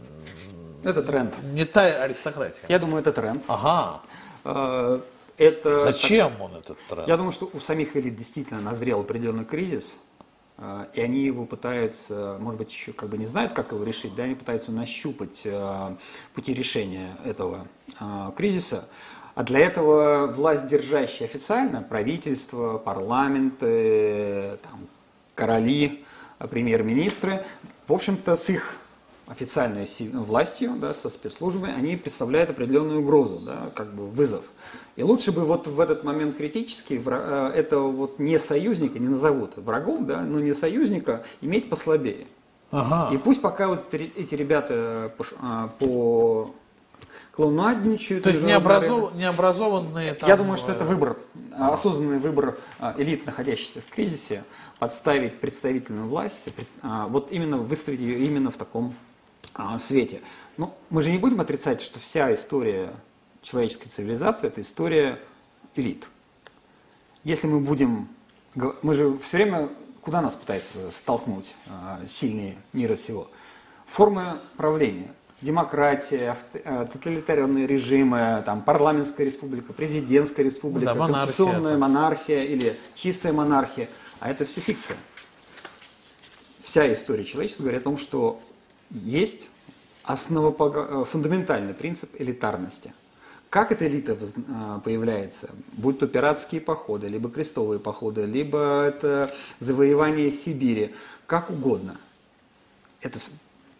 это 0.84 1.02
тренд. 1.02 1.36
Не 1.42 1.64
та 1.64 2.02
аристократия. 2.02 2.64
Я 2.68 2.78
думаю, 2.78 3.00
это 3.00 3.12
тренд. 3.12 3.44
Ага. 3.46 4.02
Э, 4.44 5.00
это, 5.38 5.80
Зачем 5.80 6.40
он 6.40 6.56
этот 6.56 6.78
тренд? 6.88 7.08
Я 7.08 7.16
думаю, 7.16 7.32
что 7.32 7.48
у 7.52 7.60
самих 7.60 7.96
элит 7.96 8.16
действительно 8.16 8.60
назрел 8.60 9.00
определенный 9.00 9.44
кризис. 9.44 9.94
А, 10.58 10.88
и 10.92 11.00
они 11.00 11.24
его 11.24 11.46
пытаются, 11.46 12.36
может 12.38 12.58
быть, 12.58 12.70
еще 12.70 12.92
как 12.92 13.08
бы 13.08 13.16
не 13.16 13.26
знают, 13.26 13.52
как 13.52 13.72
его 13.72 13.82
решить, 13.84 14.14
да, 14.14 14.24
они 14.24 14.34
пытаются 14.34 14.70
нащупать 14.70 15.42
а, 15.46 15.96
пути 16.34 16.52
решения 16.54 17.16
этого 17.24 17.66
кризиса. 18.36 18.84
А 19.34 19.44
для 19.44 19.60
этого 19.60 20.26
власть 20.26 20.68
держащая 20.68 21.26
официально, 21.26 21.82
правительство, 21.82 22.76
парламенты, 22.78 24.58
там, 24.62 24.88
короли, 25.34 26.04
премьер-министры, 26.38 27.44
в 27.86 27.92
общем-то, 27.92 28.36
с 28.36 28.48
их 28.48 28.76
официальной 29.26 29.88
властью, 30.12 30.74
да, 30.80 30.92
со 30.94 31.08
спецслужбами, 31.08 31.72
они 31.72 31.96
представляют 31.96 32.50
определенную 32.50 33.00
угрозу, 33.00 33.38
да, 33.38 33.70
как 33.74 33.94
бы 33.94 34.06
вызов. 34.06 34.44
И 34.96 35.02
лучше 35.02 35.32
бы 35.32 35.44
вот 35.44 35.66
в 35.66 35.80
этот 35.80 36.04
момент 36.04 36.36
критический 36.36 37.02
э, 37.04 37.52
этого 37.54 37.90
вот 37.90 38.18
не 38.18 38.38
союзника, 38.38 38.98
не 38.98 39.08
назовут 39.08 39.56
врагом, 39.56 40.04
да, 40.04 40.20
но 40.20 40.40
не 40.40 40.54
союзника, 40.54 41.24
иметь 41.40 41.70
послабее. 41.70 42.26
Ага. 42.70 43.14
И 43.14 43.18
пусть 43.18 43.40
пока 43.40 43.68
вот 43.68 43.92
эти 43.92 44.34
ребята 44.34 45.12
по, 45.16 45.24
а, 45.40 45.68
по 45.78 46.50
клоунадничают. 47.32 48.24
То 48.24 48.30
есть 48.30 48.42
необразов... 48.42 49.14
необразованные 49.14 50.14
там... 50.14 50.28
Я 50.28 50.36
думаю, 50.36 50.56
что 50.56 50.72
это 50.72 50.84
выбор, 50.84 51.16
осознанный 51.58 52.18
выбор 52.18 52.58
элит, 52.98 53.26
находящихся 53.26 53.80
в 53.80 53.86
кризисе, 53.86 54.44
подставить 54.82 55.38
представительную 55.38 56.08
власть, 56.08 56.40
а, 56.82 57.06
вот 57.06 57.30
именно 57.30 57.56
выставить 57.56 58.00
ее 58.00 58.26
именно 58.26 58.50
в 58.50 58.56
таком 58.56 58.96
свете. 59.78 60.20
Ну, 60.56 60.74
мы 60.90 61.02
же 61.02 61.12
не 61.12 61.18
будем 61.18 61.40
отрицать, 61.40 61.80
что 61.80 62.00
вся 62.00 62.34
история 62.34 62.92
человеческой 63.42 63.90
цивилизации– 63.90 64.46
это 64.48 64.60
история 64.60 65.20
элит. 65.76 66.08
Если 67.22 67.46
мы 67.46 67.60
будем… 67.60 68.08
Мы 68.82 68.96
же 68.96 69.16
все 69.18 69.36
время… 69.36 69.68
Куда 70.00 70.20
нас 70.20 70.34
пытаются 70.34 70.90
столкнуть 70.90 71.54
э, 71.66 72.08
сильные 72.08 72.56
мира 72.72 72.96
сего? 72.96 73.30
Формы 73.86 74.38
правления. 74.56 75.12
Демократия, 75.42 76.36
тоталитарные 76.92 77.68
режимы, 77.68 78.42
там, 78.44 78.62
парламентская 78.62 79.26
республика, 79.26 79.72
президентская 79.72 80.44
республика, 80.44 80.94
да, 80.94 81.06
конституционная 81.06 81.76
монархия 81.76 82.42
или 82.42 82.76
чистая 82.96 83.32
монархия. 83.32 83.88
А 84.22 84.30
это 84.30 84.44
все 84.44 84.60
фикция. 84.60 84.96
Вся 86.62 86.90
история 86.92 87.24
человечества 87.24 87.64
говорит 87.64 87.82
о 87.82 87.84
том, 87.84 87.98
что 87.98 88.40
есть 88.90 89.48
основопог... 90.04 90.76
Э, 90.76 91.04
фундаментальный 91.04 91.74
принцип 91.74 92.10
элитарности– 92.18 92.94
как 93.52 93.70
эта 93.70 93.86
элита 93.86 94.16
а, 94.48 94.80
появляется? 94.80 95.50
Будь 95.74 95.98
то 95.98 96.06
пиратские 96.06 96.62
походы, 96.62 97.08
либо 97.08 97.28
крестовые 97.28 97.78
походы, 97.78 98.24
либо 98.24 98.84
это 98.84 99.30
завоевание 99.60 100.30
Сибири, 100.30 100.94
как 101.26 101.50
угодно. 101.50 101.98
Это 103.02 103.18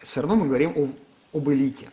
все 0.00 0.20
равно 0.20 0.36
мы 0.36 0.46
говорим 0.46 0.74
о, 0.76 0.88
об 1.34 1.48
элите, 1.48 1.88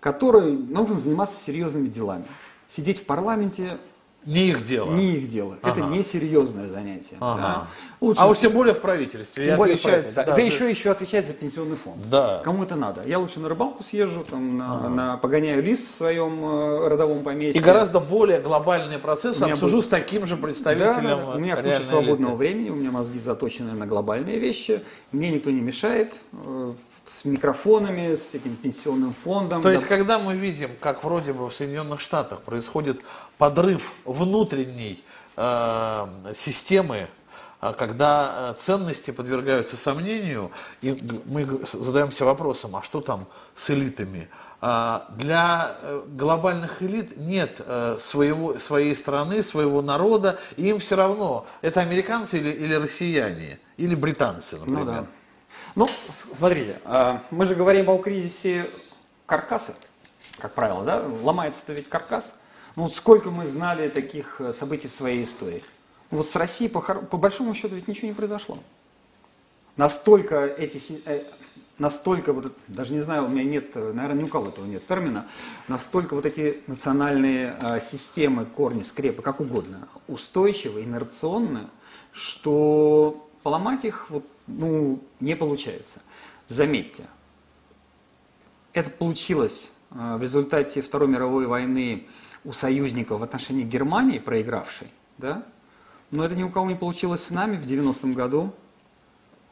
которой 0.00 0.52
нужно 0.52 0.98
заниматься 0.98 1.42
серьезными 1.42 1.88
делами. 1.88 2.26
Сидеть 2.68 2.98
в 2.98 3.04
парламенте 3.06 3.78
не 4.26 4.48
их 4.48 4.64
дело. 4.64 4.90
Не 4.92 5.14
их 5.14 5.28
дело. 5.28 5.56
Ага. 5.62 5.80
Это 5.80 5.88
несерьезное 5.88 6.68
занятие. 6.68 7.16
Ага. 7.20 7.40
Да. 7.40 7.66
Лучше 8.00 8.20
а 8.20 8.26
уж 8.28 8.38
тем 8.38 8.52
более 8.52 8.74
в 8.74 8.80
правительстве. 8.80 9.46
Тем 9.46 9.56
более 9.56 9.74
отвечать, 9.74 10.14
да. 10.14 10.24
да, 10.24 10.34
да 10.34 10.42
еще, 10.42 10.68
еще 10.68 10.90
отвечать 10.90 11.28
за 11.28 11.32
пенсионный 11.32 11.76
фонд. 11.76 11.96
Да. 12.10 12.42
Кому 12.44 12.64
это 12.64 12.74
надо? 12.74 13.02
Я 13.06 13.20
лучше 13.20 13.38
на 13.40 13.48
рыбалку 13.48 13.84
съезжу, 13.84 14.24
там, 14.28 14.58
на, 14.58 14.74
ага. 14.74 14.88
на, 14.88 15.16
погоняю 15.16 15.62
лис 15.62 15.88
в 15.88 15.94
своем 15.94 16.44
э, 16.44 16.88
родовом 16.88 17.22
поместье. 17.22 17.60
И 17.60 17.64
гораздо 17.64 18.00
более 18.00 18.40
глобальный 18.40 18.98
процесс 18.98 19.40
обсужу 19.40 19.76
будет... 19.76 19.84
с 19.84 19.88
таким 19.88 20.26
же 20.26 20.36
представителем. 20.36 21.02
Да, 21.04 21.16
да, 21.16 21.30
У 21.36 21.38
меня 21.38 21.56
куча 21.56 21.82
свободного 21.82 22.32
элиты. 22.32 22.36
времени, 22.36 22.70
у 22.70 22.74
меня 22.74 22.90
мозги 22.90 23.20
заточены 23.20 23.72
на 23.72 23.86
глобальные 23.86 24.38
вещи. 24.38 24.82
Мне 25.12 25.30
никто 25.30 25.50
не 25.50 25.60
мешает. 25.60 26.14
Э, 27.06 27.10
с 27.10 27.24
микрофонами, 27.24 28.14
с 28.14 28.34
этим 28.34 28.56
пенсионным 28.56 29.14
фондом. 29.14 29.62
То 29.62 29.70
есть, 29.70 29.86
когда 29.86 30.18
мы 30.18 30.34
видим, 30.34 30.70
как 30.80 31.04
вроде 31.04 31.32
бы 31.32 31.48
в 31.48 31.54
Соединенных 31.54 32.00
Штатах 32.00 32.42
происходит 32.42 33.00
подрыв 33.38 33.92
внутренней 34.04 35.02
э, 35.36 36.06
системы, 36.34 37.08
э, 37.60 37.72
когда 37.78 38.52
э, 38.52 38.54
ценности 38.58 39.12
подвергаются 39.12 39.76
сомнению, 39.76 40.50
и 40.82 40.98
мы 41.26 41.46
задаемся 41.64 42.24
вопросом, 42.24 42.76
а 42.76 42.82
что 42.82 43.00
там 43.00 43.26
с 43.54 43.70
элитами? 43.70 44.28
А, 44.60 45.06
для 45.16 45.76
э, 45.82 46.02
глобальных 46.08 46.82
элит 46.82 47.16
нет 47.16 47.60
своего, 47.98 48.58
своей 48.58 48.96
страны, 48.96 49.42
своего 49.42 49.82
народа, 49.82 50.38
и 50.56 50.68
им 50.70 50.78
все 50.78 50.96
равно, 50.96 51.46
это 51.60 51.80
американцы 51.80 52.38
или, 52.38 52.50
или 52.50 52.74
россияне, 52.74 53.58
или 53.76 53.94
британцы, 53.94 54.58
например. 54.58 54.84
Ну, 54.84 54.90
да. 54.92 55.06
Ну, 55.76 55.86
смотрите, 56.10 56.80
а, 56.86 57.22
мы 57.30 57.44
же 57.44 57.54
говорим 57.54 57.90
о 57.90 57.98
кризисе 57.98 58.70
каркаса, 59.26 59.74
как 60.38 60.54
правило, 60.54 60.82
да? 60.84 61.02
Ломается-то 61.22 61.74
ведь 61.74 61.90
каркас. 61.90 62.34
Ну, 62.76 62.84
вот 62.84 62.94
сколько 62.94 63.30
мы 63.30 63.46
знали 63.46 63.90
таких 63.90 64.40
э, 64.40 64.54
событий 64.54 64.88
в 64.88 64.92
своей 64.92 65.24
истории. 65.24 65.62
Ну, 66.10 66.18
вот 66.18 66.28
с 66.28 66.34
Россией, 66.34 66.70
по, 66.70 66.80
по 66.80 67.18
большому 67.18 67.54
счету, 67.54 67.74
ведь 67.74 67.88
ничего 67.88 68.08
не 68.08 68.14
произошло. 68.14 68.58
Настолько 69.76 70.46
эти, 70.46 70.80
э, 71.04 71.22
настолько, 71.76 72.32
вот, 72.32 72.54
даже 72.68 72.94
не 72.94 73.00
знаю, 73.00 73.26
у 73.26 73.28
меня 73.28 73.44
нет, 73.44 73.74
наверное, 73.74 74.14
ни 74.14 74.24
у 74.24 74.28
кого 74.28 74.48
этого 74.48 74.64
нет 74.64 74.86
термина, 74.86 75.26
настолько 75.68 76.14
вот 76.14 76.24
эти 76.24 76.62
национальные 76.68 77.54
э, 77.60 77.80
системы, 77.80 78.46
корни, 78.46 78.82
скрепы, 78.82 79.20
как 79.20 79.40
угодно, 79.40 79.88
устойчивы, 80.08 80.84
инерционны, 80.84 81.66
что 82.12 83.28
поломать 83.42 83.84
их 83.84 84.08
вот 84.08 84.24
ну, 84.46 85.00
не 85.20 85.36
получается. 85.36 86.00
Заметьте, 86.48 87.04
это 88.72 88.90
получилось 88.90 89.72
э, 89.90 90.16
в 90.16 90.22
результате 90.22 90.82
Второй 90.82 91.08
мировой 91.08 91.46
войны 91.46 92.06
у 92.44 92.52
союзников 92.52 93.20
в 93.20 93.22
отношении 93.22 93.64
Германии, 93.64 94.18
проигравшей, 94.18 94.88
да? 95.18 95.44
но 96.10 96.24
это 96.24 96.34
ни 96.34 96.42
у 96.42 96.50
кого 96.50 96.68
не 96.68 96.76
получилось 96.76 97.24
с 97.24 97.30
нами 97.30 97.56
в 97.56 97.66
90-м 97.66 98.14
году. 98.14 98.52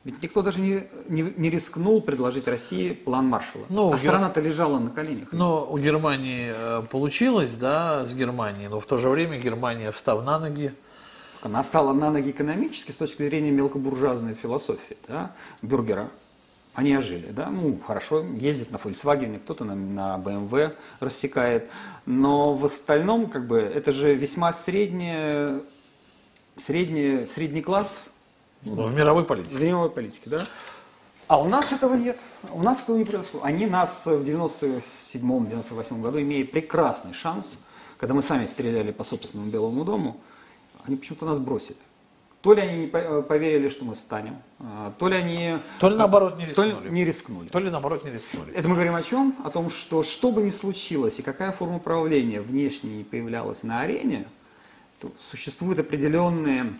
Ведь 0.05 0.23
никто 0.23 0.43
даже 0.43 0.61
не, 0.61 0.87
не, 1.09 1.23
не 1.23 1.49
рискнул 1.49 2.03
предложить 2.03 2.47
России 2.47 2.93
план 2.93 3.27
Маршалла. 3.27 3.65
Ну, 3.71 3.91
а 3.91 3.97
страна-то 3.97 4.41
лежала 4.43 4.79
на 4.79 4.91
коленях. 4.91 5.33
Но 5.33 5.67
у 5.67 5.79
Германии 5.79 6.53
э, 6.55 6.83
получилось, 6.91 7.55
да, 7.55 8.05
с 8.05 8.15
Германией, 8.15 8.69
но 8.69 8.81
в 8.81 8.87
то 8.87 8.99
же 8.99 9.09
время 9.09 9.39
Германия, 9.39 9.91
встав 9.93 10.23
на 10.23 10.39
ноги, 10.39 10.75
она 11.45 11.63
стала 11.63 11.93
на 11.93 12.11
ноги 12.11 12.31
экономически 12.31 12.91
с 12.91 12.97
точки 12.97 13.23
зрения 13.23 13.51
мелкобуржуазной 13.51 14.35
философии, 14.35 14.97
да, 15.09 15.33
бюргера. 15.63 16.09
Они 16.75 16.97
ожили, 16.97 17.31
да, 17.31 17.51
ну, 17.51 17.79
хорошо, 17.87 18.23
ездит 18.23 18.73
на 18.73 18.77
Volkswagen, 18.77 19.39
кто-то 19.39 19.65
на, 19.65 19.77
на 19.77 20.19
BMW 20.19 20.75
рассекает, 20.99 21.71
но 22.05 22.55
в 22.55 22.65
остальном, 22.65 23.31
как 23.31 23.47
бы, 23.47 23.59
это 23.59 23.93
же 23.93 24.15
весьма 24.15 24.53
средний, 24.53 25.63
средний, 26.57 27.27
средний 27.27 27.63
класс. 27.63 28.03
В 28.63 28.93
мировой 28.93 29.25
политике. 29.25 29.59
В 29.59 29.63
мировой 29.63 29.91
политике, 29.91 30.29
да. 30.31 30.47
А 31.29 31.41
у 31.41 31.49
нас 31.49 31.73
этого 31.73 31.95
нет, 31.95 32.19
у 32.53 32.63
нас 32.63 32.83
этого 32.83 32.97
не 32.97 33.05
произошло. 33.05 33.41
Они 33.45 33.67
нас 33.67 34.05
в 34.05 34.25
97-98 34.25 36.01
году, 36.01 36.21
имея 36.21 36.45
прекрасный 36.45 37.15
шанс, 37.15 37.59
когда 37.99 38.15
мы 38.15 38.23
сами 38.23 38.47
стреляли 38.47 38.91
по 38.91 39.05
собственному 39.05 39.51
Белому 39.51 39.85
дому, 39.85 40.21
они 40.87 40.97
почему-то 40.97 41.27
нас 41.27 41.39
бросили. 41.39 41.77
То 42.45 42.53
ли 42.53 42.61
они 42.61 42.77
не 42.77 42.91
э, 42.93 43.23
поверили, 43.23 43.71
что 43.71 43.87
мы 43.87 43.95
встанем, 43.95 44.37
а, 44.61 44.93
то 44.99 45.09
ли 45.09 45.17
они... 45.17 45.59
То 45.81 45.89
ли 45.89 45.97
наоборот 45.97 46.37
не 46.37 46.45
рискнули. 46.45 46.73
То 46.73 46.85
ли 46.85 46.91
не 46.91 47.05
рискнули. 47.07 47.49
То 47.49 47.59
ли 47.59 47.71
наоборот 47.71 48.05
не 48.05 48.11
рискнули. 48.11 48.53
Это 48.53 48.69
мы 48.69 48.75
говорим 48.75 48.95
о 48.95 49.03
чем? 49.03 49.35
О 49.43 49.49
том, 49.49 49.71
что 49.71 50.03
что 50.03 50.31
бы 50.31 50.43
ни 50.43 50.51
случилось 50.51 51.19
и 51.19 51.23
какая 51.23 51.53
форма 51.53 51.77
управления 51.77 52.43
внешне 52.43 52.99
не 52.99 53.03
появлялась 53.03 53.63
на 53.63 53.81
арене, 53.81 54.27
то 55.01 55.11
существуют 55.19 55.79
определенные 55.79 56.75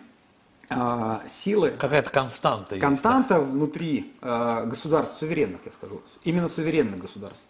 а, 0.69 1.23
силы. 1.27 1.71
Какая-то 1.71 2.11
константа. 2.11 2.77
Константа 2.77 3.37
есть, 3.37 3.47
внутри 3.47 4.13
э, 4.21 4.65
государств 4.67 5.17
суверенных, 5.19 5.61
я 5.65 5.71
скажу, 5.71 6.01
именно 6.23 6.47
суверенных 6.47 6.99
государств, 6.99 7.47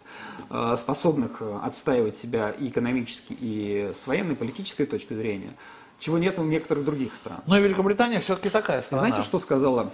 э, 0.48 0.76
способных 0.78 1.42
отстаивать 1.62 2.16
себя 2.16 2.50
и 2.50 2.68
экономически, 2.68 3.36
и 3.38 3.92
с 3.94 4.06
военной, 4.06 4.36
политической 4.36 4.86
точки 4.86 5.12
зрения, 5.12 5.52
чего 5.98 6.18
нет 6.18 6.38
у 6.38 6.44
некоторых 6.44 6.84
других 6.84 7.14
стран. 7.14 7.38
Но 7.46 7.58
Великобритания 7.58 8.20
все-таки 8.20 8.50
такая 8.50 8.82
страна. 8.82 9.06
Знаете, 9.06 9.22
что 9.22 9.38
сказала 9.38 9.90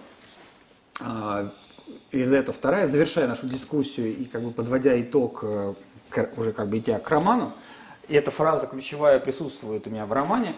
э, 1.01 1.49
Елизавета 2.11 2.53
вторая, 2.53 2.87
завершая 2.87 3.29
нашу 3.29 3.47
дискуссию 3.49 4.17
и 4.17 4.25
как 4.25 4.43
бы 4.43 4.51
подводя 4.51 5.01
итог, 5.01 5.41
э, 5.43 5.75
уже 6.37 6.53
как 6.53 6.69
бы 6.69 6.79
идя 6.79 6.99
к 6.99 7.11
роману, 7.11 7.53
и 8.09 8.15
эта 8.15 8.31
фраза 8.31 8.67
ключевая 8.67 9.19
присутствует 9.21 9.87
у 9.87 9.91
меня 9.91 10.07
в 10.07 10.13
романе, 10.13 10.55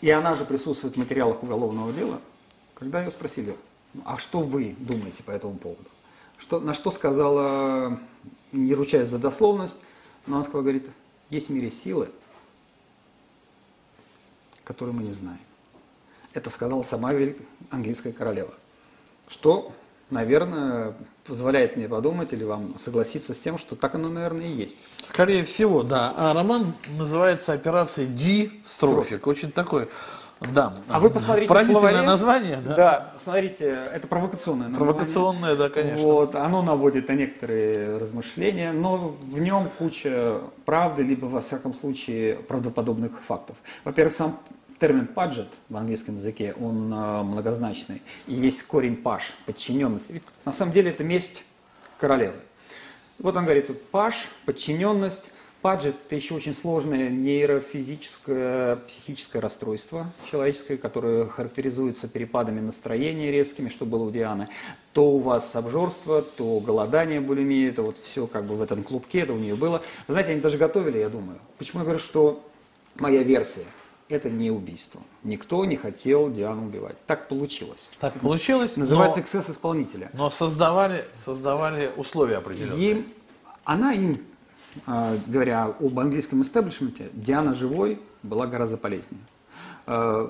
и 0.00 0.10
она 0.10 0.34
же 0.34 0.44
присутствует 0.44 0.94
в 0.94 0.98
материалах 0.98 1.42
уголовного 1.42 1.92
дела, 1.92 2.20
когда 2.74 3.02
ее 3.02 3.10
спросили, 3.10 3.56
а 4.04 4.18
что 4.18 4.40
вы 4.40 4.74
думаете 4.78 5.22
по 5.22 5.30
этому 5.30 5.54
поводу? 5.54 5.88
Что, 6.38 6.60
на 6.60 6.74
что 6.74 6.90
сказала, 6.90 7.98
не 8.52 8.74
ручаясь 8.74 9.08
за 9.08 9.18
дословность, 9.18 9.76
но 10.26 10.36
она 10.36 10.44
сказала, 10.44 10.62
говорит, 10.62 10.88
есть 11.28 11.48
в 11.48 11.52
мире 11.52 11.70
силы, 11.70 12.08
которые 14.70 14.94
мы 14.94 15.02
не 15.02 15.12
знаем. 15.12 15.40
Это 16.32 16.48
сказала 16.48 16.84
сама 16.84 17.10
английская 17.70 18.12
королева. 18.12 18.54
Что 19.26 19.72
наверное, 20.10 20.94
позволяет 21.24 21.76
мне 21.76 21.88
подумать 21.88 22.32
или 22.32 22.44
вам 22.44 22.76
согласиться 22.78 23.34
с 23.34 23.38
тем, 23.38 23.58
что 23.58 23.74
так 23.74 23.94
оно, 23.94 24.08
наверное, 24.08 24.46
и 24.46 24.52
есть. 24.52 24.76
Скорее 25.00 25.42
всего, 25.44 25.82
да. 25.82 26.12
А 26.16 26.34
роман 26.34 26.72
называется 26.98 27.52
«Операция 27.52 28.06
Ди-Строфик». 28.06 29.26
Очень 29.26 29.50
такой, 29.50 29.88
да. 30.40 30.72
А 30.88 31.00
вы 31.00 31.10
посмотрите 31.10 31.48
Поразительное 31.48 31.80
словаре. 31.80 32.06
название, 32.06 32.56
да? 32.64 32.74
Да, 32.74 33.12
смотрите, 33.22 33.66
это 33.92 34.08
провокационное 34.08 34.68
название. 34.68 34.92
Провокационное, 34.92 35.56
да, 35.56 35.68
конечно. 35.68 36.02
Вот, 36.02 36.34
оно 36.34 36.62
наводит 36.62 37.08
на 37.08 37.12
некоторые 37.12 37.98
размышления, 37.98 38.72
но 38.72 38.96
в 38.96 39.38
нем 39.38 39.68
куча 39.78 40.40
правды, 40.64 41.02
либо, 41.02 41.26
во 41.26 41.40
всяком 41.40 41.74
случае, 41.74 42.36
правдоподобных 42.36 43.20
фактов. 43.22 43.56
Во-первых, 43.84 44.14
сам 44.14 44.40
термин 44.80 45.06
паджет 45.06 45.48
в 45.68 45.76
английском 45.76 46.16
языке, 46.16 46.54
он 46.58 46.92
э, 46.92 47.22
многозначный. 47.22 48.02
И 48.26 48.34
есть 48.34 48.62
корень 48.62 48.96
паш, 48.96 49.34
подчиненность. 49.46 50.10
Ведь 50.10 50.22
на 50.44 50.52
самом 50.52 50.72
деле 50.72 50.90
это 50.90 51.04
месть 51.04 51.44
королевы. 51.98 52.36
Вот 53.18 53.36
он 53.36 53.44
говорит, 53.44 53.70
паш, 53.90 54.28
подчиненность, 54.46 55.24
паджет– 55.60 55.96
это 56.06 56.16
еще 56.16 56.32
очень 56.32 56.54
сложное 56.54 57.10
нейрофизическое, 57.10 58.76
психическое 58.76 59.40
расстройство 59.40 60.10
человеческое, 60.30 60.78
которое 60.78 61.26
характеризуется 61.26 62.08
перепадами 62.08 62.60
настроения 62.60 63.30
резкими, 63.30 63.68
что 63.68 63.84
было 63.84 64.04
у 64.04 64.10
Дианы. 64.10 64.48
То 64.94 65.10
у 65.10 65.18
вас 65.18 65.54
обжорство, 65.54 66.22
то 66.22 66.58
голодание, 66.60 67.20
булимия, 67.20 67.68
это 67.68 67.82
вот 67.82 67.98
все 67.98 68.26
как 68.26 68.46
бы 68.46 68.56
в 68.56 68.62
этом 68.62 68.82
клубке, 68.82 69.20
это 69.20 69.34
у 69.34 69.38
нее 69.38 69.56
было. 69.56 69.82
Знаете, 70.08 70.32
они 70.32 70.40
даже 70.40 70.56
готовили, 70.56 70.96
я 70.96 71.10
думаю. 71.10 71.38
Почему 71.58 71.80
я 71.80 71.84
говорю, 71.84 72.00
что 72.00 72.42
моя 72.96 73.22
версия– 73.22 73.66
это 74.10 74.28
не 74.28 74.50
убийство. 74.50 75.00
Никто 75.22 75.64
не 75.64 75.76
хотел 75.76 76.30
Диану 76.30 76.66
убивать. 76.66 76.96
Так 77.06 77.28
получилось. 77.28 77.88
Так 78.00 78.14
получилось. 78.14 78.76
Называется 78.76 79.18
но, 79.18 79.22
эксцесс 79.22 79.50
исполнителя. 79.50 80.10
Но 80.12 80.30
создавали, 80.30 81.04
создавали 81.14 81.90
условия 81.96 82.38
определенные. 82.38 82.90
Им, 82.90 83.06
она 83.64 83.92
им, 83.92 84.18
э, 84.86 85.18
говоря 85.26 85.74
об 85.78 85.98
английском 85.98 86.42
истеблишменте, 86.42 87.10
Диана 87.12 87.54
живой 87.54 88.00
была 88.22 88.46
гораздо 88.46 88.76
полезнее. 88.76 89.22
Э, 89.86 90.28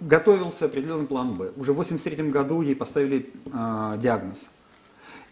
готовился 0.00 0.64
определенный 0.64 1.06
план 1.06 1.34
Б. 1.34 1.52
Уже 1.56 1.72
в 1.72 1.80
1983 1.80 2.30
году 2.30 2.62
ей 2.62 2.74
поставили 2.74 3.32
э, 3.46 3.98
диагноз. 3.98 4.50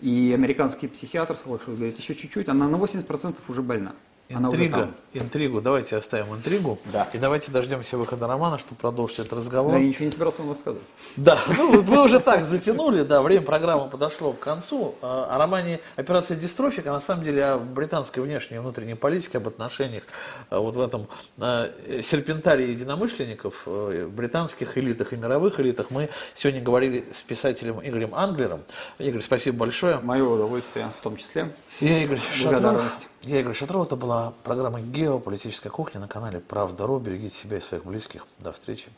И 0.01 0.33
американский 0.35 0.87
психиатр 0.89 1.35
сказал, 1.37 1.59
что 1.59 1.73
говорит, 1.73 1.99
еще 1.99 2.15
чуть-чуть, 2.15 2.49
она 2.49 2.69
на 2.69 2.77
80% 2.77 3.37
уже 3.49 3.63
больна. 3.63 3.95
Интрига, 4.31 4.91
интригу, 5.15 5.63
давайте 5.63 5.97
оставим 5.97 6.35
интригу. 6.35 6.79
Да. 6.93 7.09
И 7.15 7.19
давайте 7.19 7.51
дождемся 7.51 7.97
выхода 7.97 8.27
романа, 8.27 8.59
чтобы 8.59 8.77
продолжить 8.77 9.21
этот 9.21 9.33
разговор. 9.33 9.79
я 9.79 9.81
ничего 9.81 10.05
не 10.05 10.11
собирался 10.11 10.43
вам 10.43 10.51
рассказывать. 10.51 10.87
Да, 11.17 11.39
ну 11.57 11.81
вы 11.81 12.05
уже 12.05 12.21
так 12.21 12.43
затянули, 12.43 13.03
да, 13.03 13.23
время 13.23 13.41
программы 13.41 13.89
подошло 13.89 14.35
к 14.35 14.39
концу. 14.39 14.97
А, 15.01 15.35
о 15.35 15.39
романе 15.39 15.81
«Операция 15.97 16.37
Дистрофик», 16.37 16.87
а 16.87 16.93
на 16.93 17.01
самом 17.01 17.25
деле 17.25 17.43
о 17.43 17.59
британской 17.59 18.23
внешней 18.23 18.57
и 18.57 18.61
внутренней 18.61 18.95
политике, 18.95 19.39
об 19.39 19.49
отношениях 19.49 20.03
а, 20.51 20.61
вот 20.61 20.77
в 20.77 20.81
этом 20.81 21.09
а, 21.39 21.71
серпентарии 22.03 22.69
единомышленников, 22.69 23.67
британских 23.67 24.77
элитах 24.77 25.15
и 25.15 25.17
мировых 25.17 25.59
элитах, 25.59 25.91
мы 25.91 26.11
сегодня 26.35 26.61
говорили 26.61 27.07
с 27.13 27.23
писателем 27.23 27.81
Игорем 27.83 28.15
Англером. 28.15 28.61
Игорь, 28.99 29.23
спасибо 29.23 29.57
большое. 29.57 30.01
Мое 30.01 30.25
удовольствие 30.25 30.87
в 30.95 31.01
том 31.01 31.17
числе. 31.17 31.51
Я 31.81 32.03
Игорь 32.03 32.21
Шатров. 32.35 32.99
Я 33.23 33.41
Игорь 33.41 33.55
Шатров. 33.55 33.87
Это 33.87 33.97
была 33.97 34.33
программа 34.45 34.81
«Геополитическая 34.81 35.71
кухня» 35.71 36.01
на 36.01 36.09
канале 36.09 36.41
«Правда.ру». 36.41 36.99
Берегите 36.99 37.35
себя 37.35 37.59
и 37.59 37.61
своих 37.61 37.85
близких. 37.85 38.27
До 38.39 38.53
встречи. 38.53 38.91